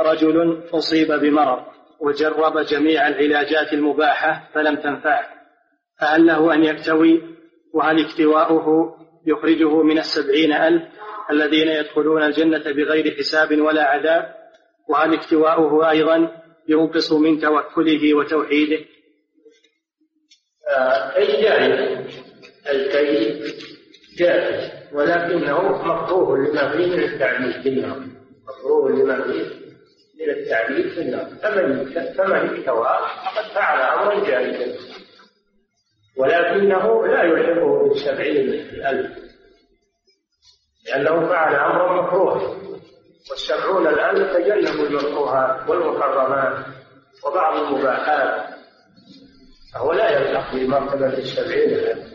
رجل 0.00 0.62
أصيب 0.72 1.12
بمرض 1.12 1.64
وجرب 2.00 2.58
جميع 2.58 3.08
العلاجات 3.08 3.72
المباحة 3.72 4.50
فلم 4.54 4.76
تنفعه. 4.76 5.26
فهل 6.00 6.26
له 6.26 6.54
أن 6.54 6.64
يكتوي؟ 6.64 7.22
وهل 7.74 8.04
اكتواؤه 8.04 8.96
يخرجه 9.26 9.82
من 9.82 9.98
السبعين 9.98 10.52
ألف 10.52 10.82
الذين 11.30 11.68
يدخلون 11.68 12.22
الجنة 12.22 12.64
بغير 12.72 13.16
حساب 13.18 13.60
ولا 13.60 13.84
عذاب؟ 13.84 14.34
وهل 14.88 15.14
اكتواؤه 15.14 15.90
أيضا 15.90 16.43
ينقص 16.68 17.12
من 17.12 17.40
توكله 17.40 18.14
وتوحيده. 18.14 18.84
آه، 20.68 21.16
أي 21.16 21.42
جائز 21.42 22.24
الكي 22.66 23.42
جائز 24.18 24.70
ولكنه 24.92 25.84
مكروه 25.84 26.38
لما 26.38 26.72
فيه 26.76 26.86
من 26.86 27.02
التعليل 27.04 27.62
في 27.62 27.68
النار. 27.68 28.02
مكروه 28.48 28.90
لما 28.90 29.22
فيه 29.22 29.44
من 30.20 30.30
التعليل 30.30 30.90
في 30.90 31.00
النار. 31.00 31.24
فمن 31.24 31.84
فمن 32.14 32.58
اكتوى 32.58 32.88
فقد 33.24 33.44
فعل 33.54 33.80
امرا 33.80 34.26
جائزا 34.28 34.78
ولكنه 36.16 37.06
لا 37.06 37.22
يلحقه 37.22 37.88
بالسبعين 37.88 38.48
الالف 38.48 39.18
لأنه 40.86 41.28
فعل 41.28 41.54
امرا 41.54 42.02
مكروه. 42.02 42.64
والسبعون 43.30 43.86
الآن 43.86 44.14
تجنبوا 44.14 44.86
المكروهات 44.86 45.68
والمحرمات 45.68 46.66
وبعض 47.26 47.56
المباحات. 47.56 48.54
فهو 49.74 49.92
لا 49.92 50.10
يلحق 50.10 50.54
بمرتبة 50.54 51.18
السبعين 51.18 51.68
الآن. 51.70 52.14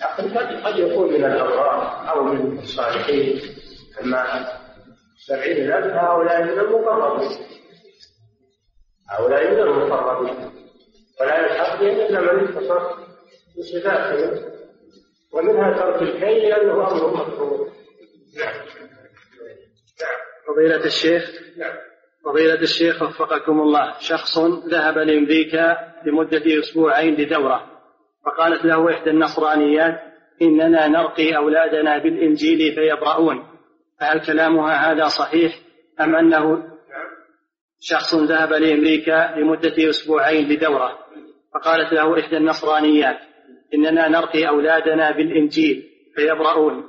لكن 0.00 0.38
قد 0.38 0.62
قد 0.64 0.78
يكون 0.78 1.12
من 1.12 1.24
الأبرار 1.24 2.10
أو 2.10 2.24
من 2.24 2.58
الصالحين. 2.58 3.40
أما 4.02 4.46
السبعين 5.16 5.56
الألف 5.56 5.94
هؤلاء 5.94 6.42
من 6.42 6.58
المقربين. 6.58 7.38
هؤلاء 9.10 9.50
من 9.50 9.58
المقربين. 9.58 10.50
ولا 11.20 11.38
يلحق 11.38 11.80
بهم 11.80 11.96
إلا 12.00 12.20
من 12.20 12.48
اتصف 12.48 12.82
بصفاتهم. 13.58 14.50
ومنها 15.32 15.72
ترك 15.72 16.02
الكي 16.02 16.48
لأنه 16.48 16.72
أمر 16.72 17.10
مكروه. 17.14 17.70
نعم. 18.36 18.54
فضيلة 20.50 20.84
الشيخ 20.84 21.30
فضيلة 22.24 22.60
الشيخ 22.60 23.02
وفقكم 23.02 23.60
الله 23.60 23.94
شخص 24.00 24.38
ذهب 24.68 24.98
لأمريكا 24.98 25.76
لمدة 26.06 26.42
أسبوعين 26.58 27.14
لدورة 27.14 27.66
فقالت 28.26 28.64
له 28.64 28.90
إحدى 28.90 29.10
النصرانيات 29.10 30.00
إننا 30.42 30.88
نرقي 30.88 31.36
أولادنا 31.36 31.98
بالإنجيل 31.98 32.74
فيبرؤون 32.74 33.46
فهل 34.00 34.26
كلامها 34.26 34.92
هذا 34.92 35.08
صحيح 35.08 35.58
أم 36.00 36.16
أنه 36.16 36.62
شخص 37.80 38.14
ذهب 38.14 38.52
لأمريكا 38.52 39.34
لمدة 39.36 39.90
أسبوعين 39.90 40.48
لدورة؟ 40.48 40.98
فقالت 41.54 41.92
له 41.92 42.20
إحدى 42.20 42.36
النصرانيات 42.36 43.18
إننا 43.74 44.08
نرقي 44.08 44.48
أولادنا 44.48 45.10
بالإنجيل 45.10 45.90
فيبرؤون 46.16 46.86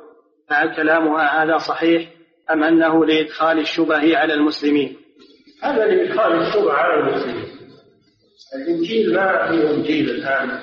فهل 0.50 0.76
كلامها 0.76 1.44
هذا 1.44 1.58
صحيح 1.58 2.21
أم 2.54 2.64
أنه 2.64 3.06
لإدخال 3.06 3.60
الشبه 3.60 4.18
على 4.18 4.34
المسلمين؟ 4.34 4.98
هذا 5.64 5.86
لإدخال 5.86 6.32
الشبه 6.42 6.74
على 6.74 6.94
المسلمين. 6.94 7.46
الإنجيل 8.56 9.14
ما 9.16 9.48
فيه 9.52 9.70
إنجيل 9.70 10.10
الآن. 10.10 10.60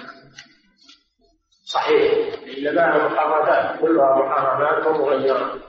صحيح. 1.64 2.12
إنما 2.58 3.08
محرمات. 3.08 3.80
كلها 3.80 4.16
محرمات 4.16 4.86
ومغيرات 4.86 5.60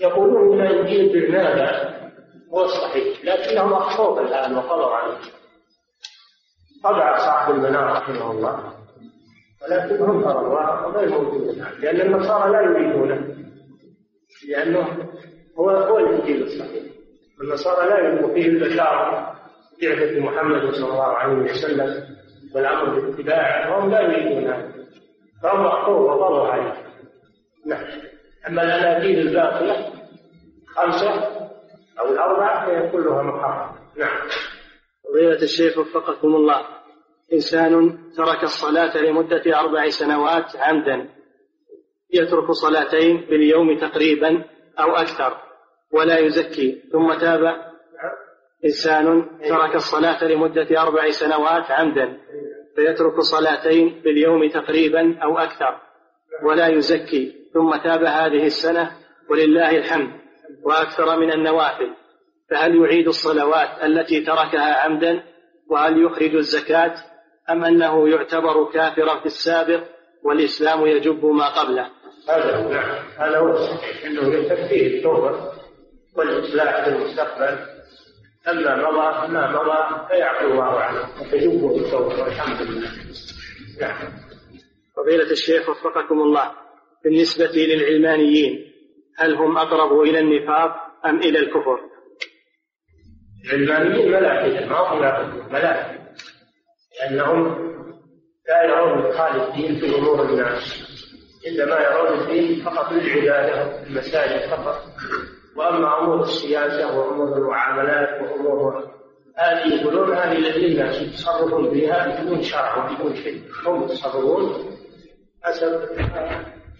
يقولون 0.00 0.60
إن 0.60 0.76
إنجيل 0.76 1.12
برنابا 1.12 2.00
هو 2.52 2.64
الصحيح 2.64 3.24
لكنه 3.24 3.66
مخطوط 3.66 4.18
الآن 4.18 4.56
وقضوا 4.56 4.94
عليه. 4.94 5.18
طبع 6.84 7.18
صاحب 7.18 7.54
المنار 7.54 7.92
رحمه 7.92 8.30
الله. 8.30 8.72
ولكنهم 9.62 10.22
ترى 10.22 10.92
غير 10.94 11.08
موجود 11.08 11.48
الآن. 11.48 11.80
لأن 11.80 12.00
النصارى 12.00 12.52
لا 12.52 12.60
يريدونه. 12.60 13.36
لأنه 14.48 15.08
هو 15.58 15.70
هو 15.70 15.98
الإنجيل 15.98 16.42
الصحيح. 16.42 16.82
النصارى 17.40 17.88
لا 17.88 17.98
يؤمن 17.98 18.34
فيه 18.34 18.46
البشارة 18.46 19.36
بعثة 19.82 20.20
محمد 20.20 20.74
صلى 20.74 20.88
الله 20.92 21.04
عليه 21.04 21.50
وسلم 21.50 22.04
والأمر 22.54 23.00
باتباعه 23.00 23.70
وهم 23.76 23.90
لا 23.90 24.00
يريدون 24.00 24.46
هذا. 24.52 24.72
فهم 25.42 25.64
مخطوب 25.64 26.00
وضروا 26.00 26.48
عليه. 26.48 26.74
نعم. 27.66 27.84
أما 28.48 28.62
الأناجيل 28.62 29.28
الباقية 29.28 29.92
خمسة 30.66 31.10
أو 32.00 32.12
الأربعة 32.12 32.66
فهي 32.66 32.90
كلها 32.90 33.22
محرمة. 33.22 33.78
نعم. 33.96 34.28
فضيلة 35.08 35.42
الشيخ 35.42 35.78
وفقكم 35.78 36.28
الله. 36.28 36.66
إنسان 37.32 37.98
ترك 38.16 38.42
الصلاة 38.42 38.96
لمدة 38.96 39.60
أربع 39.60 39.88
سنوات 39.88 40.56
عمدا. 40.56 41.08
يترك 42.14 42.50
صلاتين 42.50 43.26
باليوم 43.30 43.78
تقريبا 43.78 44.44
أو 44.78 44.96
أكثر 44.96 45.36
ولا 45.92 46.18
يزكي. 46.18 46.82
ثم 46.92 47.14
تاب 47.14 47.70
إنسان 48.64 49.26
ترك 49.48 49.74
الصلاة 49.74 50.24
لمدة 50.24 50.82
أربع 50.82 51.10
سنوات 51.10 51.70
عمدا 51.70 52.18
فيترك 52.76 53.20
صلاتين 53.20 54.00
باليوم 54.04 54.48
تقريبا 54.48 55.18
أو 55.22 55.38
أكثر 55.38 55.80
ولا 56.44 56.68
يزكي. 56.68 57.32
ثم 57.54 57.76
تاب 57.76 58.04
هذه 58.04 58.46
السنة 58.46 58.90
ولله 59.30 59.78
الحمد 59.78 60.10
وأكثر 60.64 61.20
من 61.20 61.32
النوافل. 61.32 61.90
فهل 62.50 62.76
يعيد 62.76 63.08
الصلوات 63.08 63.84
التي 63.84 64.20
تركها 64.20 64.74
عمدا؟ 64.74 65.22
وهل 65.70 66.04
يخرج 66.04 66.34
الزكاة؟ 66.34 66.94
أم 67.50 67.64
أنه 67.64 68.08
يعتبر 68.08 68.70
كافرا 68.72 69.20
في 69.20 69.26
السابق 69.26 69.82
والإسلام 70.24 70.86
يجب 70.86 71.26
ما 71.26 71.48
قبله؟ 71.60 71.90
هذا 72.28 72.68
نعم 72.68 73.04
هذا 73.18 73.38
هو 73.38 73.50
الصحيح. 73.50 74.04
إنه 74.04 74.48
تكفيه 74.48 74.98
التوبة 74.98 75.52
والإصلاح 76.16 76.84
في 76.84 76.90
المستقبل. 76.90 77.58
أما 78.48 78.76
مضى 78.76 79.32
ما 79.32 79.50
مضى 79.50 80.08
فيعفو 80.08 80.46
الله 80.46 80.80
عنه. 80.80 81.08
وتجوبه 81.20 81.76
التوبه 81.76 82.22
والحمد 82.22 82.62
لله. 82.62 82.90
نعم. 83.80 84.12
فضيلة 84.96 85.30
الشيخ 85.30 85.68
وفقكم 85.68 86.20
الله. 86.20 86.52
بالنسبة 87.04 87.50
للعلمانيين 87.54 88.72
هل 89.18 89.34
هم 89.34 89.58
أقرب 89.58 90.00
إلى 90.00 90.18
النفاق 90.18 90.76
أم 91.06 91.18
إلى 91.18 91.38
الكفر؟ 91.38 91.80
العلمانيين 93.44 94.10
ملاحدة. 94.10 94.66
ما 94.66 94.78
هم 94.78 95.00
ملاحدة. 95.52 96.00
لأنهم 97.00 97.70
لا 98.48 98.64
يرون 98.64 99.06
إدخال 99.06 99.40
الدين 99.40 99.80
في 99.80 99.98
أمور 99.98 100.22
الناس. 100.22 100.89
إنما 101.46 101.80
يرون 101.80 102.20
الدين 102.20 102.64
فقط 102.64 102.92
للعبادة 102.92 103.82
المساجد 103.86 104.50
فقط. 104.50 104.82
وأما 105.56 105.98
أمور 105.98 106.20
السياسة 106.22 106.98
وأمور 106.98 107.36
المعاملات 107.38 108.22
وأمور 108.22 108.90
هذه 109.38 109.80
يقولون 109.80 110.16
هذه 110.16 110.38
للناس 110.38 111.02
يتصرفون 111.02 111.70
فيها 111.70 112.22
بدون 112.22 112.42
شرع 112.42 112.76
وبدون 112.76 113.16
شيء. 113.16 113.42
هم 113.66 113.82
يتصرفون 113.82 114.76
حسب 115.42 115.80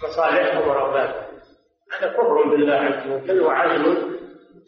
مصالحهم 0.03 0.69
ورغباتهم. 0.69 1.31
هذا 1.99 2.13
كفر 2.13 2.51
بالله 2.51 2.75
عز 2.75 3.11
وجل 3.11 3.41
وعزم 3.41 3.97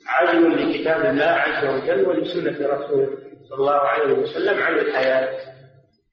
عزم 0.07 0.53
لكتاب 0.53 1.05
الله 1.05 1.25
عز 1.25 1.65
وجل 1.65 2.09
ولسنة 2.09 2.69
رسوله 2.69 3.09
صلى 3.49 3.59
الله 3.59 3.81
عليه 3.81 4.13
وسلم 4.13 4.63
عن 4.63 4.75
الحياة. 4.79 5.39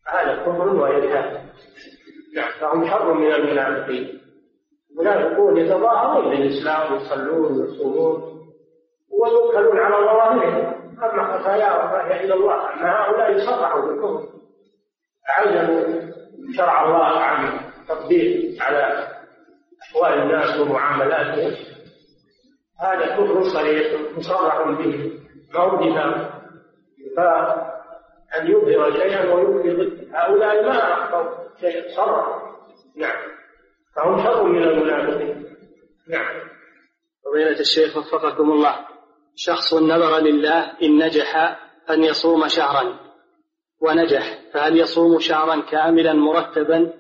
هذا 0.08 0.36
كفر 0.36 0.70
وإلحاد 0.70 1.49
فهم 2.60 2.90
شر 2.90 3.14
من 3.14 3.32
المنافقين. 3.32 4.22
المنافقون 4.92 5.58
يتظاهرون 5.58 6.30
بالإسلام 6.30 6.94
ويصلون 6.94 7.62
ويصومون 7.62 8.40
ويوكلون 9.12 9.80
على 9.80 9.96
ظواهرهم. 9.96 10.74
أما 11.04 11.38
خفاياهم 11.38 11.90
فهي 11.90 12.26
إلى 12.26 12.34
الله 12.34 12.74
أما 12.74 12.92
هؤلاء 12.92 13.32
يصرحوا 13.32 13.82
بالكفر 13.82 14.28
عزموا 15.30 16.12
شرع 16.58 16.86
الله 16.86 17.20
عن 17.20 17.60
تطبيق 17.88 18.64
على 18.64 19.08
أحوال 19.82 20.14
الناس 20.22 20.60
ومعاملاتهم. 20.60 21.56
هذا 22.80 23.06
كفر 23.16 23.44
صريح 23.44 24.00
مصرح 24.18 24.68
به. 24.68 25.20
دفاع 27.12 27.56
فأن 28.32 28.48
يظهر 28.48 28.92
شيئا 28.92 29.34
ويبدي 29.34 29.70
ضده 29.70 30.20
هؤلاء 30.20 30.66
ما 30.66 30.94
أخطوا 30.94 31.49
شيء 31.62 31.96
صرح 31.96 32.26
نعم. 32.96 33.18
فهم 33.96 34.24
شر 34.24 34.44
من 34.44 34.64
المنافقين. 34.64 35.46
نعم. 36.10 36.50
فضيلة 37.26 37.60
الشيخ 37.60 37.98
وفقكم 37.98 38.52
الله. 38.52 38.76
شخص 39.36 39.74
نذر 39.74 40.20
لله 40.20 40.72
إن 40.84 41.06
نجح 41.06 41.36
أن 41.90 42.04
يصوم 42.04 42.48
شهرا. 42.48 43.00
ونجح. 43.82 44.40
فهل 44.54 44.80
يصوم 44.80 45.20
شهرا 45.20 45.62
كاملا 45.62 46.14
مرتبا 46.14 46.94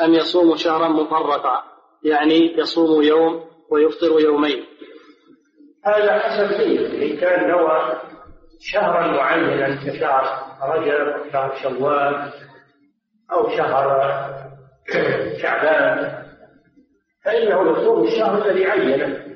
أم 0.00 0.14
يصوم 0.14 0.56
شهرا 0.56 0.88
مفرطا؟ 0.88 1.64
يعني 2.04 2.58
يصوم 2.58 3.02
يوم 3.02 3.44
ويفطر 3.70 4.20
يومين. 4.20 4.64
هذا 5.84 6.18
حسب 6.18 6.60
نية 6.60 7.12
إن 7.12 7.16
كان 7.20 7.48
نوى 7.50 8.00
شهرا 8.60 9.06
معينا 9.06 9.76
كشهر 9.84 10.24
رجب 10.62 10.90
أو 10.90 11.30
شهر 11.32 11.54
شوال 11.62 12.32
أو 13.32 13.48
شهر 13.56 13.86
شعبان. 15.42 16.26
فإنه 17.24 17.70
يصوم 17.70 18.04
الشهر 18.04 18.46
الذي 18.46 18.66
عينه 18.66 19.26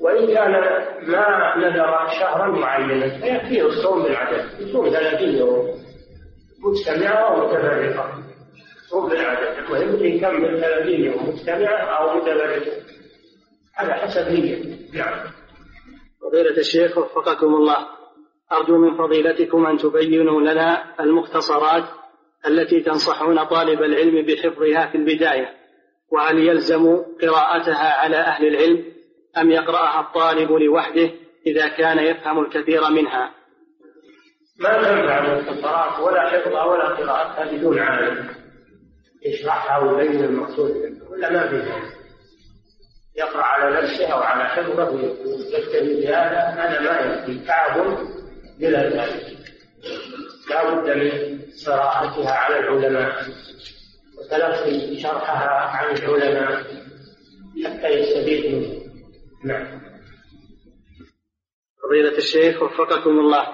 وإن 0.00 0.34
كان 0.34 0.52
ما 1.02 1.56
نذر 1.56 2.08
شهرا 2.20 2.46
معينا 2.46 3.08
فيكفيه 3.20 3.66
الصوم 3.66 4.02
بالعدد. 4.02 4.60
يصوم 4.60 4.88
ثلاثين 4.88 5.36
يوم. 5.36 5.66
مجتمعة 6.64 7.14
أو 7.14 7.46
متفرقة 7.46 8.12
صوم 8.90 9.08
بالعدد. 9.08 9.58
المهم 9.58 10.04
يكمل 10.04 10.60
ثلاثين 10.60 11.00
يوم 11.00 11.28
مجتمعة 11.28 11.78
أو 11.78 12.16
متفرقة. 12.16 12.72
على 13.76 13.94
حسب 13.94 14.28
نية. 14.28 14.76
نعم. 14.94 15.18
فضيلة 16.22 16.58
الشيخ 16.58 16.98
وفقكم 16.98 17.54
الله. 17.54 17.86
أرجو 18.52 18.78
من 18.78 18.98
فضيلتكم 18.98 19.66
أن 19.66 19.78
تبينوا 19.78 20.40
لنا 20.40 20.94
المختصرات 21.00 21.84
التي 22.46 22.80
تنصحون 22.80 23.44
طالب 23.44 23.82
العلم 23.82 24.26
بحفظها 24.26 24.86
في 24.86 24.98
البداية 24.98 25.54
وهل 26.12 26.38
يلزم 26.38 26.96
قراءتها 27.22 27.92
على 27.92 28.16
أهل 28.16 28.46
العلم 28.46 28.84
أم 29.38 29.50
يقرأها 29.50 30.00
الطالب 30.00 30.52
لوحده 30.52 31.10
إذا 31.46 31.68
كان 31.68 31.98
يفهم 31.98 32.40
الكثير 32.40 32.90
منها؟ 32.90 33.30
ما 34.60 34.74
تنفع 34.74 35.18
المختصرات 35.18 36.00
ولا 36.00 36.30
حفظها 36.30 36.64
ولا 36.64 36.88
قراءتها 36.88 37.52
بدون 37.52 37.78
عالم 37.78 38.28
يشرحها 39.26 39.78
ويبين 39.78 40.24
المقصود. 40.24 40.72
ولا 41.10 41.32
ما 41.32 41.48
فيها. 41.48 41.82
يقرأ 43.16 43.42
على 43.42 43.82
نفسه 43.82 44.12
أو 44.12 44.18
على 44.18 44.44
حفظه 44.44 44.90
ويكتفي 44.90 46.00
بهذا. 46.00 46.38
هذا 46.38 46.80
ما 46.80 47.14
يكفي. 47.14 47.46
تعب 47.46 47.98
بلا 48.60 48.88
ذلك. 48.88 49.36
لا 50.50 50.74
بد 50.74 50.96
من 50.96 51.35
قراءتها 51.66 52.30
على 52.30 52.58
العلماء 52.58 53.14
وتلقي 54.18 54.96
شرحها 54.96 55.48
عن 55.48 55.96
العلماء 55.96 56.62
حتى 57.64 57.88
يستفيد 57.88 58.54
منه. 58.54 58.82
نعم. 59.44 59.80
فضيلة 61.82 62.18
الشيخ 62.18 62.62
وفقكم 62.62 63.10
الله. 63.10 63.46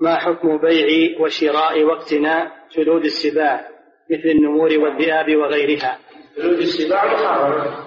ما 0.00 0.16
حكم 0.16 0.58
بيع 0.58 1.20
وشراء 1.20 1.82
واقتناء 1.82 2.52
جلود 2.76 3.04
السباع 3.04 3.68
مثل 4.10 4.28
النمور 4.28 4.78
والذئاب 4.78 5.36
وغيرها؟ 5.36 5.98
جلود 6.36 6.58
السباع 6.58 7.04
محرمة. 7.04 7.86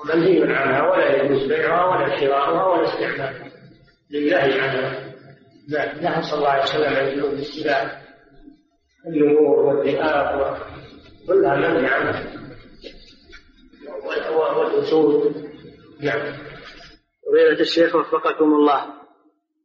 ومنهي 0.00 0.54
عنها 0.54 0.90
ولا 0.90 1.22
يجوز 1.22 1.46
بيعها 1.46 1.86
ولا 1.86 2.20
شراؤها 2.20 2.66
ولا 2.66 2.88
استعمالها 2.88 3.50
لله 4.10 4.36
عنها 4.36 5.14
نعم. 5.68 6.00
نهى 6.00 6.22
صلى 6.22 6.38
الله 6.38 6.48
عليه 6.48 6.62
وسلم 6.62 6.94
عن 6.94 7.14
جلود 7.14 7.32
السباع. 7.32 8.05
النمور 9.06 9.58
والذئاب 9.58 10.56
كلها 11.26 11.94
عنها 11.94 12.36
والأسود 14.58 15.34
نعم. 16.00 16.32
فضيلة 17.26 17.60
الشيخ 17.60 17.94
وفقكم 17.94 18.44
الله. 18.44 18.86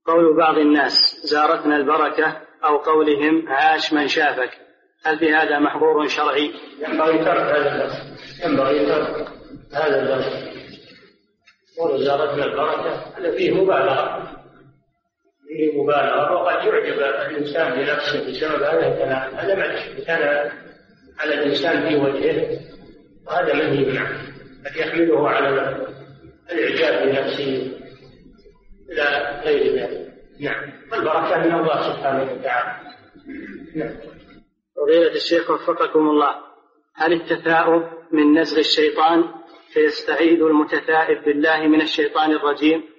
قول 0.05 0.37
بعض 0.37 0.57
الناس 0.57 1.21
زارتنا 1.23 1.75
البركة 1.75 2.41
أو 2.65 2.77
قولهم 2.77 3.49
عاش 3.49 3.93
من 3.93 4.07
شافك. 4.07 4.51
هل 5.03 5.19
في 5.19 5.33
هذا 5.33 5.59
محظور 5.59 6.07
شرعي؟ 6.07 6.51
ينبغي 6.87 7.17
ترك 7.17 7.37
هذا 7.37 7.75
اللفظ 7.75 8.45
ينبغي 8.45 8.85
ترك 8.85 9.27
هذا 9.73 10.03
اللفظ 10.03 10.51
قول 11.77 12.03
زارتنا 12.03 12.45
البركة 12.45 12.91
هذا 13.17 13.31
فيه 13.31 13.51
مبالغة. 13.51 14.40
فيه 15.51 15.81
مبالغة. 15.83 16.33
وقد 16.33 16.65
يعجب 16.65 16.99
الإنسان 16.99 17.71
بنفسه 17.71 18.31
بسبب 18.31 18.63
هذا 18.63 18.87
الكلام. 18.87 19.35
هذا 19.35 19.55
معلش 19.55 20.09
على 21.19 21.33
الإنسان 21.33 21.89
في 21.89 21.95
وجهه 21.95 22.59
وهذا 23.27 23.53
منهي 23.53 23.97
عنه 23.97 24.21
قد 24.65 24.75
يحمله 24.77 25.29
على 25.29 25.49
الإعجاب 26.51 27.07
بنفسه 27.07 27.71
إلى 28.91 29.41
غير 29.45 29.75
ذلك. 29.75 30.11
نعم. 30.39 30.71
والبركة 30.91 31.37
من 31.37 31.55
الله 31.55 31.81
سبحانه 31.81 32.33
وتعالى. 32.33 32.79
نعم. 33.75 33.95
فضيلة 34.75 35.15
الشيخ 35.15 35.49
وفقكم 35.49 35.99
الله. 35.99 36.35
هل 36.95 37.13
التثاؤب 37.13 37.83
من 38.11 38.39
نزغ 38.39 38.59
الشيطان 38.59 39.23
فيستعيذ 39.73 40.41
المتثائب 40.41 41.23
بالله 41.23 41.67
من 41.67 41.81
الشيطان 41.81 42.31
الرجيم؟ 42.31 42.90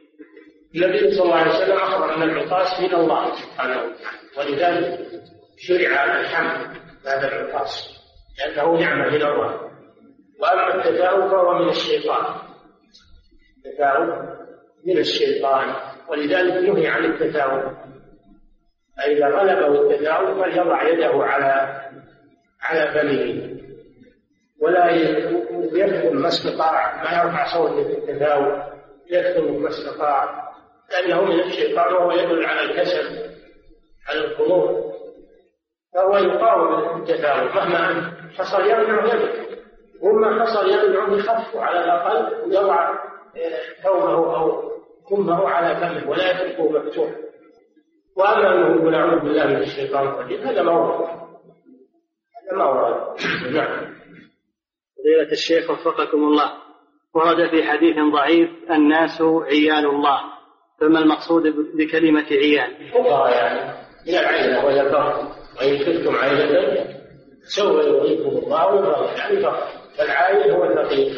النبي 0.75 1.13
صلى 1.13 1.25
الله 1.25 1.37
عليه 1.37 1.51
وسلم 1.51 1.77
أخبر 1.77 2.15
أن 2.15 2.23
العطاس 2.23 2.81
من 2.81 2.95
الله 2.95 3.35
سبحانه 3.35 3.77
وتعالى. 3.77 4.19
ولذلك 4.39 5.01
شرع 5.59 6.21
الحمد 6.21 6.77
بعد 7.05 7.25
العطاس 7.25 7.99
لأنه 8.39 8.81
نعمة 8.81 9.09
من 9.09 9.23
الله. 9.23 9.71
وأما 10.41 10.75
التثاؤب 10.75 11.31
فهو 11.31 11.59
من 11.59 11.69
الشيطان. 11.69 12.25
التثاؤب 13.67 14.09
من 14.87 14.99
الشيطان. 14.99 15.75
ولذلك 16.09 16.69
نهي 16.69 16.87
عن 16.87 17.05
التثاؤب 17.05 17.73
فإذا 18.97 19.27
غلبه 19.27 19.81
التثاؤب 19.81 20.43
فليضع 20.43 20.89
يده 20.89 21.25
على 21.25 21.83
على 22.61 22.93
فمه 22.93 23.53
ولا 24.61 24.91
يكتم 24.91 26.17
ما 26.17 26.29
استطاع 26.29 27.03
ما 27.03 27.23
يرفع 27.23 27.55
صوته 27.55 27.85
في 27.85 27.99
التثاؤب 27.99 28.63
يكتم 29.11 29.63
ما 29.63 29.69
استطاع 29.69 30.42
لأنه 30.93 31.25
من 31.25 31.41
الشيطان 31.41 31.95
وهو 31.95 32.13
يدل 32.13 32.45
على 32.45 32.63
الكسل 32.63 33.33
على 34.09 34.25
الخمول 34.25 34.93
فهو 35.95 36.17
يقاوم 36.17 37.01
التثاؤب 37.01 37.55
مهما 37.57 38.13
حصل 38.39 38.61
يمنع 38.61 39.05
يده 39.05 39.43
وما 40.03 40.45
حصل 40.45 40.71
يمنع 40.71 41.19
يخف 41.19 41.57
على 41.57 41.85
الأقل 41.85 42.43
ويضع 42.45 42.95
ثوبه 43.83 44.37
أو 44.37 44.73
كمه 45.09 45.49
على 45.49 45.77
فمه 45.77 46.11
ولا 46.11 46.31
يتركه 46.31 46.71
مفتوح. 46.71 47.11
وأما 48.17 48.55
أنه 48.55 48.77
يقول 48.77 48.95
أعوذ 48.95 49.21
بالله 49.21 49.47
من 49.47 49.63
الشيطان 49.63 50.09
الرجيم 50.09 50.41
هذا 50.41 50.63
ما 50.63 50.73
ورد 50.73 51.09
هذا 52.37 52.59
ما 52.59 52.65
ورد 52.65 53.21
نعم. 53.53 53.95
فضيلة 54.99 55.33
الشيخ 55.33 55.71
وفقكم 55.71 56.19
الله. 56.19 56.53
ورد 57.15 57.51
في 57.51 57.63
حديث 57.63 57.97
ضعيف 58.13 58.51
الناس 58.71 59.23
عيال 59.23 59.87
الله. 59.87 60.32
فما 60.81 60.99
المقصود 60.99 61.43
بكلمة 61.77 62.27
عيال؟ 62.31 62.91
فقراء 62.93 63.33
يعني 63.33 63.73
من 64.07 64.15
العيلة 64.15 64.65
وهي 64.65 64.81
الفقر 64.81 65.29
وإن 65.61 65.79
كنتم 65.79 66.17
عيلة 66.17 66.87
سوف 67.45 67.85
يغنيكم 67.85 68.29
الله 68.29 68.81
من 68.81 69.19
يعني 69.19 69.43
فقر 69.43 69.67
فالعائل 69.99 70.51
هو 70.51 70.65
الفقير. 70.65 71.13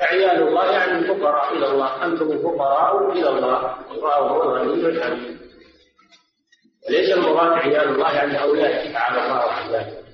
فعيال 0.00 0.48
الله 0.48 0.72
يعني 0.72 0.98
الفقراء 0.98 1.56
إلى 1.56 1.66
الله. 1.66 2.04
أنتم 2.04 2.32
الفقراء 2.32 3.12
إلى 3.12 3.28
الله. 3.28 3.76
والله 3.90 4.14
هو 4.14 4.42
الغني 4.42 4.86
الحميد. 4.86 5.36
ليس 6.90 7.12
المراد 7.12 7.52
عيال 7.52 7.88
الله 7.88 8.12
يعني 8.12 8.42
أولاد. 8.42 8.92
تعالى 8.92 9.26
الله 9.26 9.52
عن 9.52 9.70
ذلك 9.72 10.04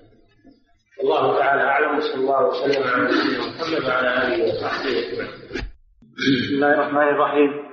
الله 1.02 1.38
تعالى 1.38 1.62
أعلم. 1.62 1.98
وصلى 1.98 2.14
الله 2.14 2.46
وسلم 2.46 2.82
على 2.82 3.02
نبينا 3.02 3.38
محمد 3.38 3.84
وعلى 3.88 4.08
آله 4.26 4.44
وصحبه 4.44 4.98
أجمعين. 4.98 5.30
بسم 6.16 6.54
الله 6.54 6.74
الرحمن 6.74 7.08
الرحيم. 7.08 7.71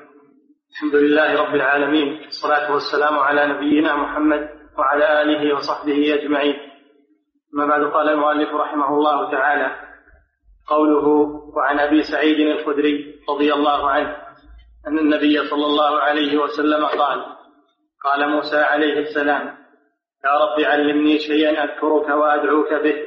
الحمد 0.71 0.95
لله 0.95 1.41
رب 1.41 1.55
العالمين 1.55 2.21
والصلاة 2.21 2.71
والسلام 2.73 3.19
على 3.19 3.47
نبينا 3.47 3.95
محمد 3.95 4.49
وعلى 4.77 5.21
آله 5.21 5.55
وصحبه 5.55 6.13
أجمعين. 6.13 6.55
أما 7.53 7.65
بعد 7.65 7.83
قال 7.83 8.09
المؤلف 8.09 8.53
رحمه 8.53 8.89
الله 8.89 9.31
تعالى 9.31 9.75
قوله 10.67 11.07
وعن 11.57 11.79
أبي 11.79 12.03
سعيد 12.03 12.39
الخدري 12.39 13.15
رضي 13.29 13.53
الله 13.53 13.89
عنه 13.91 14.17
أن 14.87 14.99
النبي 14.99 15.49
صلى 15.49 15.65
الله 15.65 15.99
عليه 15.99 16.37
وسلم 16.37 16.85
قال 16.85 17.25
قال 18.05 18.29
موسى 18.29 18.57
عليه 18.61 18.99
السلام 18.99 19.57
يا 20.25 20.33
رب 20.43 20.61
علمني 20.65 21.19
شيئا 21.19 21.63
أذكرك 21.63 22.09
وأدعوك 22.09 22.73
به. 22.73 22.97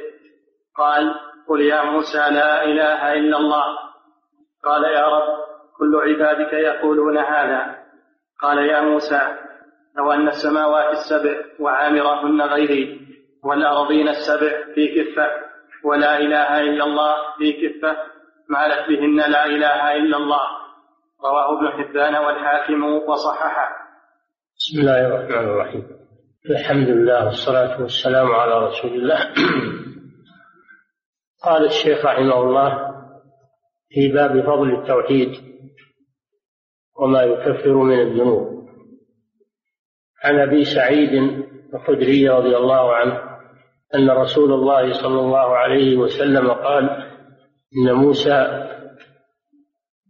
قال 0.75 1.15
قل 1.49 1.61
يا 1.61 1.83
موسى 1.83 2.17
لا 2.17 2.63
إله 2.63 3.13
إلا 3.13 3.37
الله. 3.37 3.65
قال 4.63 4.83
يا 4.83 5.07
رب 5.07 5.52
كل 5.83 5.95
عبادك 5.95 6.53
يقولون 6.53 7.17
هذا. 7.17 7.75
قال 8.41 8.57
يا 8.57 8.81
موسى 8.81 9.21
لو 9.97 10.11
أن 10.11 10.27
السماوات 10.27 10.91
السبع 10.91 11.35
وعامرهن 11.59 12.41
غيري 12.41 12.99
والأرضين 13.43 14.07
السبع 14.07 14.73
في 14.75 14.87
كفة 14.87 15.27
ولا 15.85 16.17
إله 16.17 16.59
إلا 16.59 16.83
الله 16.83 17.15
في 17.37 17.53
كفة 17.53 17.97
مالت 18.49 18.89
بهن 18.89 19.31
لا 19.31 19.45
إله 19.45 19.95
إلا 19.95 20.17
الله. 20.17 20.47
رواه 21.25 21.57
ابن 21.57 21.67
حبان 21.67 22.15
والحاكم 22.15 22.83
وصححه. 22.83 23.69
بسم 24.57 24.79
الله 24.81 25.07
الرحمن 25.07 25.49
الرحيم. 25.49 25.83
الحمد 26.49 26.89
لله 26.89 27.25
والصلاة 27.25 27.81
والسلام 27.81 28.31
على 28.31 28.65
رسول 28.65 28.91
الله. 28.91 29.19
قال 31.45 31.65
الشيخ 31.65 32.05
رحمه 32.05 32.41
الله 32.41 32.93
في 33.89 34.07
باب 34.07 34.41
فضل 34.41 34.75
التوحيد 34.75 35.52
وما 37.03 37.21
يكفر 37.21 37.73
من 37.73 37.99
الذنوب. 37.99 38.69
عن 40.23 40.39
أبي 40.39 40.63
سعيد 40.63 41.43
الخدري 41.73 42.29
رضي 42.29 42.57
الله 42.57 42.95
عنه 42.95 43.21
أن 43.95 44.09
رسول 44.09 44.53
الله 44.53 44.93
صلى 44.93 45.19
الله 45.19 45.57
عليه 45.57 45.97
وسلم 45.97 46.51
قال 46.51 46.89
إن 47.77 47.93
موسى 47.93 48.67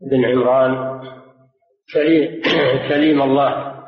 بن 0.01 0.25
عمران 0.25 1.01
كليم 2.89 3.21
الله 3.21 3.83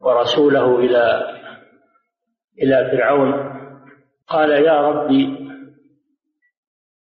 ورسوله 0.00 0.78
إلى 0.78 1.22
إلى 2.62 2.90
فرعون. 2.90 3.32
قال 4.28 4.50
يا 4.50 4.80
ربي 4.80 5.38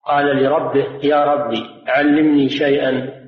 قال 0.06 0.44
لربه 0.44 1.00
يا 1.04 1.26
ربي 1.26 1.64
علمني 1.88 2.50
شيئا 2.50 3.23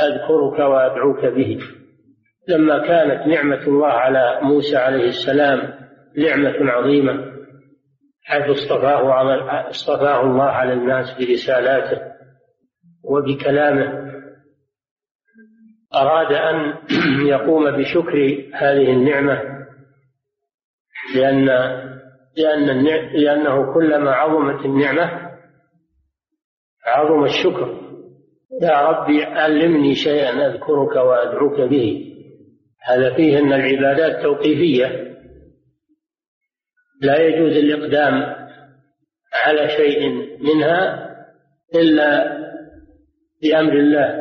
أذكرك 0.00 0.58
وأدعوك 0.58 1.24
به. 1.26 1.58
لما 2.48 2.86
كانت 2.86 3.26
نعمة 3.26 3.62
الله 3.66 3.86
على 3.86 4.40
موسى 4.42 4.76
عليه 4.76 5.08
السلام 5.08 5.74
نعمة 6.16 6.72
عظيمة 6.72 7.30
حيث 8.24 8.48
اصطفاه 8.48 9.12
على 9.12 9.34
اصطفاه 9.70 10.20
الله 10.20 10.44
على 10.44 10.72
الناس 10.72 11.14
برسالاته 11.18 12.00
وبكلامه 13.04 14.10
أراد 15.94 16.32
أن 16.32 16.74
يقوم 17.34 17.70
بشكر 17.70 18.44
هذه 18.54 18.92
النعمة 18.92 19.42
لأن 21.14 21.46
لأن 22.36 22.84
لأنه 23.14 23.74
كلما 23.74 24.10
عظمت 24.10 24.64
النعمة 24.64 25.30
عظم 26.86 27.24
الشكر. 27.24 27.89
يا 28.60 28.80
ربي 28.80 29.24
علمني 29.24 29.94
شيئا 29.94 30.46
أذكرك 30.46 30.96
وأدعوك 30.96 31.60
به. 31.60 32.06
هذا 32.82 33.14
فيه 33.14 33.38
أن 33.38 33.52
العبادات 33.52 34.22
توقيفية. 34.22 34.86
لا 37.02 37.18
يجوز 37.18 37.52
الإقدام 37.52 38.14
على 39.44 39.68
شيء 39.68 40.08
منها 40.40 41.10
إلا 41.74 42.38
بأمر 43.42 43.72
الله 43.72 44.20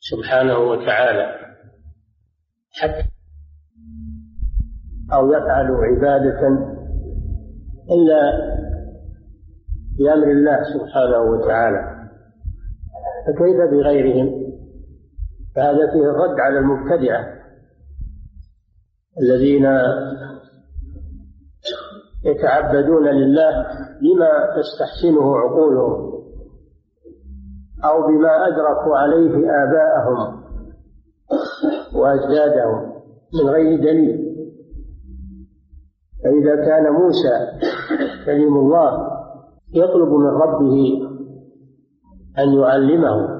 سبحانه 0.00 0.58
وتعالى. 0.58 1.38
حتى 2.80 3.04
أو 5.12 5.32
يفعل 5.32 5.66
عبادة 5.70 6.48
إلا 7.90 8.20
بأمر 9.98 10.30
الله 10.30 10.62
سبحانه 10.62 11.18
وتعالى. 11.18 11.97
فكيف 13.28 13.56
بغيرهم؟ 13.70 14.48
فهذا 15.56 15.92
فيه 15.92 16.10
الرد 16.10 16.40
على 16.40 16.58
المبتدعة 16.58 17.26
الذين 19.22 19.66
يتعبدون 22.24 23.08
لله 23.08 23.66
بما 24.00 24.56
تستحسنه 24.56 25.36
عقولهم 25.36 26.08
أو 27.84 28.06
بما 28.06 28.46
أدركوا 28.46 28.96
عليه 28.96 29.34
آباءهم 29.64 30.42
وأجدادهم 31.94 32.92
من 33.34 33.50
غير 33.50 33.80
دليل. 33.80 34.28
فإذا 36.24 36.56
كان 36.56 36.92
موسى 36.92 37.46
كليم 38.26 38.56
الله 38.56 39.10
يطلب 39.74 40.08
من 40.08 40.26
ربه 40.26 41.07
أن 42.38 42.52
يعلمه 42.52 43.38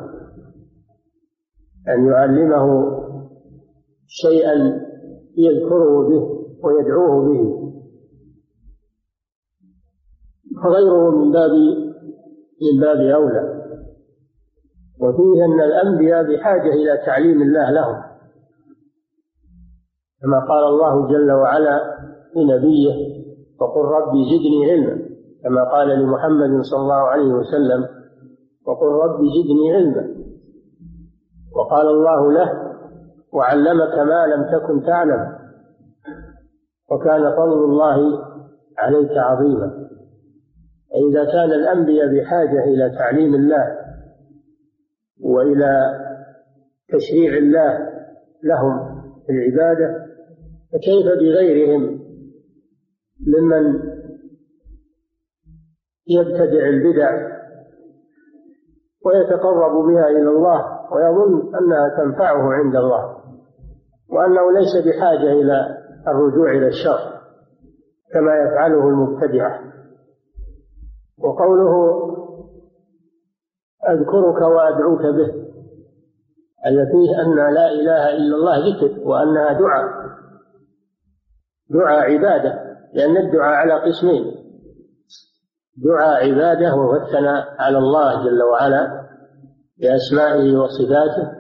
أن 1.89 2.07
يعلمه 2.07 2.99
شيئا 4.07 4.81
يذكره 5.37 6.09
به 6.09 6.39
ويدعوه 6.63 7.29
به. 7.29 7.69
فغيره 10.63 11.11
من 11.11 11.33
باب 11.33 11.51
من 12.63 12.81
باب 12.81 13.01
أولى. 13.01 13.59
وفيه 15.01 15.45
أن 15.45 15.61
الأنبياء 15.61 16.23
بحاجة 16.23 16.73
إلى 16.73 17.03
تعليم 17.07 17.43
الله 17.43 17.71
لهم. 17.71 18.03
كما 20.23 20.41
قال 20.49 20.65
الله 20.65 21.09
جل 21.09 21.33
وعلا 21.33 21.99
لنبيه 22.37 22.95
وقل 23.61 23.81
ربي 23.81 24.25
زدني 24.25 24.71
علما. 24.71 25.09
كما 25.45 25.65
قال 25.65 25.89
لمحمد 25.89 26.63
صلى 26.63 26.81
الله 26.81 26.95
عليه 26.95 27.33
وسلم 27.33 27.98
وقل 28.69 28.87
رب 28.87 29.21
زدني 29.21 29.73
علما. 29.75 30.15
وقال 31.57 31.87
الله 31.87 32.33
له 32.33 32.53
وعلمك 33.33 33.99
ما 33.99 34.27
لم 34.27 34.43
تكن 34.59 34.87
تعلم 34.87 35.39
وكان 36.91 37.37
فضل 37.37 37.65
الله 37.65 38.25
عليك 38.79 39.11
عظيما. 39.11 39.89
فإذا 40.91 41.25
كان 41.25 41.53
الأنبياء 41.53 42.15
بحاجة 42.15 42.65
إلى 42.65 42.91
تعليم 42.99 43.35
الله 43.35 43.79
وإلى 45.21 46.01
تشريع 46.89 47.37
الله 47.37 47.79
لهم 48.43 49.03
في 49.27 49.33
العبادة 49.33 50.07
فكيف 50.73 51.07
بغيرهم 51.07 52.01
ممن 53.27 53.81
يبتدع 56.07 56.69
البدع 56.69 57.38
ويتقرب 59.07 59.87
بها 59.87 60.09
إلى 60.09 60.29
الله 60.31 60.93
ويظن 60.93 61.57
أنها 61.57 61.89
تنفعه 61.89 62.53
عند 62.53 62.77
الله 62.77 63.17
وأنه 64.11 64.53
ليس 64.53 64.87
بحاجة 64.87 65.33
إلى 65.33 65.79
الرجوع 66.09 66.51
إلى 66.51 66.67
الشر 66.69 67.19
كما 68.13 68.37
يفعله 68.37 68.89
المبتدعة 68.89 69.61
وقوله 71.19 71.99
أذكرك 73.89 74.41
وأدعوك 74.43 75.01
به 75.03 75.49
أن 76.67 76.87
فيه 76.87 77.23
أن 77.23 77.55
لا 77.55 77.71
إله 77.73 78.17
إلا 78.17 78.37
الله 78.37 78.57
ذكر 78.59 79.09
وأنها 79.09 79.53
دعاء 79.53 80.09
دعاء 81.71 82.13
عبادة 82.13 82.69
لأن 82.95 83.17
الدعاء 83.17 83.55
على 83.55 83.73
قسمين. 83.75 84.48
دعاء 85.85 86.31
عبادة 86.31 86.75
وهو 86.75 86.93
على 87.59 87.79
الله 87.79 88.25
جل 88.25 88.43
وعلا 88.43 89.09
بأسمائه 89.79 90.57
وصفاته 90.57 91.39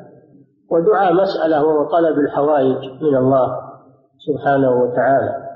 ودعاء 0.70 1.12
مسألة 1.14 1.64
وهو 1.64 1.90
طلب 1.90 2.18
الحوائج 2.18 3.02
من 3.02 3.16
الله 3.16 3.56
سبحانه 4.26 4.70
وتعالى. 4.70 5.48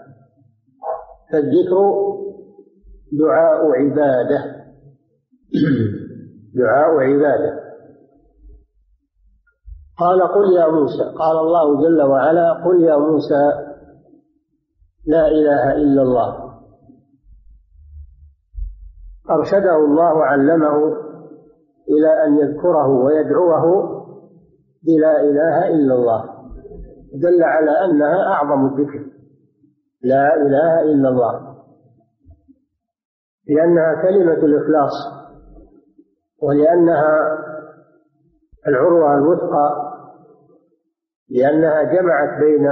فالذكر 1.33 1.95
دعاء 3.13 3.71
عبادة. 3.71 4.63
دعاء 6.61 7.01
عبادة. 7.01 7.63
قال 9.99 10.23
قل 10.23 10.57
يا 10.57 10.69
موسى 10.69 11.03
قال 11.19 11.39
الله 11.39 11.83
جل 11.83 12.03
وعلا 12.03 12.53
قل 12.53 12.83
يا 12.83 12.97
موسى 12.97 13.53
لا 15.07 15.29
إله 15.29 15.73
إلا 15.73 16.03
الله. 16.03 16.42
أرشده 19.31 19.77
الله 19.77 20.25
علمه 20.25 20.77
إلى 21.89 22.25
أن 22.27 22.39
يذكره 22.39 22.89
ويدعوه 22.89 23.93
بلا 24.83 25.21
إله 25.21 25.69
إلا 25.69 25.95
الله. 25.95 26.25
دل 27.15 27.43
على 27.43 27.71
أنها 27.71 28.27
أعظم 28.27 28.67
الذكر. 28.67 29.05
لا 30.03 30.37
إله 30.37 30.81
إلا 30.81 31.09
الله. 31.09 31.57
لأنها 33.49 34.03
كلمة 34.03 34.45
الإخلاص. 34.45 34.93
ولأنها 36.43 37.39
العروة 38.69 39.15
الوثقى. 39.15 39.93
لأنها 41.31 41.83
جمعت 41.83 42.41
بين 42.41 42.67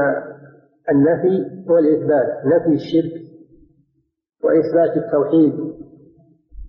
النفي 0.90 1.64
والإثبات. 1.70 2.46
نفي 2.46 2.74
الشرك 2.74 3.20
وإثبات 4.44 4.96
التوحيد. 5.04 5.80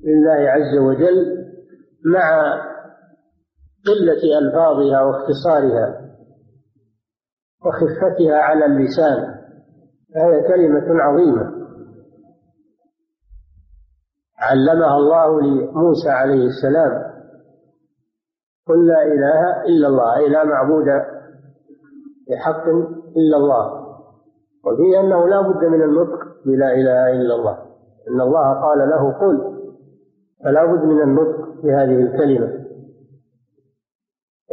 لله 0.04 0.49
عز 0.49 0.78
وجل 0.78 1.47
مع 2.06 2.54
قلة 3.88 4.39
ألفاظها 4.39 5.02
واختصارها 5.04 6.02
وخفتها 7.66 8.38
على 8.38 8.66
اللسان. 8.66 9.41
فهي 10.16 10.47
كلمة 10.47 11.02
عظيمة. 11.02 11.62
علمها 14.39 14.97
الله 14.97 15.41
لموسى 15.41 16.10
عليه 16.10 16.45
السلام. 16.45 17.12
قل 18.68 18.88
لا 18.88 19.04
إله 19.04 19.64
إلا 19.66 19.88
الله 19.88 20.18
أي 20.18 20.30
لا 20.30 20.43
معبود 20.43 20.86
بحق 22.30 22.68
إلا 23.18 23.38
الله. 23.38 23.82
وفيه 24.66 24.99
أنه 24.99 25.28
لا 25.28 25.41
بد 25.41 25.66
من 25.66 25.82
النطق 25.82 26.20
بلا 26.45 26.74
إله 26.74 27.12
إلا 27.12 27.36
الله. 27.36 27.58
إن 28.10 28.22
الله 28.22 28.62
قال 28.62 28.89
له 28.89 29.20
قل. 29.20 29.61
فلا 30.44 30.66
بد 30.66 30.84
من 30.84 31.02
النطق 31.02 31.62
بهذه 31.64 32.02
الكلمة. 32.02 32.62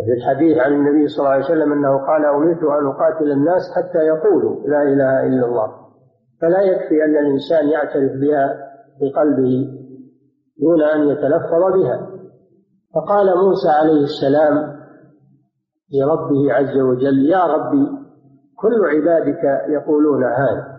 في 0.07 0.13
الحديث 0.13 0.59
عن 0.59 0.73
النبي 0.73 1.09
صلى 1.09 1.19
الله 1.19 1.31
عليه 1.31 1.45
وسلم 1.45 1.73
أنه 1.73 2.07
قال 2.07 2.25
أمرت 2.25 2.63
أن 2.63 2.87
أقاتل 2.87 3.33
الناس 3.33 3.63
حتى 3.77 3.99
يقولوا 3.99 4.69
لا 4.69 4.83
إله 4.83 5.27
إلا 5.27 5.47
الله. 5.47 5.73
فلا 6.41 6.61
يكفي 6.61 7.05
أن 7.05 7.17
الإنسان 7.17 7.69
يعترف 7.69 8.13
بها 8.13 8.69
بقلبه 9.01 9.69
دون 10.61 10.83
أن 10.83 11.09
يتلفظ 11.09 11.73
بها. 11.75 12.11
فقال 12.95 13.27
موسى 13.27 13.69
عليه 13.69 14.05
السلام 14.05 14.79
لربه 15.93 16.53
عز 16.53 16.79
وجل 16.79 17.31
يا 17.31 17.47
ربي 17.47 17.89
كل 18.57 18.85
عبادك 18.85 19.45
يقولون 19.69 20.25
هذا. 20.25 20.79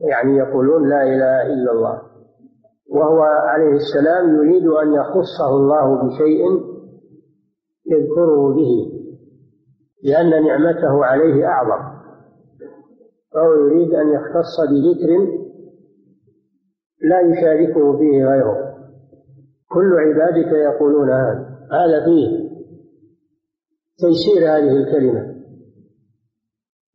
يعني 0.00 0.36
يقولون 0.36 0.88
لا 0.88 1.02
إله 1.02 1.42
إلا 1.42 1.72
الله. 1.72 2.09
وهو 2.90 3.22
عليه 3.22 3.76
السلام 3.76 4.36
يريد 4.36 4.66
أن 4.66 4.92
يخصه 4.92 5.48
الله 5.48 6.08
بشيء 6.08 6.70
يذكره 7.86 8.54
به 8.54 9.00
لأن 10.02 10.44
نعمته 10.44 11.04
عليه 11.04 11.46
أعظم. 11.46 12.00
فهو 13.32 13.52
يريد 13.52 13.94
أن 13.94 14.08
يختص 14.08 14.60
بذكر 14.70 15.40
لا 17.02 17.20
يشاركه 17.20 17.98
فيه 17.98 18.26
غيره. 18.26 18.74
كل 19.70 19.94
عبادك 19.98 20.52
يقولون 20.52 21.10
هذا 21.10 21.58
هذا 21.72 22.04
فيه 22.04 22.50
تيسير 23.98 24.42
هذه 24.42 24.76
الكلمة. 24.76 25.34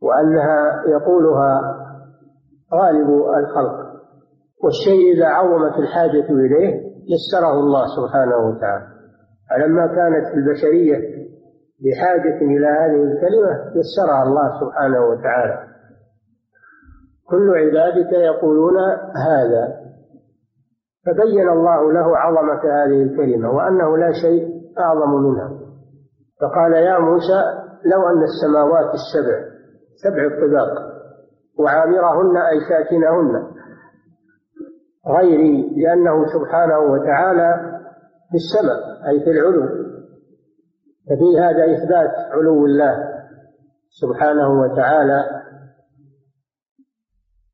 وأنها 0.02 0.84
يقولها 0.88 1.76
غالب 2.74 3.10
الخلق. 3.38 3.85
والشيء 4.66 5.14
إذا 5.14 5.26
عظمت 5.26 5.80
الحاجة 5.80 6.30
إليه 6.30 6.82
يسره 7.14 7.54
الله 7.54 7.84
سبحانه 7.98 8.38
وتعالى. 8.38 8.88
فلما 9.50 9.88
كانت 9.88 10.34
البشرية 10.34 10.98
بحاجة 11.84 12.38
إلى 12.42 12.68
هذه 12.68 13.04
الكلمة 13.04 13.54
يسرها 13.76 14.24
الله 14.24 14.60
سبحانه 14.60 15.06
وتعالى. 15.06 15.68
كل 17.30 17.50
عبادك 17.50 18.14
يقولون 18.14 18.78
هذا. 19.28 19.86
فبين 21.06 21.50
الله 21.50 21.94
له 21.94 22.18
عظمة 22.18 22.62
هذه 22.64 23.04
الكلمة 23.04 23.52
وأنه 23.52 23.98
لا 23.98 24.12
شيء 24.22 24.48
أعظم 24.80 25.12
منها. 25.14 25.50
فقال 26.42 26.74
يا 26.74 27.00
موسى 27.00 27.42
لو 27.86 28.08
أن 28.08 28.24
السماوات 28.24 28.94
السبع 28.94 29.38
سبع 30.04 30.26
الطباق 30.26 30.96
وعامرهن 31.60 32.38
أي 32.38 32.60
ساكنهن 32.70 33.55
غيري 35.08 35.82
لأنه 35.82 36.26
سبحانه 36.26 36.80
وتعالى 36.80 37.80
في 38.30 38.36
السماء 38.36 39.10
أي 39.10 39.20
في 39.20 39.32
العلو. 39.32 39.86
ففي 41.10 41.40
هذا 41.40 41.74
إثبات 41.74 42.12
علو 42.32 42.66
الله 42.66 43.14
سبحانه 43.90 44.62
وتعالى 44.62 45.42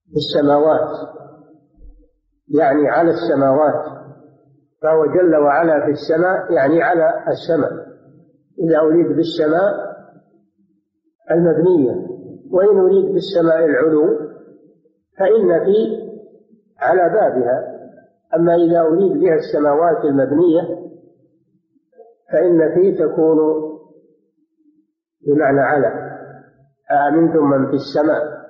في 0.10 0.18
السماوات. 0.18 1.10
يعني 2.48 2.90
على 2.90 3.12
السماوات. 3.12 4.02
فهو 4.82 5.06
جل 5.06 5.36
وعلا 5.36 5.86
في 5.86 5.92
السماء 5.92 6.54
يعني 6.54 6.84
على 6.84 7.24
السماء. 7.28 7.92
إذا 8.60 8.80
أريد 8.80 9.08
بالسماء 9.08 9.92
المبنية 11.32 12.08
وإن 12.52 12.78
أريد 12.78 13.14
بالسماء 13.14 13.66
العلو 13.66 14.08
فإن 15.18 15.66
في 15.66 16.11
على 16.82 17.14
بابها. 17.14 17.82
أما 18.36 18.56
إذا 18.56 18.82
أريد 18.82 19.12
بها 19.20 19.36
السماوات 19.36 20.06
المبنية 20.06 20.62
فإن 22.32 22.76
في 22.76 22.92
تكون 22.92 23.38
بمعنى 25.28 25.62
على 25.62 25.88
أأمنتم 26.92 27.50
من 27.50 27.68
في 27.68 27.74
السماء. 27.74 28.42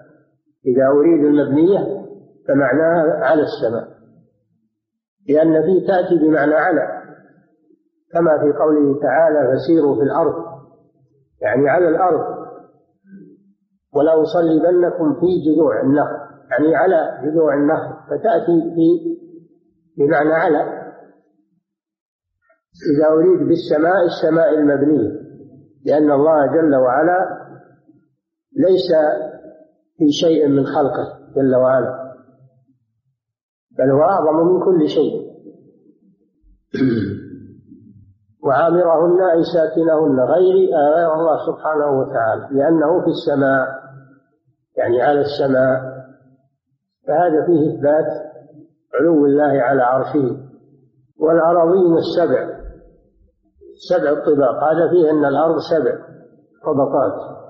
إذا 0.66 0.88
أريد 0.88 1.26
المبنية 1.26 2.02
فمعناها 2.48 3.26
على 3.26 3.42
السماء. 3.42 3.88
لأن 5.30 5.62
في 5.62 5.88
تأتي 5.88 6.16
بمعنى 6.20 6.54
على 6.54 7.02
كما 8.14 8.38
في 8.38 8.58
قوله 8.58 9.00
تعالى 9.02 9.54
فسيروا 9.54 9.96
في 9.96 10.02
الأرض. 10.02 10.34
يعني 11.42 11.70
على 11.70 11.88
الأرض. 11.88 12.42
ولا 13.96 14.22
أصلبنكم 14.22 15.14
في 15.20 15.28
جذوع 15.46 15.82
النخل. 15.82 16.18
يعني 16.52 16.76
على 16.76 17.22
جذوع 17.24 17.54
النخل. 17.54 18.01
فتأتي 18.12 18.76
في 18.76 19.18
بمعنى 19.98 20.34
على. 20.34 20.82
إذا 22.92 23.08
أريد 23.14 23.48
بالسماء 23.48 24.06
السماء 24.06 24.54
المبنية 24.54 25.22
لأن 25.86 26.12
الله 26.12 26.46
جل 26.46 26.76
وعلا 26.76 27.48
ليس 28.58 28.92
في 29.98 30.12
شيء 30.12 30.48
من 30.48 30.66
خلقه 30.66 31.20
جل 31.36 31.56
وعلا 31.56 32.12
بل 33.78 33.92
هو 33.92 34.04
أعظم 34.04 34.48
من 34.48 34.66
كل 34.66 34.90
شيء. 34.90 35.32
وعامرهن 38.44 39.22
أي 39.22 39.44
ساكنهن 39.44 40.20
غير 40.20 40.56
غير 40.96 41.14
الله 41.14 41.46
سبحانه 41.46 42.00
وتعالى 42.00 42.48
لأنه 42.52 43.02
في 43.02 43.08
السماء 43.08 43.68
يعني 44.78 45.02
على 45.02 45.22
السماء 45.22 45.91
فهذا 47.08 47.46
فيه 47.46 47.74
إثبات 47.76 48.06
علو 49.00 49.26
الله 49.26 49.62
على 49.62 49.82
عرشه 49.82 50.38
والأراضين 51.20 51.98
السبع 51.98 52.62
سبع 53.90 54.10
الطباق 54.10 54.64
هذا 54.64 54.90
فيه 54.90 55.12
أن 55.12 55.26
الأرض 55.26 55.56
سبع 55.58 55.96
طبقات 56.66 57.42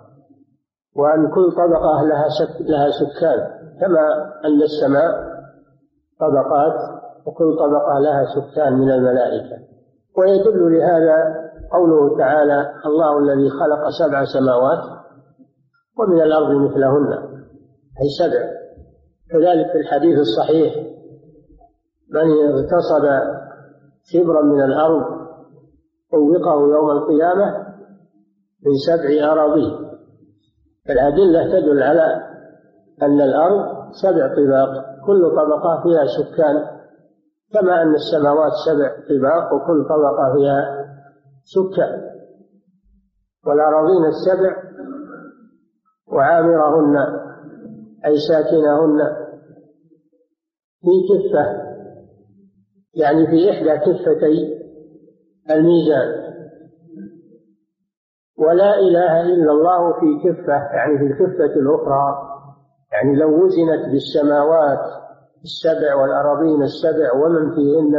وأن 0.95 1.31
كل 1.31 1.51
طبقة 1.51 2.03
لها 2.03 2.25
سك 2.29 2.61
لها 2.61 2.89
سكان 2.91 3.61
كما 3.81 4.31
أن 4.45 4.61
السماء 4.61 5.31
طبقات 6.19 7.01
وكل 7.25 7.57
طبقة 7.57 7.99
لها 7.99 8.25
سكان 8.25 8.73
من 8.73 8.91
الملائكة. 8.91 9.57
ويدل 10.17 10.77
لهذا 10.77 11.41
قوله 11.71 12.17
تعالى 12.17 12.73
الله 12.85 13.19
الذي 13.19 13.49
خلق 13.49 13.89
سبع 13.89 14.23
سماوات 14.25 14.83
ومن 15.99 16.21
الأرض 16.21 16.51
مثلهن 16.55 17.13
أي 18.01 18.09
سبع. 18.19 18.60
كذلك 19.31 19.71
في 19.71 19.77
الحديث 19.77 20.19
الصحيح 20.19 20.75
من 22.09 22.47
اغتصب 22.47 23.05
شبرا 24.03 24.41
من 24.41 24.61
الأرض 24.63 25.03
طوقه 26.11 26.61
يوم 26.61 26.91
القيامة 26.91 27.67
من 28.65 28.73
سبع 28.87 29.31
أراضين 29.31 29.91
الأدلة 30.89 31.59
تدل 31.59 31.83
على 31.83 32.31
أن 33.01 33.21
الأرض 33.21 33.91
سبع 33.91 34.27
طباق 34.27 34.85
كل 35.05 35.29
طبقة 35.35 35.83
فيها 35.83 36.05
سكان 36.05 36.81
كما 37.53 37.81
أن 37.81 37.95
السماوات 37.95 38.51
سبع 38.65 38.89
طباق 39.09 39.53
وكل 39.53 39.83
طبقة 39.83 40.33
فيها 40.35 40.85
سكان. 41.43 42.11
والأراضين 43.47 44.05
السبع 44.05 44.63
وعامرهن 46.07 46.97
أي 48.05 48.17
ساكنهن 48.17 49.20
في 50.81 50.89
كفة 51.09 51.71
يعني 52.93 53.27
في 53.27 53.51
إحدى 53.51 53.77
كفتي 53.77 54.61
الميزان. 55.51 56.31
ولا 58.37 58.79
إله 58.79 59.21
إلا 59.21 59.51
الله 59.51 59.93
في 59.99 60.29
كفة 60.29 60.53
يعني 60.53 60.97
في 60.97 61.03
الكفة 61.03 61.59
الأخرى 61.59 62.27
يعني 62.91 63.15
لو 63.15 63.45
وزنت 63.45 63.91
بالسماوات 63.91 64.79
السبع 65.43 65.95
والأراضين 65.95 66.63
السبع 66.63 67.13
ومن 67.13 67.55
فيهن 67.55 67.93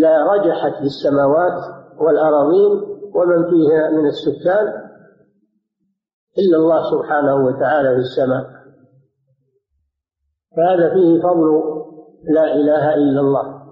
لا 0.00 0.32
رجحت 0.32 0.82
بالسماوات 0.82 1.62
والأراضين 1.98 2.72
ومن 3.14 3.50
فيها 3.50 3.90
من 3.90 4.06
السكان 4.06 4.66
إلا 6.38 6.56
الله 6.56 6.82
سبحانه 6.90 7.34
وتعالى 7.34 7.88
في 7.88 8.00
السماء. 8.00 8.53
فهذا 10.56 10.94
فيه 10.94 11.22
فضل 11.22 11.62
لا 12.34 12.54
إله 12.54 12.94
إلا 12.94 13.20
الله. 13.20 13.62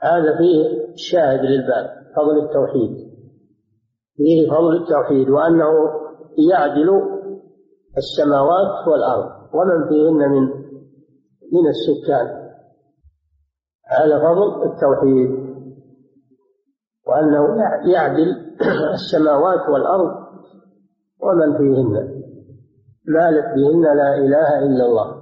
هذا 0.00 0.36
فيه 0.36 0.94
شاهد 0.94 1.40
للباب 1.40 1.86
فضل 2.16 2.44
التوحيد. 2.44 2.90
فيه 4.16 4.50
فضل 4.50 4.76
التوحيد 4.76 5.30
وأنه 5.30 5.72
يعدل 6.50 6.90
السماوات 7.96 8.88
والأرض 8.88 9.30
ومن 9.54 9.88
فيهن 9.88 10.30
من 10.30 10.42
من 11.52 11.68
السكان. 11.68 12.44
هذا 13.86 14.18
فضل 14.18 14.72
التوحيد. 14.72 15.44
وأنه 17.06 17.56
يعدل 17.92 18.54
السماوات 18.94 19.68
والأرض 19.68 20.24
ومن 21.22 21.58
فيهن. 21.58 22.14
مالك 23.08 23.44
بهن 23.44 23.96
لا 23.96 24.16
إله 24.16 24.58
إلا 24.58 24.84
الله. 24.84 25.13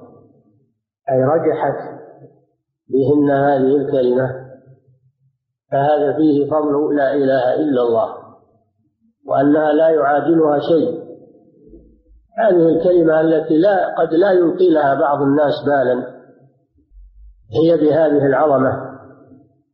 أي 1.12 1.24
رجحت 1.24 1.92
بهن 2.88 3.30
هذه 3.30 3.76
الكلمة 3.76 4.42
فهذا 5.72 6.16
فيه 6.16 6.50
فضل 6.50 6.96
لا 6.96 7.14
إله 7.14 7.54
إلا 7.54 7.82
الله 7.82 8.14
وأنها 9.26 9.72
لا 9.72 9.88
يعادلها 9.88 10.58
شيء. 10.58 11.02
هذه 12.38 12.68
الكلمة 12.68 13.20
التي 13.20 13.58
لا 13.58 13.94
قد 13.94 14.14
لا 14.14 14.32
يلقي 14.32 14.70
لها 14.70 14.94
بعض 14.94 15.22
الناس 15.22 15.52
بالا 15.66 16.22
هي 17.62 17.76
بهذه 17.76 18.26
العظمة 18.26 18.72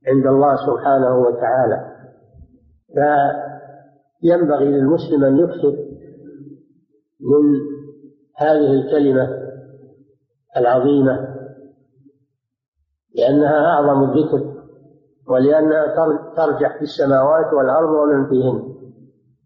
عند 0.06 0.26
الله 0.26 0.56
سبحانه 0.56 1.18
وتعالى. 1.18 1.98
فينبغي 4.22 4.64
للمسلم 4.64 5.24
أن 5.24 5.38
يكثر 5.38 5.76
من 7.20 7.60
هذه 8.36 8.70
الكلمة 8.70 9.48
العظيمة 10.56 11.27
لأنها 13.18 13.66
أعظم 13.66 14.02
الذكر 14.02 14.58
ولأنها 15.28 15.86
ترجح 16.36 16.76
في 16.76 16.82
السماوات 16.82 17.52
والأرض 17.52 17.90
ومن 17.90 18.28
فيهن. 18.28 18.74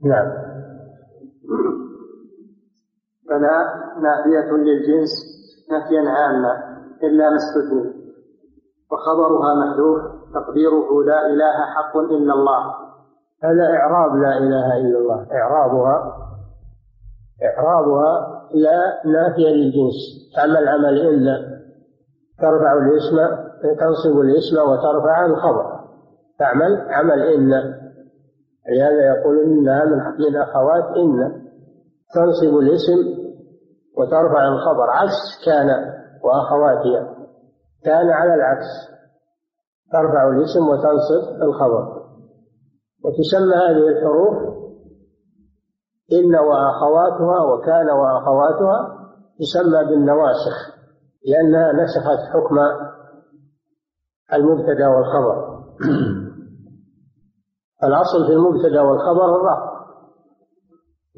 نعم. 0.04 0.32
فلا 3.28 3.74
نافية 4.02 4.52
للجنس 4.52 5.10
نفيا 5.72 6.10
عاما 6.10 6.52
إلا 7.02 7.30
ما 7.30 7.36
استثني. 7.36 8.02
وخبرها 8.92 9.54
محذوف 9.54 10.00
تقديره 10.34 11.04
لا 11.04 11.26
إله 11.26 11.66
حق 11.74 11.96
إلا 11.96 12.34
الله. 12.34 12.74
هذا 13.44 13.76
إعراب 13.76 14.16
لا 14.16 14.38
إله 14.38 14.76
إلا 14.76 14.98
الله. 14.98 15.26
إعرابها 15.32 16.16
إعرابها 17.42 18.42
لا 18.54 19.02
نافية 19.04 19.48
للجنس. 19.48 19.94
تعمل 20.36 20.68
عمل 20.68 21.00
إلا 21.08 21.62
ترفع 22.38 22.72
الاسم 22.72 23.41
تنصب 23.62 24.20
الاسم 24.20 24.56
وترفع 24.70 25.26
الخبر. 25.26 25.80
تعمل 26.38 26.86
عمل 26.90 27.22
إن. 27.22 27.50
لهذا 28.68 29.06
يقول 29.06 29.38
إنها 29.44 29.84
من 30.18 30.36
أخوات 30.36 30.84
إن. 30.96 31.42
تنصب 32.14 32.58
الاسم 32.58 33.22
وترفع 33.98 34.48
الخبر. 34.48 34.90
عكس 34.90 35.46
كان 35.46 35.92
وأخواتها 36.24 37.14
كان 37.84 38.10
على 38.10 38.34
العكس. 38.34 38.92
ترفع 39.92 40.28
الاسم 40.28 40.68
وتنصب 40.68 41.42
الخبر. 41.42 42.02
وتسمى 43.04 43.54
هذه 43.54 43.88
الحروف 43.88 44.62
إن 46.12 46.34
وأخواتها 46.34 47.42
وكان 47.42 47.90
وأخواتها 47.90 49.02
تسمى 49.38 49.84
بالنواسخ 49.84 50.76
لأنها 51.26 51.72
نسخت 51.72 52.18
حكم 52.32 52.56
المبتدأ 54.32 54.88
والخبر. 54.88 55.62
الأصل 57.84 58.26
في 58.26 58.32
المبتدأ 58.32 58.82
والخبر 58.82 59.24
الرفع 59.24 59.72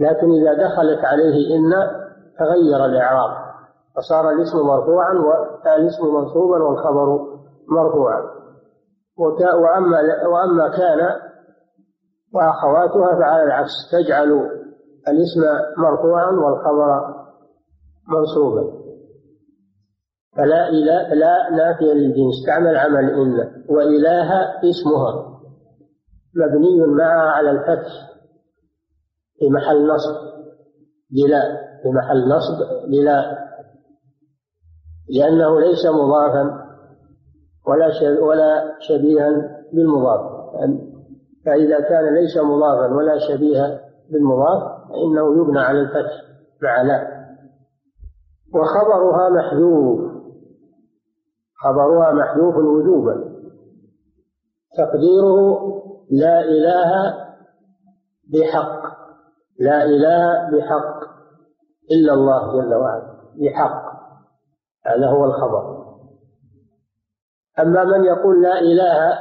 لكن 0.01 0.31
إذا 0.31 0.55
دخلت 0.55 1.05
عليه 1.05 1.57
إن 1.57 1.73
تغير 2.39 2.85
الإعراب. 2.85 3.45
فصار 3.97 4.31
الاسم 4.31 4.59
مرفوعا 4.59 5.13
والاسم 5.13 6.15
منصوبا 6.15 6.63
والخبر 6.63 7.19
مرفوعا. 7.69 8.23
وأما 9.55 9.99
وأما 10.27 10.69
كان 10.69 11.09
وأخواتها 12.35 13.19
فعلى 13.19 13.45
العكس 13.45 13.91
تجعل 13.93 14.51
الاسم 15.09 15.41
مرفوعا 15.79 16.31
والخبر 16.31 17.15
منصوبا. 18.09 18.84
فلا 20.37 20.69
إله 20.69 21.15
لا 21.15 21.51
نافية 21.51 21.93
للجنس 21.93 22.47
تعمل 22.47 22.77
عمل 22.77 23.11
إن. 23.11 23.65
وإله 23.69 24.31
اسمها 24.71 25.41
مبني 26.37 26.87
معها 26.87 27.31
على 27.31 27.51
الفتح. 27.51 27.93
في 29.39 29.51
محل 29.51 29.87
نصب. 29.87 30.15
بلا. 31.11 31.43
في 31.83 31.89
محل 31.89 32.29
نصب 32.29 32.89
بلا. 32.91 33.39
لأنه 35.09 35.61
ليس 35.61 35.87
مضافا. 35.87 36.65
ولا 37.67 37.91
ولا 38.23 38.77
شبيها 38.81 39.31
بالمضاف. 39.73 40.21
فإذا 41.47 41.81
كان 41.81 42.15
ليس 42.15 42.37
مضافا 42.37 42.95
ولا 42.95 43.19
شبيها 43.19 43.81
بالمضاف 44.11 44.63
فإنه 44.89 45.43
يبنى 45.43 45.59
على 45.59 45.81
الفتح. 45.81 46.13
مع 46.63 46.83
وخبرها 48.55 49.29
محذوف. 49.29 50.14
خبرها 51.65 52.13
محذوف 52.13 52.57
وجوبا. 52.57 53.35
تقديره 54.79 55.61
لا 56.11 56.41
إله 56.41 57.15
بحق. 58.33 58.83
لا 59.61 59.85
إله 59.85 60.51
بحق. 60.51 61.01
إلا 61.91 62.13
الله 62.15 62.53
جل 62.53 62.75
وعلا. 62.75 63.15
بحق. 63.37 63.95
هذا 64.87 65.09
هو 65.09 65.25
الخبر. 65.25 65.85
أما 67.59 67.85
من 67.85 68.05
يقول 68.05 68.43
لا 68.43 68.59
إله 68.59 69.19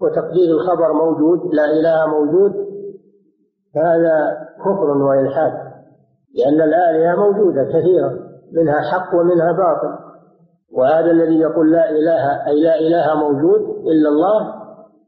وتقدير 0.00 0.50
الخبر 0.54 0.92
موجود 0.92 1.54
لا 1.54 1.64
إله 1.64 2.06
موجود 2.06 2.52
فهذا 3.74 4.48
كفر 4.60 4.90
وإلحاد. 4.90 5.52
لأن 6.34 6.60
الآلهة 6.60 7.16
موجودة 7.16 7.64
كثيرة 7.64 8.18
منها 8.52 8.80
حق 8.80 9.14
ومنها 9.14 9.52
باطل. 9.52 10.07
وهذا 10.72 11.10
الذي 11.10 11.38
يقول 11.38 11.72
لا 11.72 11.90
إله 11.90 12.46
أي 12.46 12.62
لا 12.62 12.78
إله 12.78 13.14
موجود 13.14 13.86
إلا 13.86 14.08
الله 14.08 14.54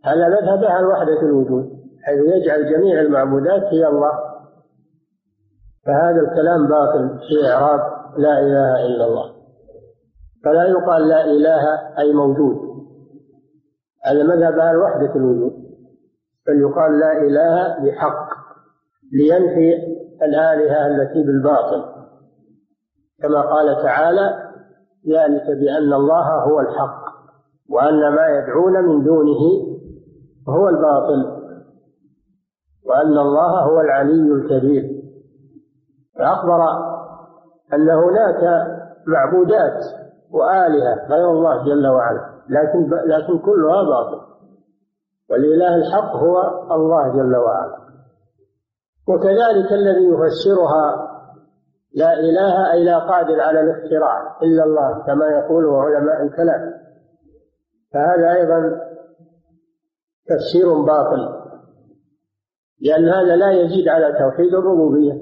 هذا 0.05 0.29
مذهب 0.29 0.65
عن 0.65 0.85
وحدة 0.85 1.21
الوجود 1.23 1.81
حيث 2.03 2.19
يجعل 2.19 2.73
جميع 2.73 3.01
المعبودات 3.01 3.63
هي 3.63 3.87
الله. 3.87 4.13
فهذا 5.87 6.21
الكلام 6.21 6.69
باطل 6.69 7.19
في 7.29 7.53
إعراب 7.53 7.81
لا 8.19 8.41
إله 8.41 8.87
إلا 8.87 9.05
الله. 9.05 9.33
فلا 10.45 10.65
يقال 10.65 11.09
لا 11.09 11.25
إله 11.25 11.65
أي 11.99 12.13
موجود. 12.13 12.57
هذا 14.07 14.23
مذهب 14.23 14.59
أهل 14.59 14.77
وحدة 14.77 15.15
الوجود. 15.15 15.53
بل 16.47 16.61
يقال 16.61 16.99
لا 16.99 17.13
إله 17.13 17.85
بحق 17.85 18.29
لينفي 19.13 19.75
الآلهة 20.23 20.87
التي 20.87 21.23
بالباطل. 21.23 21.85
كما 23.23 23.41
قال 23.41 23.83
تعالى 23.83 24.50
ذلك 25.09 25.47
بأن 25.47 25.93
الله 25.93 26.43
هو 26.43 26.61
الحق 26.61 27.01
وأن 27.71 28.15
ما 28.15 28.29
يدعون 28.29 28.85
من 28.85 29.05
دونه 29.05 29.41
هو 30.49 30.69
الباطل 30.69 31.41
وأن 32.87 33.19
الله 33.19 33.65
هو 33.65 33.81
العلي 33.81 34.33
الكبير. 34.33 35.01
فأخبر 36.19 36.61
أن 37.73 37.91
هناك 37.91 38.67
معبودات 39.07 39.85
وآلهة 40.31 41.07
غير 41.09 41.31
الله 41.31 41.65
جل 41.65 41.87
وعلا 41.87 42.31
لكن 42.49 42.91
لكن 43.07 43.39
كلها 43.39 43.83
باطل 43.83 44.21
والإله 45.31 45.75
الحق 45.77 46.17
هو 46.17 46.65
الله 46.75 47.09
جل 47.09 47.37
وعلا. 47.37 47.77
وكذلك 49.09 49.73
الذي 49.73 50.05
يفسرها 50.05 51.11
لا 51.95 52.13
إله 52.13 52.73
أي 52.73 52.85
لا 52.85 52.99
قادر 52.99 53.41
على 53.41 53.61
الاختراع 53.61 54.39
إلا 54.43 54.65
الله 54.65 55.05
كما 55.07 55.27
يقوله 55.27 55.83
علماء 55.83 56.23
الكلام. 56.23 56.73
فهذا 57.93 58.33
أيضا 58.33 58.81
تفسير 60.27 60.75
باطل 60.75 61.41
لأن 62.81 63.09
هذا 63.09 63.37
لا 63.37 63.51
يزيد 63.51 63.89
على 63.89 64.13
توحيد 64.19 64.55
الربوبية. 64.55 65.13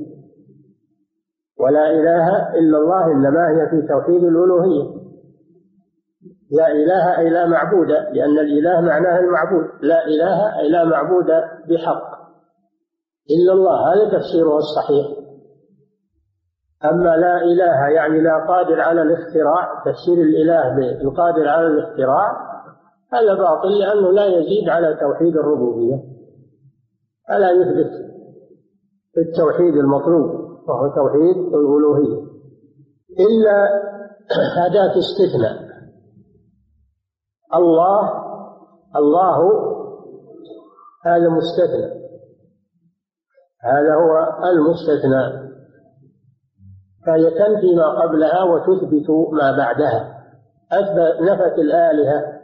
ولا 1.61 1.91
إله 1.91 2.55
إلا 2.55 2.79
الله 2.79 3.13
إنما 3.13 3.49
هي 3.51 3.71
في 3.71 3.87
توحيد 3.89 4.25
الألوهية. 4.25 4.99
لا 6.51 6.73
إله 6.73 7.19
أي 7.19 7.31
لا 7.31 7.47
معبود 7.47 7.91
لأن 7.91 8.39
الإله 8.39 8.81
معناه 8.81 9.19
المعبود. 9.19 9.65
لا 9.83 10.07
إله 10.07 10.59
أي 10.59 10.69
لا 10.69 10.85
معبود 10.85 11.27
بحق 11.69 12.19
إلا 13.31 13.53
الله 13.53 13.93
هذا 13.93 14.19
تفسيره 14.19 14.57
الصحيح. 14.57 15.18
أما 16.85 17.17
لا 17.17 17.43
إله 17.43 17.89
يعني 17.89 18.21
لا 18.21 18.47
قادر 18.49 18.81
على 18.81 19.03
الاختراع 19.03 19.83
تفسير 19.85 20.15
الإله 20.15 20.77
بالقادر 20.77 21.49
على 21.49 21.67
الاختراع 21.67 22.49
هذا 23.13 23.35
باطل 23.35 23.79
لأنه 23.79 24.11
لا 24.13 24.27
يزيد 24.27 24.69
على 24.69 24.95
توحيد 25.01 25.37
الربوبية. 25.37 26.05
ألا 27.31 27.51
يثبت 27.51 27.91
التوحيد 29.19 29.75
المطلوب 29.75 30.31
وهو 30.69 30.95
توحيد 30.95 31.37
الألوهية. 31.37 32.29
إلا 33.21 33.69
أداة 34.67 34.95
استثناء. 34.99 35.69
الله 37.55 38.13
الله 38.97 39.39
هذا 41.05 41.29
مستثنى. 41.29 41.99
هذا 43.63 43.95
هو 43.95 44.43
المستثنى. 44.45 45.48
فهي 47.07 47.31
تنفي 47.31 47.75
ما 47.77 48.03
قبلها 48.03 48.43
وتثبت 48.43 49.11
ما 49.33 49.57
بعدها. 49.57 50.19
أثبت 50.73 51.21
نفت 51.21 51.59
الآلهة 51.59 52.39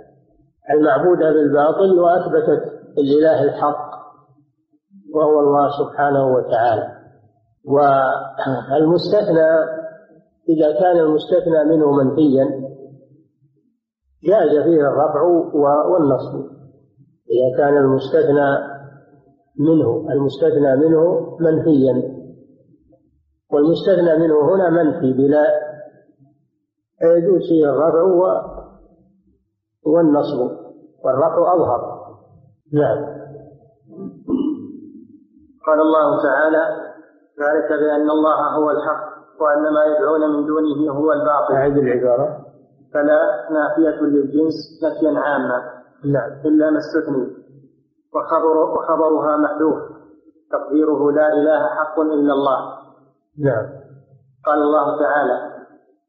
المعبودة 0.70 1.32
بالباطل 1.32 1.98
وأثبتت 1.98 2.72
الإله 2.98 3.42
الحق 3.42 3.94
وهو 5.14 5.40
الله 5.40 5.68
سبحانه 5.78 6.26
وتعالى. 6.26 6.94
والمستثنى 7.64 9.48
إذا 10.48 10.80
كان 10.80 10.98
المستثنى 10.98 11.64
منه 11.64 11.92
منفيا 11.92 12.64
جاز 14.24 14.62
فيه 14.64 14.80
الرفع 14.80 15.22
والنصب. 15.92 16.34
إذا 17.30 17.56
كان 17.56 17.76
المستثنى 17.76 18.74
منه 19.58 20.06
المستثنى 20.10 20.76
منه 20.76 21.36
منفيا. 21.40 22.13
والمستثنى 23.54 24.18
منه 24.18 24.54
هنا 24.54 24.70
منفي 24.70 25.12
بلا 25.12 25.44
يجوز 27.02 27.40
فيه 27.48 27.70
الرفع 27.70 28.02
والنصب. 29.86 30.40
والرفع 31.04 31.54
أظهر. 31.54 32.04
نعم. 32.72 33.14
قال 35.66 35.80
الله 35.80 36.22
تعالى 36.22 36.64
ذلك 37.40 37.68
بأن 37.68 38.10
الله 38.10 38.56
هو 38.56 38.70
الحق 38.70 39.04
وأن 39.40 39.62
ما 39.62 39.84
يدعون 39.84 40.36
من 40.36 40.46
دونه 40.46 40.92
هو 40.92 41.12
الباطل. 41.12 41.54
أعيد 41.54 41.76
العبارة. 41.76 42.44
فلا 42.94 43.48
نافية 43.50 44.00
للجنس 44.02 44.54
نفيا 44.84 45.20
عاما. 45.20 45.62
نعم. 46.04 46.30
إلا 46.44 46.70
ما 46.70 46.78
استثني. 46.78 47.26
وخبر 48.14 48.56
وخبرها 48.56 49.36
محذوف. 49.36 49.78
تقديره 50.50 51.12
لا 51.12 51.28
إله 51.28 51.66
حق 51.66 52.00
إلا 52.00 52.32
الله. 52.32 52.73
نعم. 53.38 53.66
قال 54.46 54.58
الله 54.58 54.98
تعالى 54.98 55.54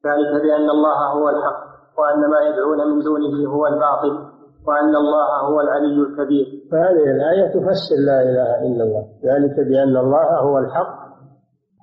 ذلك 0.05 0.41
بأن 0.41 0.69
الله 0.69 1.11
هو 1.13 1.29
الحق 1.29 1.65
وأن 1.97 2.29
ما 2.29 2.39
يدعون 2.41 2.87
من 2.87 3.03
دونه 3.03 3.49
هو 3.49 3.67
الباطل 3.67 4.35
وأن 4.67 4.95
الله 4.95 5.39
هو 5.41 5.61
العلي 5.61 6.01
الكبير. 6.01 6.45
فهذه 6.71 7.11
الآية 7.11 7.47
تفسر 7.47 7.95
لا 8.05 8.21
إله 8.21 8.61
إلا 8.67 8.83
الله. 8.83 9.05
ذلك 9.23 9.55
بأن 9.55 9.97
الله 9.97 10.39
هو 10.39 10.57
الحق 10.57 11.05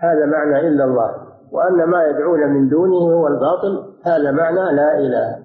هذا 0.02 0.26
معنى 0.26 0.68
إلا 0.68 0.84
الله. 0.84 1.10
وأن 1.52 1.84
ما 1.84 2.04
يدعون 2.04 2.40
من 2.40 2.68
دونه 2.68 3.14
هو 3.14 3.28
الباطل 3.28 3.94
هذا 4.04 4.30
معنى 4.30 4.76
لا 4.76 4.98
إله. 4.98 5.38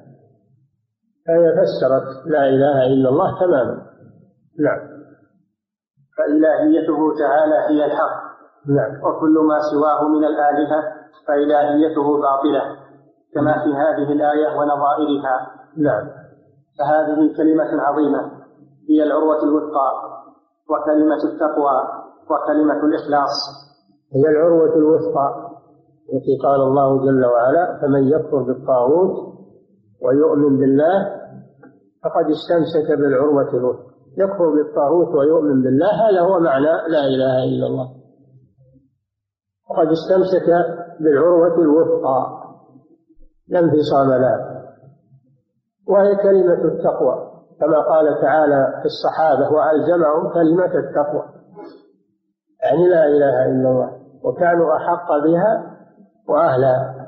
فهي 1.27 1.51
فسرت 1.51 2.27
لا 2.27 2.49
إله 2.49 2.85
إلا 2.85 3.09
الله 3.09 3.39
تماما. 3.39 3.81
نعم. 4.59 4.79
فإلهيته 6.17 7.17
تعالى 7.19 7.55
هي 7.55 7.85
الحق. 7.85 8.26
نعم. 8.67 8.91
وكل 9.03 9.35
ما 9.49 9.59
سواه 9.59 10.07
من 10.07 10.23
الآلهة 10.23 10.83
فإلهيته 11.27 12.21
باطلة 12.21 12.61
كما 13.33 13.53
في 13.63 13.69
هذه 13.73 14.11
الآية 14.11 14.47
ونظائرها. 14.59 15.51
نعم. 15.77 16.07
فهذه 16.79 17.37
كلمة 17.37 17.81
عظيمة 17.81 18.31
هي 18.89 19.03
العروة 19.03 19.43
الوثقى 19.43 19.91
وكلمة 20.69 21.23
التقوى 21.23 21.81
وكلمة 22.31 22.83
الإخلاص. 22.83 23.35
هي 24.15 24.29
العروة 24.29 24.75
الوثقى 24.75 25.47
التي 26.13 26.37
قال 26.43 26.61
الله 26.61 27.05
جل 27.05 27.25
وعلا 27.25 27.79
فمن 27.81 28.07
يكفر 28.07 28.43
بالطاغوت 28.43 29.37
ويؤمن 30.01 30.57
بالله 30.57 31.17
فقد 32.03 32.25
استمسك 32.25 32.97
بالعروة 32.99 33.53
الوثقى. 33.53 33.87
يكفر 34.17 34.49
بالطاغوت 34.49 35.15
ويؤمن 35.15 35.61
بالله 35.61 36.09
هذا 36.09 36.21
هو 36.21 36.39
معنى 36.39 36.65
لا 36.65 37.07
إله 37.07 37.43
إلا 37.43 37.67
الله. 37.67 37.96
وقد 39.69 39.87
استمسك 39.87 40.47
بالعروة 40.99 41.59
الوثقى. 41.59 42.43
لا 43.47 43.59
انفصام 43.59 44.09
لها 44.09 44.63
وهي 45.87 46.15
كلمة 46.15 46.65
التقوى. 46.65 47.27
كما 47.59 47.79
قال 47.79 48.21
تعالى 48.21 48.73
في 48.79 48.85
الصحابة 48.85 49.51
وألزمهم 49.51 50.33
كلمة 50.33 50.79
التقوى. 50.79 51.23
يعني 52.63 52.89
لا 52.89 53.05
إله 53.05 53.45
إلا 53.45 53.69
الله. 53.69 53.91
وكانوا 54.23 54.77
أحق 54.77 55.07
بها 55.23 55.77
وأهلها. 56.29 57.07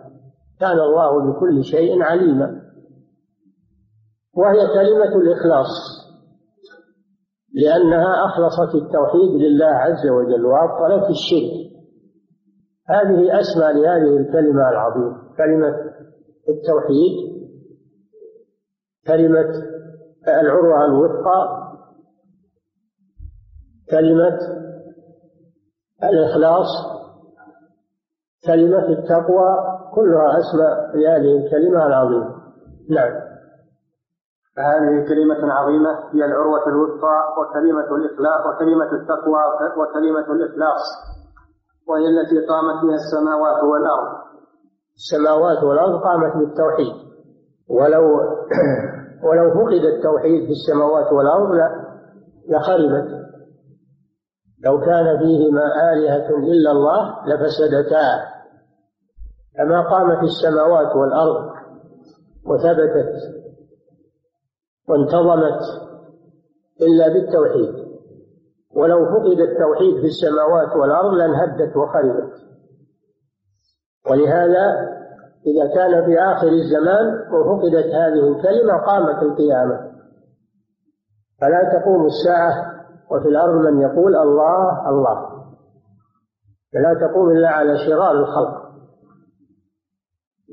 كان 0.60 0.80
الله 0.80 1.32
بكل 1.32 1.64
شيء 1.64 2.04
عليما. 2.04 2.62
وهي 4.38 4.68
كلمة 4.68 5.16
الإخلاص. 5.16 5.68
لأنها 7.54 8.26
أخلصت 8.26 8.76
التوحيد 8.76 9.32
لله 9.32 9.66
عز 9.66 10.08
وجل 10.08 10.46
وأبطلت 10.46 11.10
الشرك. 11.10 11.69
هذه 12.90 13.40
أسمى 13.40 13.82
لهذه 13.82 14.18
الكلمة 14.18 14.70
العظيمة 14.70 15.18
كلمة 15.38 15.76
التوحيد 16.50 17.40
كلمة 19.08 19.64
العروة 20.28 20.86
الوثقى 20.86 21.70
كلمة 23.92 24.40
الإخلاص 26.04 26.68
كلمة 28.46 28.86
التقوى 28.90 29.80
كلها 29.94 30.40
أسماء 30.40 30.98
لهذه 30.98 31.46
الكلمة 31.46 31.86
العظيمة. 31.86 32.36
نعم. 32.90 33.30
فهذه 34.56 35.08
كلمة 35.08 35.54
عظيمة 35.54 35.92
هي 36.14 36.26
العروة 36.26 36.68
الوثقى 36.68 37.36
وكلمة 37.40 37.96
الإخلاص 37.96 38.46
وكلمة 38.46 38.92
التقوى 38.94 39.42
وكلمة 39.78 40.34
الإخلاص. 40.34 41.09
وهي 41.90 42.08
التي 42.08 42.48
قامت 42.48 42.86
بها 42.86 42.96
السماوات 42.96 43.64
والأرض. 43.64 44.10
السماوات 44.96 45.64
والأرض 45.64 46.02
قامت 46.02 46.34
بالتوحيد. 46.38 46.96
ولو 47.70 48.06
ولو 49.28 49.52
فقد 49.54 49.84
التوحيد 49.94 50.46
في 50.46 50.52
السماوات 50.52 51.12
والأرض 51.12 51.50
لخربت. 52.50 53.20
لو 54.66 54.80
كان 54.80 55.20
فيهما 55.20 55.94
آلهة 55.94 56.30
إلا 56.38 56.72
الله 56.72 57.28
لفسدتا. 57.28 58.08
كما 59.58 59.90
قامت 59.90 60.24
السماوات 60.24 60.96
والأرض 60.96 61.50
وثبتت 62.46 63.14
وانتظمت 64.90 65.60
إلا 66.82 67.08
بالتوحيد. 67.14 67.79
ولو 68.80 69.06
فقد 69.06 69.40
التوحيد 69.40 69.96
في 70.02 70.06
السماوات 70.06 70.76
والأرض 70.76 71.14
لانهدت 71.14 71.78
وخربت. 71.78 72.34
ولهذا 74.12 74.66
إذا 75.48 75.76
كان 75.76 76.06
في 76.06 76.20
آخر 76.20 76.48
الزمان 76.48 77.34
وفقدت 77.34 77.86
هذه 77.86 78.28
الكلمة 78.32 78.78
قامت 78.86 79.24
القيامة. 79.24 79.90
فلا 81.42 81.80
تقوم 81.80 82.06
الساعة 82.06 82.52
وفي 83.12 83.28
الأرض 83.28 83.56
من 83.56 83.82
يقول 83.82 84.16
الله 84.16 84.90
الله. 84.90 85.30
فلا 86.74 87.08
تقوم 87.08 87.30
إلا 87.30 87.50
على 87.50 87.78
شرار 87.78 88.12
الخلق. 88.12 88.70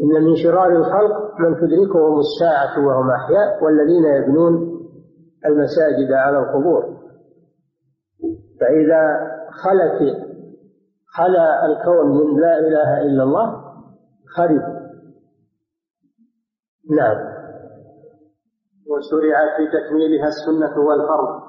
إن 0.02 0.24
من 0.24 0.36
شرار 0.36 0.68
الخلق 0.68 1.40
من 1.40 1.54
تدركهم 1.56 2.18
الساعة 2.18 2.86
وهم 2.86 3.10
أحياء 3.10 3.64
والذين 3.64 4.04
يبنون 4.04 4.52
المساجد 5.46 6.12
على 6.12 6.38
القبور. 6.38 6.95
فإذا 8.60 9.02
خلت 9.50 10.26
خلا 11.16 11.66
الكون 11.66 12.06
من 12.10 12.40
لا 12.40 12.58
إله 12.58 13.00
إلا 13.00 13.22
الله 13.22 13.64
خرب. 14.36 14.62
نعم. 16.90 17.36
وشرعت 18.90 19.60
لتكميلها 19.60 20.28
السنة 20.28 20.78
والفرض. 20.78 21.46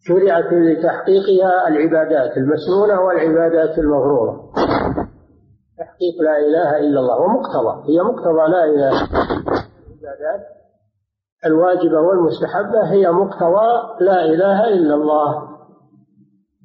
شرعت 0.00 0.52
لتحقيقها 0.52 1.68
العبادات 1.68 2.36
المسنونة 2.36 3.00
والعبادات 3.00 3.78
المغرورة. 3.78 4.52
تحقيق 5.78 6.22
لا 6.22 6.38
إله 6.38 6.78
إلا 6.78 7.00
الله 7.00 7.20
ومقتضى. 7.20 7.92
هي 7.92 8.02
مقتضى 8.02 8.52
لا 8.52 8.64
إله 8.64 8.90
العبادات 8.90 10.46
الواجبة 11.46 12.00
والمستحبة 12.00 12.92
هي 12.92 13.10
مقتضى 13.10 14.04
لا 14.04 14.24
إله 14.24 14.68
إلا 14.68 14.94
الله. 14.94 15.57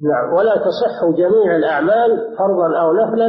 نعم 0.02 0.34
ولا 0.34 0.56
تصح 0.56 1.04
جميع 1.16 1.56
الأعمال 1.56 2.36
فرضا 2.38 2.80
أو 2.80 2.92
نفلا 2.92 3.26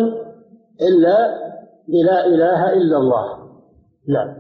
إلا 0.82 1.46
بلا 1.88 2.26
إله 2.26 2.74
إلا 2.74 2.98
الله. 2.98 3.26
نعم 4.10 4.36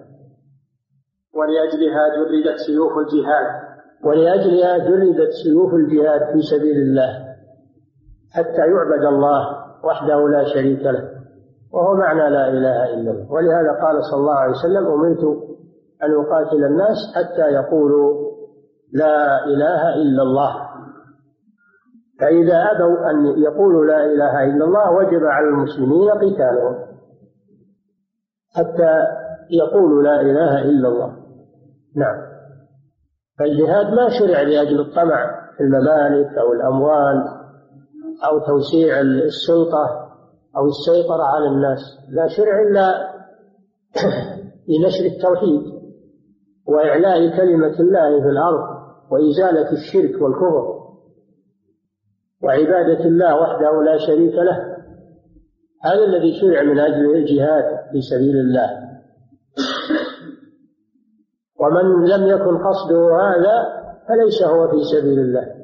ولأجلها 1.36 2.16
جردت 2.16 2.58
سيوف 2.66 2.92
الجهاد. 2.98 3.48
ولأجلها 4.06 4.78
جردت 4.78 5.30
سيوف 5.44 5.74
الجهاد 5.74 6.22
في 6.34 6.42
سبيل 6.42 6.78
الله. 6.78 7.36
حتى 8.32 8.62
يعبد 8.74 9.06
الله 9.06 9.48
وحده 9.84 10.30
لا 10.30 10.44
شريك 10.54 10.82
له 10.82 11.10
وهو 11.74 11.96
معنى 11.96 12.30
لا 12.30 12.50
إله 12.50 12.94
إلا 12.94 13.12
الله. 13.12 13.32
ولهذا 13.32 13.72
قال 13.82 14.04
صلى 14.04 14.20
الله 14.20 14.36
عليه 14.36 14.52
وسلم 14.52 14.88
أمرت 14.88 15.24
أن 16.04 16.14
أقاتل 16.14 16.64
الناس 16.64 16.98
حتى 17.16 17.42
يقولوا 17.42 18.32
لا 18.94 19.46
إله 19.46 19.94
إلا 19.94 20.24
الله. 20.24 20.65
فإذا 22.20 22.58
أبوا 22.72 23.10
أن 23.12 23.44
يقولوا 23.44 23.86
لا 23.86 24.06
إله 24.06 24.44
إلا 24.44 24.66
الله 24.66 24.92
وجب 24.92 25.24
على 25.24 25.48
المسلمين 25.48 26.10
قتالهم 26.10 26.86
حتى 28.56 29.04
يقولوا 29.52 30.04
لا 30.04 30.22
إله 30.22 30.62
إلا 30.62 30.88
الله. 30.88 31.18
نعم. 31.96 32.36
فالجهاد 33.40 33.86
ما 33.94 34.10
شرع 34.20 34.42
لأجل 34.42 34.80
الطمع 34.80 35.50
في 35.58 35.64
الممالك 35.64 36.38
أو 36.38 36.54
الأموال 36.54 37.24
أو 38.26 38.40
توسيع 38.40 39.02
السلطة 39.02 39.86
أو 40.58 40.66
السيطرة 40.66 41.24
على 41.24 41.48
الناس. 41.48 41.80
لا 42.10 42.28
شرع 42.28 42.62
إلا 42.62 43.16
لنشر 44.70 45.06
التوحيد 45.06 45.76
وإعلاء 46.68 47.38
كلمة 47.38 47.80
الله 47.80 48.22
في 48.22 48.30
الأرض 48.30 48.76
وإزالة 49.12 49.72
الشرك 49.72 50.22
والكفر. 50.22 50.75
وعبادة 52.44 53.06
الله 53.06 53.42
وحده 53.42 53.84
لا 53.84 53.98
شريك 53.98 54.34
له. 54.34 54.76
هذا 55.84 56.04
الذي 56.04 56.40
شرع 56.42 56.64
من 56.64 56.80
أجل 56.80 57.16
الجهاد 57.16 57.64
في 57.92 58.02
سبيل 58.02 58.36
الله. 58.36 58.70
ومن 61.60 62.06
لم 62.06 62.28
يكن 62.28 62.58
قصده 62.58 63.16
هذا 63.16 63.86
فليس 64.08 64.44
هو 64.44 64.68
في 64.68 64.84
سبيل 64.84 65.20
الله. 65.20 65.56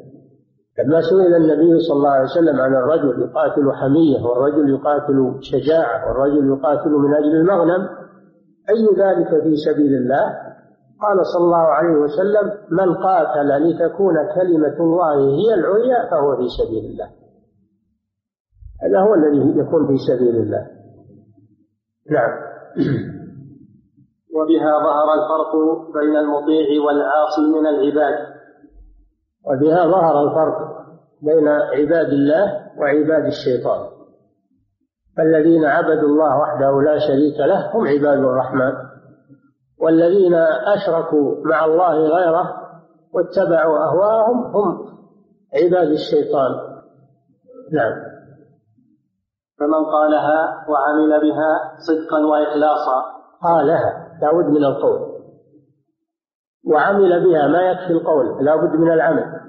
لما 0.80 1.02
سئل 1.02 1.36
النبي 1.36 1.80
صلى 1.80 1.98
الله 1.98 2.10
عليه 2.10 2.24
وسلم 2.24 2.62
عن 2.62 2.76
الرجل 2.76 3.22
يقاتل 3.22 3.72
حمية 3.72 4.22
والرجل 4.22 4.70
يقاتل 4.70 5.38
شجاعة 5.42 6.08
والرجل 6.08 6.48
يقاتل 6.50 6.90
من 6.90 7.14
أجل 7.14 7.36
المغنم 7.36 7.90
أي 8.70 8.86
ذلك 8.98 9.44
في 9.44 9.56
سبيل 9.56 9.94
الله؟ 9.94 10.51
قال 11.02 11.26
صلى 11.34 11.44
الله 11.44 11.58
عليه 11.58 11.96
وسلم 11.98 12.52
من 12.72 12.96
قاتل 12.96 13.48
لتكون 13.48 14.16
كلمة 14.36 14.78
الله 14.80 15.16
هي 15.16 15.54
العليا 15.54 16.10
فهو 16.12 16.38
في 16.38 16.48
سبيل 16.58 16.86
الله. 16.92 17.10
هذا 18.84 19.00
هو 19.00 19.14
الذي 19.14 19.60
يكون 19.60 19.88
في 19.88 19.98
سبيل 19.98 20.36
الله. 20.36 20.68
نعم. 22.12 22.32
وبها 24.36 24.80
ظهر 24.80 25.14
الفرق 25.14 25.56
بين 25.94 26.16
المطيع 26.16 26.68
والعاصي 26.86 27.42
من 27.42 27.68
العباد. 27.68 28.16
وبها 29.46 29.88
ظهر 29.88 30.24
الفرق 30.24 30.58
بين 31.22 31.48
عباد 31.48 32.08
الله 32.08 32.72
وعباد 32.80 33.26
الشيطان. 33.26 33.90
فالذين 35.18 35.66
عبدوا 35.66 36.10
الله 36.10 36.40
وحده 36.40 36.82
لا 36.82 37.00
شريك 37.00 37.40
له 37.40 37.76
هم 37.76 37.88
عباد 37.88 38.18
الرحمن. 38.18 38.91
والذين 39.82 40.34
أشركوا 40.76 41.36
مع 41.46 41.66
الله 41.66 41.96
غيره 41.96 42.62
واتبعوا 43.14 43.78
أهواءهم 43.78 44.56
هم 44.56 44.86
عباد 45.54 45.88
الشيطان. 45.88 46.52
نعم. 47.72 47.94
فمن 49.60 49.86
قالها 49.86 50.66
وعمل 50.70 51.22
بها 51.22 51.72
صدقا 51.78 52.26
وإخلاصا. 52.26 53.04
قالها 53.44 54.18
لابد 54.22 54.46
من 54.46 54.64
القول. 54.64 55.12
وعمل 56.68 57.26
بها 57.26 57.48
ما 57.48 57.62
يكفي 57.62 57.94
القول 57.94 58.46
لابد 58.46 58.76
من 58.76 58.92
العمل. 58.92 59.42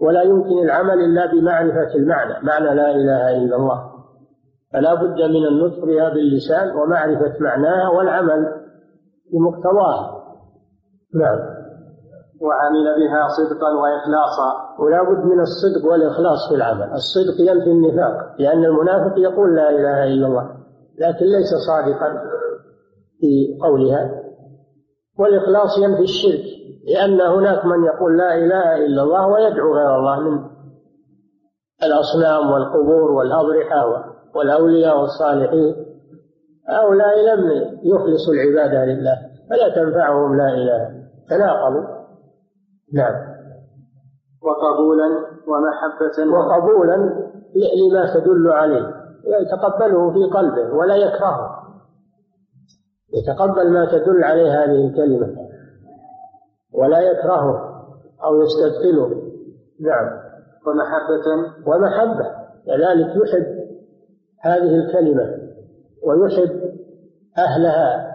ولا 0.00 0.22
يمكن 0.22 0.58
العمل 0.64 1.00
إلا 1.00 1.26
بمعرفة 1.32 1.94
المعنى 1.94 2.46
معنى 2.46 2.74
لا 2.74 2.90
إله 2.90 3.36
إلا 3.36 3.56
الله. 3.56 3.94
فلا 4.72 4.94
بد 4.94 5.22
من 5.22 5.46
النطق 5.46 5.84
بها 5.84 6.08
باللسان 6.08 6.76
ومعرفة 6.76 7.34
معناها 7.40 7.88
والعمل. 7.88 8.63
بمقتضاها 9.34 10.24
نعم. 11.14 11.38
وعمل 12.40 12.84
بها 12.98 13.28
صدقا 13.28 13.70
وإخلاصا. 13.72 14.74
ولا 14.78 15.02
بد 15.02 15.24
من 15.24 15.40
الصدق 15.40 15.90
والإخلاص 15.90 16.48
في 16.48 16.54
العمل. 16.54 16.92
الصدق 16.92 17.40
ينفي 17.40 17.70
النفاق 17.70 18.34
لأن 18.38 18.64
المنافق 18.64 19.18
يقول 19.18 19.56
لا 19.56 19.70
إله 19.70 20.04
إلا 20.04 20.26
الله 20.26 20.50
لكن 20.98 21.26
ليس 21.26 21.54
صادقا 21.66 22.22
في 23.20 23.58
قولها. 23.62 24.20
والإخلاص 25.18 25.78
ينفي 25.78 26.02
الشرك 26.02 26.44
لأن 26.86 27.20
هناك 27.20 27.64
من 27.64 27.84
يقول 27.84 28.18
لا 28.18 28.34
إله 28.34 28.86
إلا 28.86 29.02
الله 29.02 29.26
ويدعو 29.26 29.74
غير 29.74 29.98
الله 29.98 30.20
من 30.20 30.38
الأصنام 31.82 32.50
والقبور 32.50 33.10
والأضرحة 33.12 34.04
والأولياء 34.34 35.00
والصالحين. 35.00 35.83
هؤلاء 36.68 37.34
لم 37.34 37.70
يخلصوا 37.82 38.34
العبادة 38.34 38.84
لله 38.84 39.16
فلا 39.50 39.68
تنفعهم 39.74 40.36
لا 40.36 40.48
إله 40.48 41.04
تناقضوا. 41.30 42.04
نعم. 42.92 43.34
وقبولا 44.42 45.06
ومحبة. 45.46 46.36
وقبولا 46.36 46.96
لما 47.54 48.14
تدل 48.14 48.52
عليه. 48.52 48.94
يتقبله 49.24 50.12
في 50.12 50.24
قلبه 50.24 50.74
ولا 50.74 50.96
يكرهه. 50.96 51.64
يتقبل 53.14 53.72
ما 53.72 53.84
تدل 53.84 54.24
عليه 54.24 54.64
هذه 54.64 54.86
الكلمة 54.86 55.36
ولا 56.72 57.00
يكرهه 57.00 57.84
أو 58.24 58.42
يستثقله 58.42 59.22
نعم. 59.80 60.10
ومحبة. 60.66 61.52
ومحبة. 61.66 62.30
كذلك 62.66 63.16
يحب 63.16 63.64
هذه 64.40 64.76
الكلمة. 64.76 65.43
ويحب 66.06 66.60
أهلها 67.38 68.14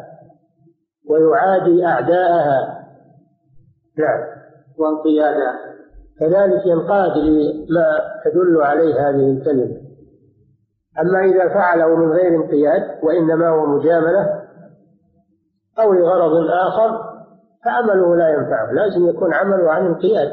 ويعادي 1.10 1.86
أعداءها. 1.86 2.86
نعم. 3.98 4.40
وانقيادا 4.78 5.52
كذلك 6.20 6.66
ينقاد 6.66 7.18
لما 7.18 8.00
تدل 8.26 8.62
عليه 8.62 9.10
هذه 9.10 9.32
الكلمة. 9.32 9.78
أما 11.02 11.20
إذا 11.20 11.54
فعله 11.54 11.96
من 11.96 12.12
غير 12.12 12.36
انقياد 12.36 13.04
وإنما 13.04 13.50
هو 13.50 13.66
مجاملة 13.66 14.42
أو 15.80 15.94
لغرض 15.94 16.48
آخر 16.52 17.10
فعمله 17.66 18.16
لا 18.16 18.30
ينفعه. 18.30 18.72
لازم 18.72 19.10
يكون 19.10 19.34
عمله 19.34 19.72
عن 19.72 19.86
انقياد. 19.86 20.32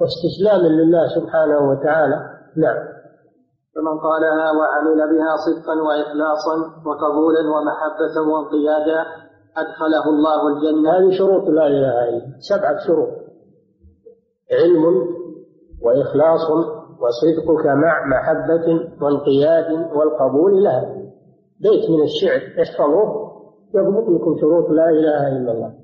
واستسلام 0.00 0.60
لله 0.60 1.08
سبحانه 1.08 1.58
وتعالى. 1.58 2.30
نعم. 2.56 2.97
فمن 3.78 3.98
قالها 3.98 4.52
وعمل 4.58 4.96
بها 4.96 5.36
صدقا 5.46 5.74
وإخلاصا 5.82 6.54
وقبولا 6.86 7.42
ومحبة 7.54 8.32
وانقيادا 8.32 9.06
أدخله 9.56 10.08
الله 10.08 10.48
الجنة. 10.48 10.90
هذه 10.90 11.18
شروط 11.18 11.48
لا 11.48 11.66
إله 11.66 12.08
إلا 12.08 12.36
سبعة 12.38 12.78
شروط. 12.86 13.08
علم 14.52 14.84
وإخلاص 15.82 16.50
وصدقك 17.00 17.66
مع 17.66 18.06
محبة 18.06 18.90
وانقياد 19.02 19.96
والقبول 19.96 20.64
لها. 20.64 20.94
بيت 21.60 21.90
من 21.90 22.02
الشعر 22.02 22.62
احفظوه 22.62 23.28
يضبط 23.74 24.08
لكم 24.08 24.36
شروط 24.40 24.70
لا 24.70 24.90
إله 24.90 25.28
إلا 25.28 25.52
الله. 25.52 25.74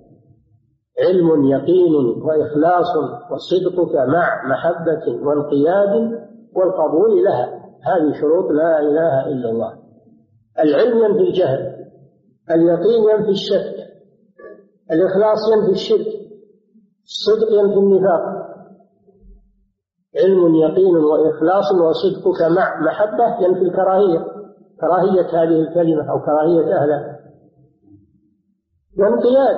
علم 0.98 1.44
يقين 1.44 2.22
وإخلاص 2.22 2.96
وصدقك 3.30 3.94
مع 3.94 4.42
محبة 4.48 5.26
وانقياد 5.26 6.24
والقبول 6.56 7.24
لها. 7.24 7.63
هذه 7.86 8.20
شروط 8.20 8.50
لا 8.50 8.80
إله 8.80 9.26
إلا 9.26 9.50
الله. 9.50 9.78
العلم 10.58 10.98
ينفي 10.98 11.20
الجهل 11.20 11.74
اليقين 12.50 13.02
ينفي 13.10 13.30
الشك 13.30 13.74
الإخلاص 14.90 15.38
ينفي 15.52 15.72
الشرك 15.72 16.06
الصدق 17.04 17.52
ينفي 17.52 17.78
النفاق. 17.78 18.44
علم 20.16 20.54
يقين 20.54 20.96
وإخلاص 20.96 21.72
وصدقك 21.72 22.42
مع 22.56 22.80
محبة 22.80 23.46
ينفي 23.46 23.62
الكراهية 23.62 24.26
كراهية 24.80 25.26
هذه 25.26 25.60
الكلمة 25.60 26.10
أو 26.10 26.20
كراهية 26.20 26.76
أهلها. 26.76 27.20
وانقياد 28.98 29.56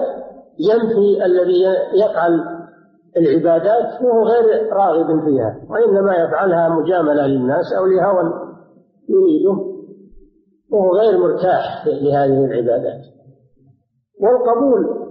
ينفي 0.58 1.24
الذي 1.24 1.62
يفعل 1.94 2.55
العبادات 3.16 4.02
وهو 4.02 4.22
غير 4.24 4.72
راغب 4.72 5.24
فيها 5.24 5.60
وإنما 5.70 6.14
يفعلها 6.16 6.68
مجاملة 6.68 7.26
للناس 7.26 7.72
أو 7.78 7.86
لهوى 7.86 8.22
يريده 9.08 9.76
وهو 10.70 10.96
غير 10.96 11.18
مرتاح 11.18 11.86
لهذه 11.86 12.44
العبادات. 12.44 13.00
والقبول 14.20 15.06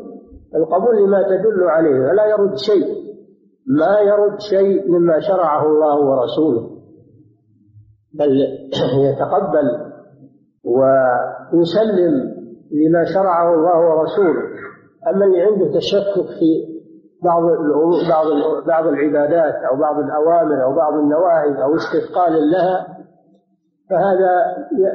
القبول 0.55 1.03
لما 1.03 1.21
تدل 1.21 1.63
عليه 1.63 1.99
ولا 1.99 2.25
يرد 2.25 2.55
شيء 2.55 3.05
ما 3.67 3.99
يرد 3.99 4.39
شيء 4.39 4.91
مما 4.91 5.19
شرعه 5.19 5.65
الله 5.65 5.99
ورسوله 5.99 6.69
بل 8.13 8.29
يتقبل 9.09 9.85
ويسلم 10.63 12.35
لما 12.71 13.03
شرعه 13.13 13.53
الله 13.53 13.79
ورسوله. 13.79 14.41
أما 15.07 15.25
اللي 15.25 15.41
عنده 15.41 15.71
تشكك 15.77 16.27
في 16.39 16.74
بعض 17.25 17.43
بعض 18.09 18.25
بعض 18.67 18.87
العبادات 18.87 19.55
أو 19.71 19.79
بعض 19.79 19.99
الأوامر 19.99 20.63
أو 20.63 20.75
بعض 20.75 20.93
النواهي 20.93 21.63
أو 21.63 21.75
استثقال 21.75 22.51
لها 22.51 22.87
فهذا 23.89 24.31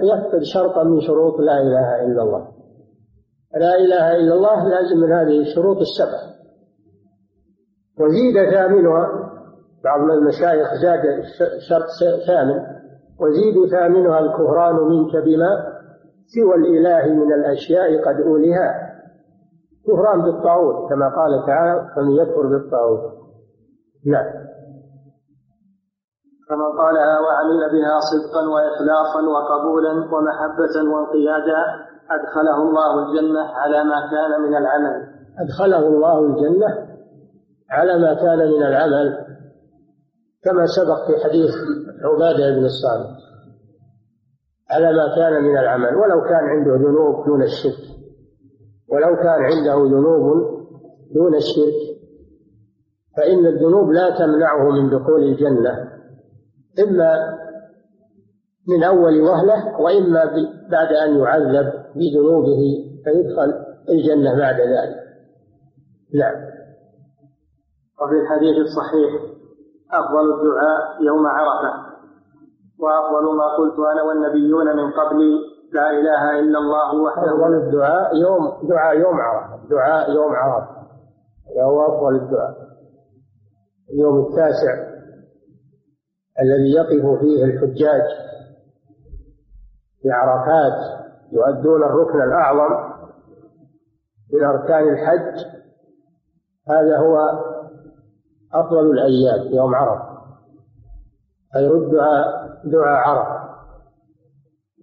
يفقد 0.03 0.43
شرطا 0.55 0.85
من 0.85 1.01
شروط 1.01 1.41
لا 1.41 1.61
إله 1.61 2.05
إلا 2.05 2.23
الله. 2.23 2.49
لا 3.57 3.75
إله 3.75 4.17
إلا 4.17 4.35
الله 4.35 4.69
لازم 4.69 4.97
من 5.01 5.13
هذه 5.13 5.41
الشروط 5.41 5.77
السبع. 5.77 6.19
وزيد 8.01 8.51
ثامنها 8.51 9.31
بعض 9.85 10.01
المشايخ 10.11 10.69
زاد 10.83 11.23
شرط 11.69 11.87
ثامن 12.27 12.61
وزيد 13.21 13.71
ثامنها 13.71 14.19
الكهران 14.19 14.75
منك 14.75 15.17
بما 15.25 15.81
سوى 16.27 16.55
الإله 16.55 17.15
من 17.15 17.33
الأشياء 17.33 18.03
قد 18.03 18.21
أولها. 18.21 18.90
كفران 19.87 20.23
بالطاغوت 20.23 20.91
كما 20.91 21.09
قال 21.09 21.47
تعالى 21.47 21.91
فمن 21.97 22.11
يكفر 22.11 22.47
بالطاغوت 22.47 23.01
نعم. 24.07 24.51
كما 26.49 26.67
قالها 26.79 27.21
وعمل 27.21 27.73
بها 27.73 28.01
صدقا 28.11 28.49
وإخلاصا 28.49 29.21
وقبولا 29.23 29.93
ومحبة 29.93 30.91
وانقيادا 30.93 31.61
أدخله 32.11 32.63
الله 32.63 32.99
الجنة 33.03 33.41
على 33.41 33.85
ما 33.85 34.11
كان 34.11 34.41
من 34.41 34.57
العمل 34.57 35.07
أدخله 35.39 35.89
الله 35.89 36.19
الجنة 36.27 36.91
على 37.71 37.99
ما 37.99 38.15
كان 38.15 38.39
من 38.39 38.63
العمل 38.63 39.27
كما 40.45 40.67
سبق 40.67 41.07
في 41.07 41.25
حديث 41.25 41.51
عبادة 42.05 42.51
بن 42.51 42.65
الصامت. 42.65 43.17
على 44.71 44.93
ما 44.93 45.15
كان 45.17 45.43
من 45.43 45.59
العمل 45.59 45.95
ولو 45.97 46.23
كان 46.23 46.45
عنده 46.45 46.77
ذنوب 46.77 47.27
دون 47.27 47.43
الشرك. 47.43 48.00
ولو 48.93 49.17
كان 49.17 49.43
عنده 49.43 49.75
ذنوب 49.75 50.51
دون 51.15 51.35
الشرك 51.35 52.01
فإن 53.17 53.47
الذنوب 53.47 53.91
لا 53.91 54.19
تمنعه 54.19 54.71
من 54.71 54.91
دخول 54.91 55.23
الجنة 55.23 55.91
إما 56.79 57.41
من 58.69 58.85
أول 58.85 59.21
وهلة 59.21 59.81
وإما 59.81 60.25
بعد 60.71 60.93
أن 60.93 61.19
يعذب 61.19 61.73
بذنوبه 61.95 62.91
فيدخل 63.05 63.55
الجنة 63.89 64.39
بعد 64.39 64.61
ذلك. 64.61 64.97
نعم. 66.15 66.35
وفي 68.03 68.15
الحديث 68.23 68.57
الصحيح 68.57 69.23
أفضل 69.93 70.33
الدعاء 70.33 71.03
يوم 71.03 71.27
عرفة 71.27 71.91
وأفضل 72.79 73.37
ما 73.37 73.57
قلت 73.59 73.79
أنا 73.93 74.03
والنبيون 74.03 74.77
من 74.77 74.91
قبلي 74.91 75.50
لا 75.73 75.91
إله 75.91 76.41
إلا 76.41 76.59
الله 76.59 77.03
وحده. 77.03 77.33
أفضل 77.33 77.55
الدعاء 77.55 78.17
يوم 78.17 78.69
دعاء 78.69 78.99
يوم 78.99 79.21
عرفة 79.21 79.69
دعاء 79.69 80.11
يوم 80.11 80.33
عرفة. 80.33 80.81
هذا 81.51 81.65
هو 81.65 81.87
أفضل 81.87 82.17
الدعاء. 82.17 82.57
اليوم 83.91 84.27
التاسع 84.27 84.91
الذي 86.43 86.73
يقف 86.75 87.21
فيه 87.21 87.45
الحجاج 87.45 88.03
في 90.03 90.11
عرفات 90.11 91.01
يؤدون 91.33 91.83
الركن 91.83 92.23
الأعظم 92.23 92.91
من 94.33 94.45
أركان 94.45 94.89
الحج. 94.89 95.47
هذا 96.69 96.99
هو 96.99 97.19
أفضل 98.55 98.91
الأيام 98.91 99.55
يوم 99.55 99.75
عرفة. 99.75 100.11
خير 101.55 101.77
الدعاء 101.77 102.27
دعاء 102.65 103.09
عرفة. 103.09 103.40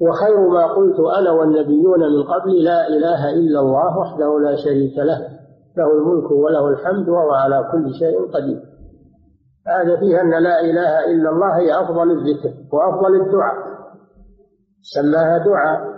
وخير 0.01 0.47
ما 0.49 0.67
قلت 0.67 0.99
أنا 0.99 1.31
والنبيون 1.31 1.99
من 1.99 2.23
قبل 2.23 2.63
لا 2.63 2.87
إله 2.87 3.29
إلا 3.29 3.59
الله 3.59 3.97
وحده 3.97 4.39
لا 4.39 4.55
شريك 4.55 4.97
له 4.97 5.19
له 5.77 5.91
الملك 5.93 6.31
وله 6.31 6.67
الحمد 6.67 7.09
وهو 7.09 7.31
على 7.31 7.69
كل 7.71 7.93
شيء 7.93 8.31
قدير. 8.33 8.61
هذا 9.67 9.99
فيها 9.99 10.21
أن 10.21 10.29
لا 10.29 10.59
إله 10.61 11.05
إلا 11.05 11.29
الله 11.29 11.57
هي 11.57 11.81
أفضل 11.81 12.11
الذكر 12.11 12.53
وأفضل 12.73 13.15
الدعاء. 13.21 13.55
سماها 14.81 15.37
دعاء 15.37 15.97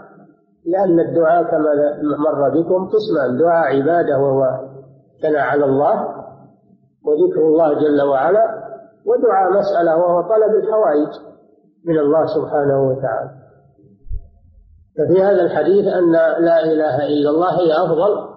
لأن 0.66 1.00
الدعاء 1.00 1.44
كما 1.44 1.70
مر 2.20 2.50
بكم 2.50 2.90
قسمان 2.90 3.38
دعاء 3.38 3.76
عبادة 3.76 4.18
وهو 4.18 4.42
ثناء 5.22 5.42
على 5.42 5.66
الله 5.66 5.96
وذكر 7.06 7.42
الله 7.42 7.74
جل 7.74 8.02
وعلا 8.02 8.46
ودعاء 9.06 9.60
مسألة 9.60 9.98
وهو 9.98 10.22
طلب 10.22 10.56
الحوائج 10.56 11.10
من 11.86 12.00
الله 12.00 12.26
سبحانه 12.26 12.82
وتعالى. 12.90 13.30
ففي 15.00 15.24
هذا 15.24 15.42
الحديث 15.42 15.88
أن 15.88 16.12
لا 16.12 16.64
إله 16.64 17.08
إلا 17.08 17.30
الله 17.30 17.60
هي 17.60 17.74
أفضل 17.86 18.30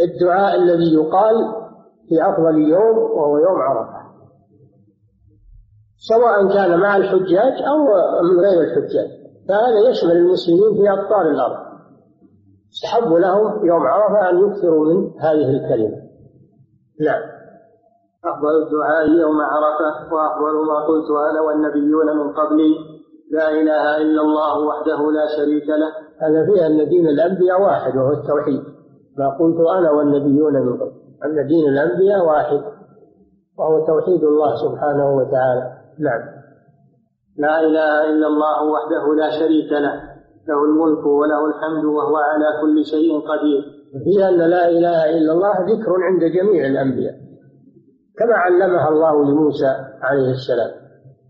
الدعاء 0.00 0.54
الذي 0.54 0.94
يقال 0.94 1.34
في 2.08 2.22
أفضل 2.22 2.58
يوم 2.58 2.98
وهو 2.98 3.38
يوم 3.38 3.60
عرفة. 3.60 4.02
سواء 5.96 6.48
كان 6.54 6.80
مع 6.80 6.96
الحجاج 6.96 7.62
أو 7.62 7.78
من 8.22 8.40
غير 8.40 8.60
الحجاج. 8.60 9.10
فهذا 9.48 9.90
يشمل 9.90 10.12
المسلمين 10.12 10.74
في 10.74 10.90
أقطار 10.90 11.30
الأرض. 11.30 11.56
استحب 12.72 13.12
لهم 13.12 13.66
يوم 13.66 13.82
عرفة 13.82 14.30
أن 14.30 14.50
يكثروا 14.50 14.94
من 14.94 15.20
هذه 15.20 15.50
الكلمة. 15.50 15.96
نعم. 17.00 17.22
أفضل 18.24 18.62
الدعاء 18.62 19.08
يوم 19.08 19.40
عرفة 19.40 20.14
وأفضل 20.14 20.66
ما 20.66 20.86
قلت 20.86 21.10
أنا 21.30 21.40
والنبيون 21.40 22.16
من 22.16 22.32
قبلي. 22.32 22.91
لا 23.32 23.50
إله 23.50 23.96
إلا 23.96 24.22
الله 24.22 24.66
وحده 24.68 25.10
لا 25.12 25.26
شريك 25.36 25.68
له. 25.68 25.90
هذا 26.22 26.46
فيها 26.46 26.66
أن 26.66 26.88
دين 26.88 27.06
الأنبياء 27.08 27.62
واحد 27.62 27.96
وهو 27.96 28.12
التوحيد. 28.12 28.62
ما 29.18 29.28
قلت 29.40 29.56
أنا 29.78 29.90
والنبيون 29.90 30.52
من 30.52 30.76
قبل. 30.76 30.92
أن 31.24 31.46
دين 31.46 31.68
الأنبياء 31.68 32.26
واحد 32.26 32.62
وهو 33.58 33.86
توحيد 33.86 34.24
الله 34.24 34.54
سبحانه 34.56 35.16
وتعالى. 35.16 35.72
نعم. 35.98 36.22
لا 37.38 37.60
إله 37.60 38.10
إلا 38.10 38.26
الله 38.26 38.58
وحده 38.74 39.14
لا 39.14 39.30
شريك 39.40 39.72
له. 39.72 39.94
له 40.48 40.64
الملك 40.64 41.06
وله 41.06 41.46
الحمد 41.46 41.84
وهو 41.84 42.16
على 42.16 42.46
كل 42.60 42.84
شيء 42.84 43.20
قدير. 43.20 43.62
فيها 44.04 44.28
أن 44.28 44.36
لا 44.50 44.68
إله 44.68 45.18
إلا 45.18 45.32
الله 45.32 45.54
ذكر 45.60 45.92
عند 46.02 46.20
جميع 46.20 46.66
الأنبياء. 46.66 47.14
كما 48.18 48.34
علمها 48.34 48.88
الله 48.88 49.24
لموسى 49.24 49.76
عليه 50.02 50.30
السلام. 50.30 50.81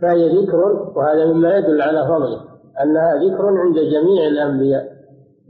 فهي 0.02 0.42
ذكر 0.42 0.92
وهذا 0.96 1.32
مما 1.32 1.56
يدل 1.56 1.82
على 1.82 2.06
فضله 2.08 2.40
أنها 2.82 3.14
ذكر 3.14 3.46
عند 3.46 3.74
جميع 3.74 4.26
الأنبياء. 4.26 4.84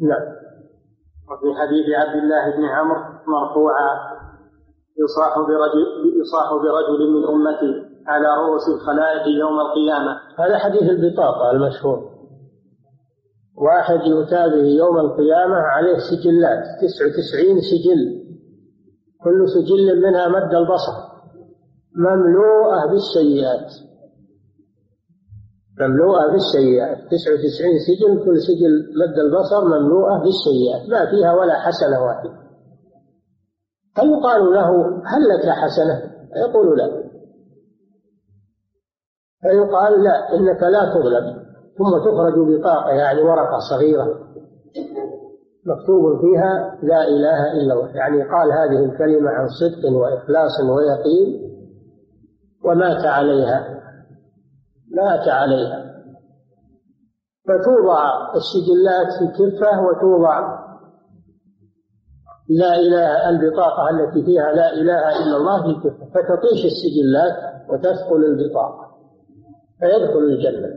نعم. 0.01 0.43
وفي 1.31 1.61
حديث 1.61 1.87
عبد 1.97 2.23
الله 2.23 2.57
بن 2.57 2.65
عمرو 2.65 3.01
مرفوعا 3.27 3.91
يصاح 4.99 5.39
برجل 5.39 5.87
يصاح 6.21 6.53
برجل 6.53 7.11
من 7.13 7.25
أمتي 7.29 7.93
على 8.07 8.27
رؤوس 8.27 8.69
الخلائق 8.69 9.27
يوم 9.27 9.61
القيامة. 9.61 10.19
هذا 10.39 10.59
حديث 10.59 10.83
البطاقة 10.83 11.51
المشهور. 11.51 12.13
واحد 13.67 14.07
يؤتى 14.07 14.49
به 14.49 14.67
يوم 14.67 14.99
القيامة 14.99 15.57
عليه 15.57 15.97
سجلات 15.97 16.65
تسع 16.83 17.07
وتسعين 17.07 17.61
سجل. 17.61 18.23
كل 19.25 19.49
سجل 19.49 20.03
منها 20.03 20.29
مد 20.29 20.55
البصر. 20.55 20.93
مملوءة 21.97 22.87
بالسيئات. 22.87 23.92
مملوءة 25.87 26.33
بالسيئات 26.33 26.99
تسعة 26.99 27.33
وتسعين 27.33 27.79
سجن 27.87 28.25
كل 28.25 28.37
سجل 28.41 28.73
مد 29.01 29.19
البصر 29.19 29.65
مملوءة 29.65 30.23
بالسيئات 30.23 30.89
ما 30.91 31.11
فيها 31.11 31.33
ولا 31.35 31.55
حسنة 31.55 32.05
واحدة. 32.05 32.31
فيقال 33.95 34.53
له 34.53 34.71
هل 35.05 35.29
لك 35.29 35.49
حسنة؟ 35.49 36.13
يقول 36.37 36.79
لا. 36.79 37.03
فيقال 39.43 40.05
لا 40.05 40.35
إنك 40.35 40.63
لا 40.63 40.95
تغلب 40.95 41.43
ثم 41.79 41.99
تخرج 41.99 42.35
بطاقة 42.49 42.91
يعني 42.91 43.23
ورقة 43.23 43.59
صغيرة 43.71 44.19
مكتوب 45.67 46.21
فيها 46.21 46.79
لا 46.83 47.09
إله 47.09 47.53
إلا 47.53 47.75
الله. 47.75 47.97
يعني 47.97 48.23
قال 48.23 48.53
هذه 48.53 48.85
الكلمة 48.85 49.31
عن 49.31 49.47
صدق 49.49 49.91
وإخلاص 49.93 50.61
ويقين 50.61 51.53
ومات 52.65 53.07
عليها. 53.07 53.72
مات 54.97 55.29
عليها. 55.29 55.93
فتوضع 57.49 58.33
السجلات 58.35 59.07
في 59.19 59.27
كفة 59.27 59.83
وتوضع 59.83 60.63
لا 62.49 62.77
إله 62.77 63.29
البطاقة 63.29 63.91
التي 63.91 64.25
فيها 64.25 64.53
لا 64.53 64.73
إله 64.73 65.09
إلا 65.09 65.37
الله 65.37 65.63
في 65.63 65.81
كفة 65.81 66.07
فتطيش 66.07 66.65
السجلات 66.65 67.37
وتثقل 67.69 68.25
البطاقة 68.25 68.93
فيدخل 69.81 70.19
الجنة. 70.19 70.69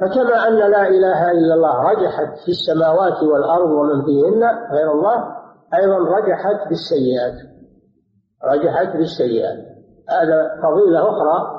فكما 0.00 0.48
أن 0.48 0.54
لا 0.70 0.88
إله 0.88 1.30
إلا 1.30 1.54
الله 1.54 1.90
رجحت 1.90 2.38
في 2.44 2.48
السماوات 2.48 3.22
والأرض 3.22 3.70
ومن 3.70 4.04
فيهن 4.04 4.42
غير 4.72 4.92
الله 4.92 5.36
أيضا 5.74 5.98
رجحت 5.98 6.68
بالسيئات. 6.68 7.34
رجحت 8.44 8.96
بالسيئات. 8.96 9.58
هذا 10.08 10.60
فضيلة 10.62 11.10
أخرى 11.10 11.55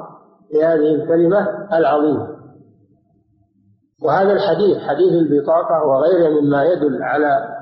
لهذه 0.54 0.96
الكلمة 0.96 1.68
العظيمة 1.74 2.38
وهذا 4.04 4.32
الحديث 4.34 4.78
حديث 4.78 5.14
البطاقة 5.14 5.88
وغيره 5.88 6.42
مما 6.42 6.64
يدل 6.64 7.04
على 7.04 7.58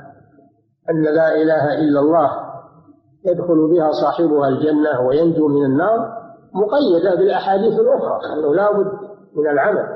أن 0.89 1.03
لا 1.03 1.35
إله 1.35 1.73
إلا 1.73 1.99
الله 1.99 2.31
يدخل 3.25 3.67
بها 3.67 3.91
صاحبها 3.91 4.47
الجنة 4.47 5.01
وينجو 5.07 5.47
من 5.47 5.65
النار 5.65 6.15
مقيدة 6.53 7.15
بالأحاديث 7.15 7.79
الأخرى 7.79 8.33
أنه 8.33 8.55
لا 8.55 8.71
بد 8.71 8.91
من 9.35 9.47
العمل. 9.47 9.87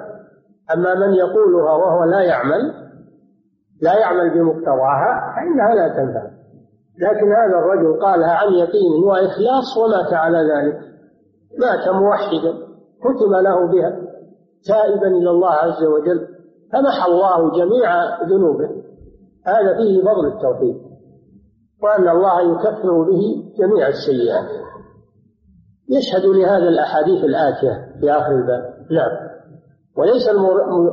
أما 0.73 0.95
من 0.95 1.13
يقولها 1.13 1.71
وهو 1.73 2.03
لا 2.03 2.21
يعمل 2.21 2.73
لا 3.81 3.99
يعمل 3.99 4.29
بمقتضاها 4.29 5.35
فإنها 5.35 5.75
لا 5.75 5.87
تنفع. 5.87 6.29
لكن 6.99 7.31
هذا 7.31 7.59
الرجل 7.59 8.01
قالها 8.01 8.31
عن 8.31 8.53
يقين 8.53 9.03
وإخلاص 9.03 9.77
ومات 9.77 10.13
على 10.13 10.37
ذلك. 10.37 10.79
مات 11.59 11.89
موحدا. 11.89 12.68
ختم 13.03 13.35
له 13.35 13.67
بها 13.67 14.01
تائبا 14.67 15.07
إلى 15.07 15.29
الله 15.29 15.51
عز 15.51 15.83
وجل 15.83 16.27
فمحى 16.73 17.11
الله 17.11 17.51
جميع 17.51 18.21
ذنوبه. 18.23 18.69
هذا 19.45 19.77
فيه 19.77 20.01
فضل 20.01 20.27
التوحيد 20.27 20.75
وأن 21.83 22.09
الله 22.09 22.41
يكفر 22.41 23.03
به 23.03 23.51
جميع 23.59 23.87
السيئات. 23.87 24.49
يشهد 25.89 26.25
لهذا 26.25 26.69
الأحاديث 26.69 27.23
الآتية 27.23 27.99
في 27.99 28.11
آخر 28.11 28.31
الباب. 28.31 28.63
نعم. 28.91 29.29
وليس 29.97 30.29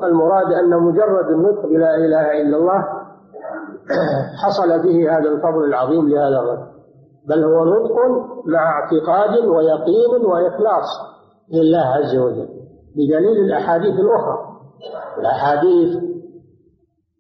المراد 0.04 0.52
أن 0.52 0.82
مجرد 0.82 1.26
النطق 1.28 1.66
بلا 1.66 1.96
إله 1.96 2.42
إلا 2.42 2.56
الله 2.56 2.84
حصل 4.44 4.82
به 4.82 5.18
هذا 5.18 5.28
الفضل 5.28 5.64
العظيم 5.64 6.08
لهذا 6.08 6.38
الرجل 6.38 6.66
بل 7.28 7.44
هو 7.44 7.64
نطق 7.64 7.96
مع 8.46 8.70
اعتقاد 8.70 9.44
ويقين 9.44 10.24
وإخلاص. 10.24 11.15
لله 11.52 11.78
عز 11.78 12.16
وجل 12.16 12.48
بدليل 12.96 13.44
الأحاديث 13.44 13.94
الأخرى. 14.00 14.38
الأحاديث 15.18 15.96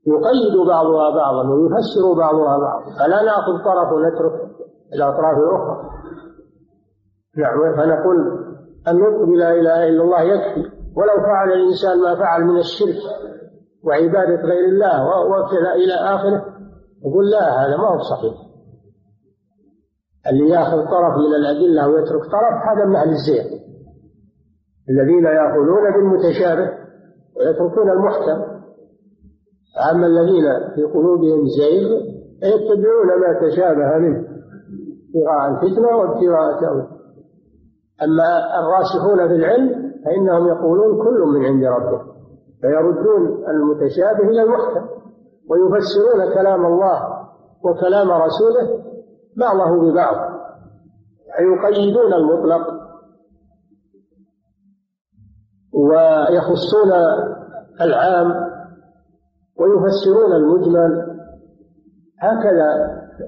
يقيد 0.06 0.66
بعضها 0.66 1.10
بعضا 1.10 1.50
ويفسر 1.50 2.12
بعضها 2.18 2.58
بعضا. 2.58 2.84
فلا 2.98 3.22
نأخذ 3.22 3.64
طرف 3.64 3.92
ونترك 3.92 4.32
الأطراف 4.94 5.38
الأخرى. 5.38 5.90
نعم 7.36 7.76
فنقول 7.76 8.46
النطق 8.88 9.24
بلا 9.24 9.50
إله 9.50 9.88
إلا 9.88 10.02
الله 10.02 10.20
يكفي. 10.20 10.70
ولو 10.96 11.22
فعل 11.22 11.52
الإنسان 11.52 12.00
ما 12.02 12.14
فعل 12.14 12.44
من 12.44 12.58
الشرك 12.58 12.96
وعبادة 13.84 14.42
غير 14.42 14.64
الله 14.64 15.26
وكذا 15.26 15.72
إلى 15.72 15.94
آخره 15.94 16.44
يقول 17.06 17.30
لا 17.30 17.66
هذا 17.66 17.76
ما 17.76 17.88
هو 17.88 17.98
صحيح. 17.98 18.34
اللي 20.30 20.48
يأخذ 20.48 20.90
طرف 20.90 21.18
من 21.18 21.34
الأدلة 21.34 21.88
ويترك 21.88 22.22
طرف 22.22 22.62
هذا 22.68 22.84
من 22.84 22.96
أهل 22.96 23.08
الزيغ 23.08 23.44
الذين 24.90 25.24
يأخذون 25.24 25.92
بالمتشابه 25.92 26.70
ويتركون 27.36 27.90
المحكم. 27.90 28.56
أما 29.92 30.06
الذين 30.06 30.44
في 30.74 30.82
قلوبهم 30.82 31.44
زيغ 31.46 31.88
فيتبعون 32.40 33.06
ما 33.20 33.48
تشابه 33.48 33.98
منه 33.98 34.18
ابتغاء 35.06 35.50
الفتنة 35.50 35.96
وابتغاء 35.96 36.60
تأويل 36.60 36.86
أما 38.02 38.58
الراسخون 38.60 39.28
في 39.28 39.34
العلم 39.34 39.92
فإنهم 40.04 40.48
يقولون 40.48 41.04
كل 41.04 41.20
من 41.20 41.44
عند 41.44 41.64
ربه 41.64 42.00
فيردون 42.60 43.44
المتشابه 43.48 44.28
إلى 44.28 44.42
المحكم 44.42 44.86
ويفسرون 45.50 46.34
كلام 46.34 46.66
الله 46.66 47.00
وكلام 47.64 48.10
رسوله 48.10 48.84
بعضه 49.36 49.90
ببعض 49.90 50.16
ويقيدون 51.40 52.12
المطلق 52.12 52.85
ويخصون 55.76 56.92
العام 57.80 58.34
ويفسرون 59.60 60.32
المجمل 60.32 61.16
هكذا 62.20 62.68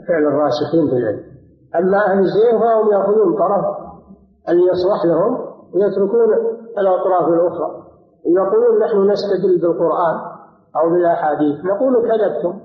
فعل 0.09 0.23
الراسخين 0.27 0.89
في 0.91 0.97
العلم. 0.97 1.23
أما 1.77 1.99
أهل 2.07 2.19
الزيغ 2.19 2.59
فهم 2.61 2.93
يأخذون 2.93 3.39
طرف 3.39 3.65
اللي 4.49 4.63
يصلح 4.63 5.05
لهم 5.05 5.39
ويتركون 5.75 6.35
الأطراف 6.79 7.29
الأخرى. 7.29 7.85
يقولون 8.27 8.81
نحن 8.81 9.11
نستدل 9.11 9.59
بالقرآن 9.61 10.15
أو 10.77 10.91
بالأحاديث. 10.91 11.65
نقول 11.65 11.95
كذبتم 12.09 12.61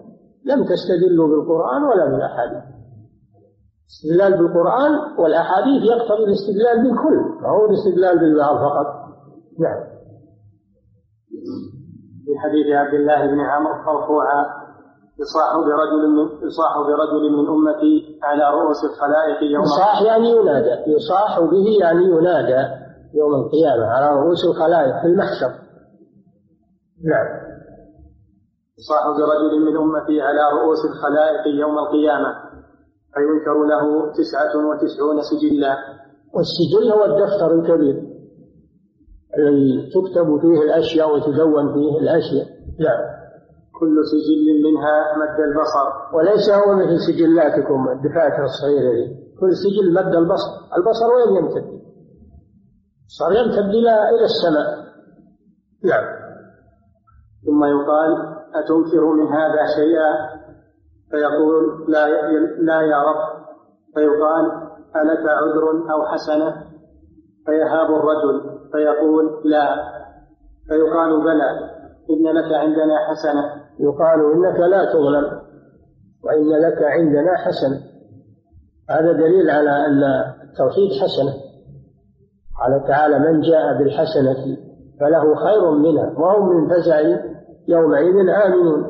لم 0.46 0.66
تستدلوا 0.66 1.28
بالقرآن 1.28 1.84
ولا 1.84 2.06
بالأحاديث. 2.06 2.64
الاستدلال 3.84 4.38
بالقرآن 4.38 4.92
والأحاديث 5.20 5.84
يقتضي 5.84 6.24
الاستدلال 6.24 6.84
بالكل 6.84 7.18
ما 7.42 7.50
هو 7.50 7.66
الاستدلال 7.66 8.20
بالبعض 8.20 8.56
فقط. 8.58 9.03
نعم. 9.60 9.84
في 12.26 12.40
حديث 12.40 12.68
عبد 12.76 12.94
الله 12.94 13.26
بن 13.28 13.40
عمرو 13.40 13.74
مرفوعا 13.74 14.46
يصاح 15.20 15.58
برجل 15.58 16.10
من 16.10 16.48
يصاح 16.48 16.78
برجل 16.88 17.32
من 17.32 17.48
أمتي 17.50 18.20
على 18.24 18.44
رؤوس 18.58 18.84
الخلائق 18.86 19.44
يوم 19.44 19.64
يصاح 19.64 20.02
يعني 20.02 20.30
ينادى. 20.30 20.92
يصاح 20.92 21.40
به 21.40 21.68
يعني 21.82 22.04
ينادى 22.06 22.84
يوم 23.14 23.36
القيامة 23.36 23.86
على 23.86 24.20
رؤوس 24.20 24.46
الخلائق 24.46 25.02
في 25.02 25.08
المحشر. 25.08 25.52
نعم. 27.04 27.28
يصاح 28.80 29.04
برجل 29.18 29.66
من 29.66 29.78
أمتي 29.78 30.22
على 30.22 30.42
رؤوس 30.58 30.86
الخلائق 30.86 31.48
يوم 31.48 31.78
القيامة 31.80 32.34
فينكر 33.14 33.64
له 33.64 34.12
تسعة 34.12 34.54
وتسعون 34.68 35.22
سجلا. 35.22 35.78
والسجل 36.34 36.92
هو 36.92 37.06
الدفتر 37.06 37.54
الكبير. 37.54 38.13
الذي 39.38 39.90
تكتب 39.96 40.40
فيه 40.42 40.62
الأشياء 40.62 41.16
وتدون 41.16 41.74
فيه 41.74 42.00
الأشياء. 42.00 42.48
نعم. 42.80 43.14
كل 43.80 43.96
سجل 44.12 44.46
منها 44.66 45.18
مد 45.18 45.40
البصر. 45.40 46.16
وليس 46.16 46.50
هو 46.50 46.76
مثل 46.76 47.00
سجلاتكم 47.08 47.90
الدفاتر 47.90 48.44
الصغيرة 48.44 48.94
دي. 48.94 49.08
كل 49.40 49.52
سجل 49.56 49.94
مد 49.94 50.16
البصر. 50.16 50.52
البصر 50.78 51.08
وين 51.14 51.36
يمتد؟ 51.36 51.66
صار 53.08 53.32
يمتد 53.32 53.70
إلى 53.70 54.10
إلى 54.10 54.26
السماء. 54.26 54.84
نعم. 55.84 56.06
ثم 57.46 57.64
يقال 57.64 58.12
أتنكر 58.56 59.06
من 59.14 59.28
هذا 59.28 59.66
شيئا؟ 59.76 60.12
فيقول 61.12 61.86
لا 61.88 62.08
لا 62.60 62.82
يا 62.82 62.98
رب. 62.98 63.44
فيقال 63.94 64.46
ألك 64.96 65.30
عذر 65.30 65.92
أو 65.94 66.06
حسنة؟ 66.06 66.64
فيهاب 67.46 67.96
الرجل. 67.96 68.53
فيقول 68.74 69.42
لا. 69.46 69.76
فيقال 70.68 71.24
بلى. 71.24 71.50
إن 72.10 72.36
لك 72.36 72.54
عندنا 72.54 72.98
حسنة. 73.10 73.64
يقال 73.80 74.34
إنك 74.34 74.60
لا 74.60 74.86
تظلم 74.94 75.42
وإن 76.24 76.50
لك 76.62 76.84
عندنا 76.84 77.38
حسنة. 77.38 77.80
هذا 78.90 79.12
دليل 79.12 79.50
على 79.50 79.70
أن 79.70 80.04
التوحيد 80.50 80.92
حسنة. 80.92 81.34
قال 82.60 82.88
تعالى 82.88 83.20
من 83.20 83.42
جاء 83.42 83.78
بالحسنة 83.78 84.58
فله 85.00 85.36
خير 85.36 85.72
منها 85.72 86.20
وهم 86.20 86.56
من 86.56 86.70
فزع 86.70 87.00
يومئذ 87.68 88.30
آمنون. 88.30 88.84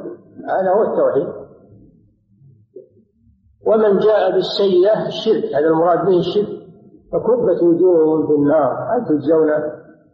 هذا 0.50 0.72
هو 0.72 0.84
التوحيد. 0.84 1.44
ومن 3.68 4.00
جاء 4.00 4.32
بالسيئة 4.32 5.08
الشرك 5.08 5.56
هذا 5.56 5.68
المراد 5.68 6.06
به 6.06 6.20
الشرك 6.20 6.63
فكبت 7.14 7.64
وجوههم 7.64 8.28
في 8.28 8.34
النار 8.34 8.72
هل 8.72 9.06
تجزون 9.06 9.50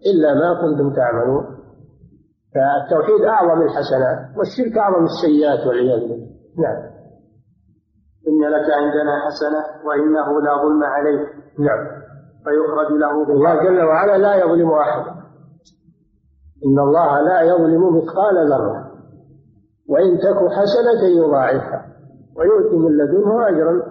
إلا 0.06 0.34
ما 0.34 0.62
كنتم 0.62 0.94
تعملون؟ 0.96 1.46
فالتوحيد 2.56 3.22
أعظم 3.22 3.62
الحسنات 3.62 4.38
والشرك 4.38 4.78
أعظم 4.78 5.04
السيئات 5.04 5.68
والعياذ 5.68 6.00
بالله. 6.00 6.28
نعم. 6.58 6.90
إن 8.28 8.42
لك 8.52 8.72
عندنا 8.72 9.14
حسنة 9.26 9.88
وإنه 9.88 10.42
لا 10.42 10.64
ظلم 10.64 10.84
عليك. 10.84 11.30
نعم. 11.60 12.00
فيخرج 12.44 12.92
له 12.92 13.24
الله 13.24 13.64
جل 13.64 13.84
وعلا 13.84 14.18
لا 14.18 14.36
يظلم 14.36 14.72
أحدا 14.72 15.12
إن 16.66 16.80
الله 16.80 17.22
لا 17.22 17.42
يظلم 17.42 17.98
مثقال 17.98 18.50
ذرة. 18.50 18.92
وإن 19.90 20.18
تك 20.18 20.38
حسنة 20.52 21.08
يضاعفها. 21.08 21.86
ويؤتي 22.38 22.76
من 22.76 22.98
لدنه 22.98 23.48
أجرا 23.48 23.82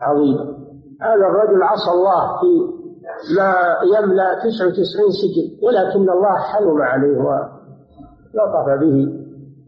عظيما. 0.00 0.57
هذا 1.00 1.26
الرجل 1.26 1.62
عصى 1.62 1.90
الله 1.90 2.40
في 2.40 2.78
ما 3.36 3.54
يملأ 3.98 4.34
99 4.34 5.10
سجن 5.10 5.66
ولكن 5.66 6.10
الله 6.10 6.36
حلم 6.36 6.82
عليه 6.82 7.18
ولطف 7.18 8.80
به 8.80 9.08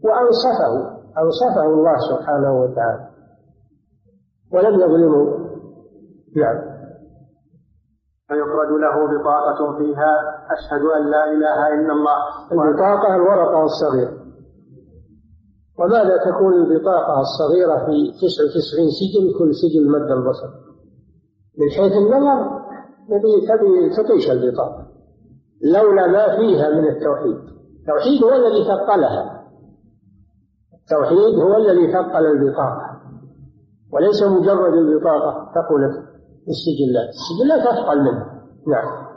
وأنصفه 0.03 1.01
أنصفه 1.17 1.65
الله 1.65 1.97
سبحانه 2.09 2.61
وتعالى. 2.61 3.07
ولم 4.53 4.79
يظلمه. 4.79 5.37
نعم. 6.35 6.71
فيخرج 8.27 8.69
له 8.69 9.19
بطاقة 9.19 9.77
فيها 9.77 10.15
أشهد 10.51 10.81
أن 10.81 11.11
لا 11.11 11.23
إله 11.31 11.67
إلا 11.67 11.93
الله. 11.93 12.17
البطاقة 12.51 13.15
الورقة 13.15 13.63
الصغيرة 13.63 14.21
وماذا 15.79 16.17
تكون 16.17 16.53
البطاقة 16.53 17.21
الصغيرة 17.21 17.85
في 17.85 18.11
99 18.11 18.89
سجل 18.99 19.39
كل 19.39 19.55
سجل 19.55 19.89
مد 19.89 20.11
البصر. 20.11 20.70
من 21.61 21.69
حيث 21.69 21.93
النظر 21.93 22.61
تبي 23.09 23.89
تطيش 23.97 24.31
البطاقة. 24.31 24.87
لولا 25.73 26.07
ما 26.07 26.37
فيها 26.37 26.69
من 26.69 26.87
التوحيد. 26.87 27.37
التوحيد 27.79 28.23
هو 28.23 28.33
الذي 28.33 28.63
ثقلها. 28.63 29.43
التوحيد 30.81 31.39
هو 31.39 31.55
الذي 31.57 31.93
ثقل 31.93 32.25
البطاقة. 32.25 33.01
وليس 33.93 34.23
مجرد 34.23 34.73
البطاقة. 34.73 35.51
ثقلت 35.55 35.95
السجلات. 36.47 37.09
السجلات 37.19 37.67
أثقل 37.67 38.01
منها. 38.01 38.41
نعم. 38.67 39.11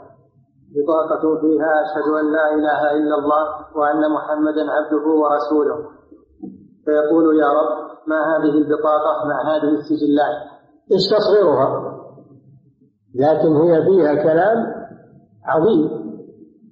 بطاقة 0.75 1.41
فيها 1.41 1.71
أشهد 1.85 2.07
أن 2.19 2.33
لا 2.33 2.53
إله 2.55 2.91
إلا 2.91 3.15
الله 3.15 3.43
وأن 3.75 4.11
محمدا 4.11 4.71
عبده 4.71 5.07
ورسوله. 5.07 5.89
فيقول 6.85 7.39
يا 7.39 7.47
رب 7.47 7.85
ما 8.07 8.37
هذه 8.37 8.57
البطاقة؟ 8.57 9.27
مع 9.27 9.55
هذه 9.55 9.69
السجلات؟ 9.69 10.35
يستصغرها 10.91 11.94
لكن 13.15 13.55
هي 13.55 13.83
فيها 13.83 14.23
كلام 14.23 14.57
عظيم 15.45 15.89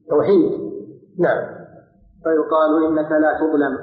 توحيد. 0.10 0.52
نعم. 1.20 1.54
فيقال 2.24 2.86
إنك 2.88 3.12
لا 3.12 3.40
تظلم 3.40 3.78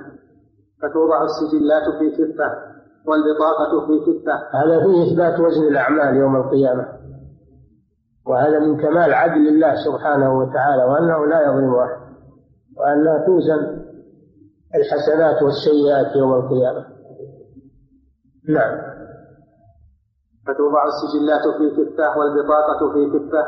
فتوضع 0.83 1.23
السجلات 1.25 1.99
في 1.99 2.11
كفة 2.11 2.71
والبطاقة 3.07 3.87
في 3.87 4.01
كفة 4.01 4.61
هذا 4.61 4.85
فيه 4.85 5.13
إثبات 5.13 5.41
وزن 5.41 5.63
الأعمال 5.63 6.17
يوم 6.17 6.37
القيامة. 6.37 6.89
وهذا 8.27 8.59
من 8.59 8.77
كمال 8.77 9.15
عدل 9.15 9.49
الله 9.49 9.75
سبحانه 9.85 10.39
وتعالى 10.39 10.85
وأنه 10.85 11.27
لا 11.27 11.43
يظلم 11.43 11.75
أحد 11.75 12.01
وأنها 12.77 13.27
توزن 13.27 13.81
الحسنات 14.75 15.43
والسيئات 15.43 16.17
يوم 16.17 16.33
القيامة. 16.33 16.87
نعم. 18.49 19.00
فتوضع 20.47 20.85
السجلات 20.85 21.45
في 21.59 21.71
كفة 21.71 22.19
والبطاقة 22.19 22.93
في 22.93 23.19
كفة 23.19 23.43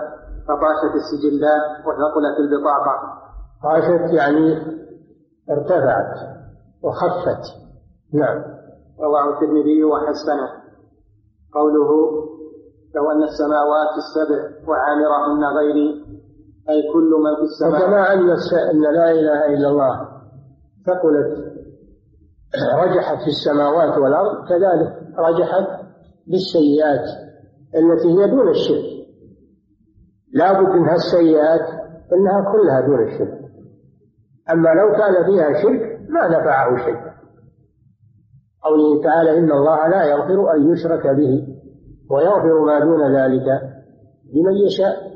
فطاشت 0.49 0.95
السجلات 0.95 1.87
وثقلت 1.87 2.39
البطاقة. 2.39 2.95
طاشت 3.63 4.13
يعني 4.15 4.57
ارتفعت 5.51 6.39
وخفت. 6.83 7.45
نعم. 8.15 8.45
رواه 9.01 9.35
الترمذي 9.35 9.85
وحسنه. 9.85 10.49
قوله 11.55 12.13
لو 12.95 13.11
أن 13.11 13.23
السماوات 13.23 13.89
السبع 13.97 14.69
وعامرهن 14.69 15.45
غيري 15.45 16.05
أي 16.69 16.93
كل 16.93 17.11
من 17.25 17.37
في 17.37 17.43
السماء 17.43 17.83
وكما 17.83 18.13
أن 18.13 18.31
أن 18.71 18.95
لا 18.95 19.11
إله 19.11 19.47
إلا 19.47 19.69
الله 19.69 20.09
ثقلت 20.87 21.53
رجحت 22.85 23.19
في 23.25 23.27
السماوات 23.27 23.99
والأرض 23.99 24.49
كذلك 24.49 24.93
رجحت 25.19 25.82
بالسيئات 26.27 27.07
التي 27.75 28.09
هي 28.09 28.31
دون 28.31 28.49
الشرك. 28.49 29.07
لا 30.33 30.53
بد 30.53 30.69
من 30.69 30.89
هالسيئات 30.89 31.69
إنها 32.13 32.53
كلها 32.53 32.81
دون 32.81 33.09
الشرك. 33.09 33.39
أما 34.53 34.69
لو 34.69 34.93
كان 34.93 35.25
فيها 35.27 35.63
شرك 35.63 36.01
ما 36.09 36.29
نفعه 36.29 36.77
شيء. 36.85 37.13
قوله 38.65 39.03
تعالى 39.03 39.39
إن 39.39 39.53
الله 39.53 39.89
لا 39.89 40.05
يغفر 40.05 40.55
أن 40.55 40.73
يشرك 40.73 41.07
به 41.07 41.47
ويغفر 42.11 42.65
ما 42.67 42.79
دون 42.79 43.17
ذلك 43.17 43.47
لمن 44.35 44.57
يشاء. 44.67 45.13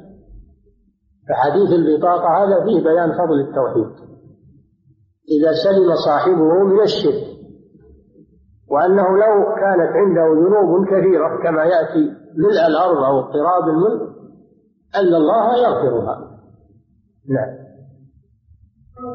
فحديث 1.28 1.70
البطاقة 1.70 2.44
هذا 2.44 2.64
فيه 2.64 2.84
بيان 2.84 3.12
فضل 3.12 3.40
التوحيد. 3.40 4.06
إذا 5.30 5.52
سلم 5.52 5.94
صاحبه 6.06 6.64
من 6.64 6.82
الشرك 6.82 7.25
وأنه 8.70 9.08
لو 9.08 9.54
كانت 9.54 9.92
عنده 9.96 10.26
ذنوب 10.26 10.86
كثيرة 10.86 11.42
كما 11.42 11.64
يأتي 11.64 12.12
ملء 12.36 12.66
الأرض 12.66 12.96
أو 13.04 13.18
اضطراب 13.18 13.68
الملك 13.68 14.16
أن 14.96 15.14
الله 15.14 15.56
يغفرها. 15.56 16.16
نعم. 17.28 17.66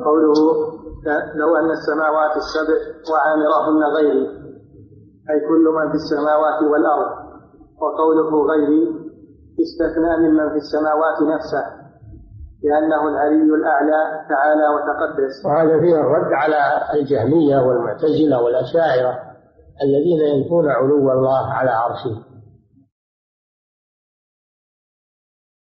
قوله 0.05 0.33
لو 1.35 1.55
أن 1.55 1.71
السماوات 1.71 2.37
السبع 2.37 2.77
وعامرهن 3.11 3.83
غيري 3.95 4.27
أي 5.29 5.39
كل 5.47 5.65
من 5.77 5.89
في 5.89 5.95
السماوات 5.95 6.63
والأرض. 6.71 7.21
وقوله 7.81 8.45
غيري 8.45 9.01
استثناء 9.61 10.19
ممن 10.19 10.49
في 10.49 10.55
السماوات 10.55 11.21
نفسه 11.35 11.81
لأنه 12.63 13.07
العلي 13.07 13.55
الأعلى 13.55 14.25
تعالى 14.29 14.67
وتقدس. 14.75 15.45
وهذا 15.45 15.79
فيه 15.79 15.95
الرد 15.95 16.33
على 16.33 16.57
الجهمية 16.93 17.57
والمعتزلة 17.57 18.41
والأشاعرة. 18.43 19.30
الذين 19.83 20.19
ينفون 20.19 20.69
علو 20.69 21.11
الله 21.11 21.47
على 21.47 21.69
عرشه. 21.69 22.30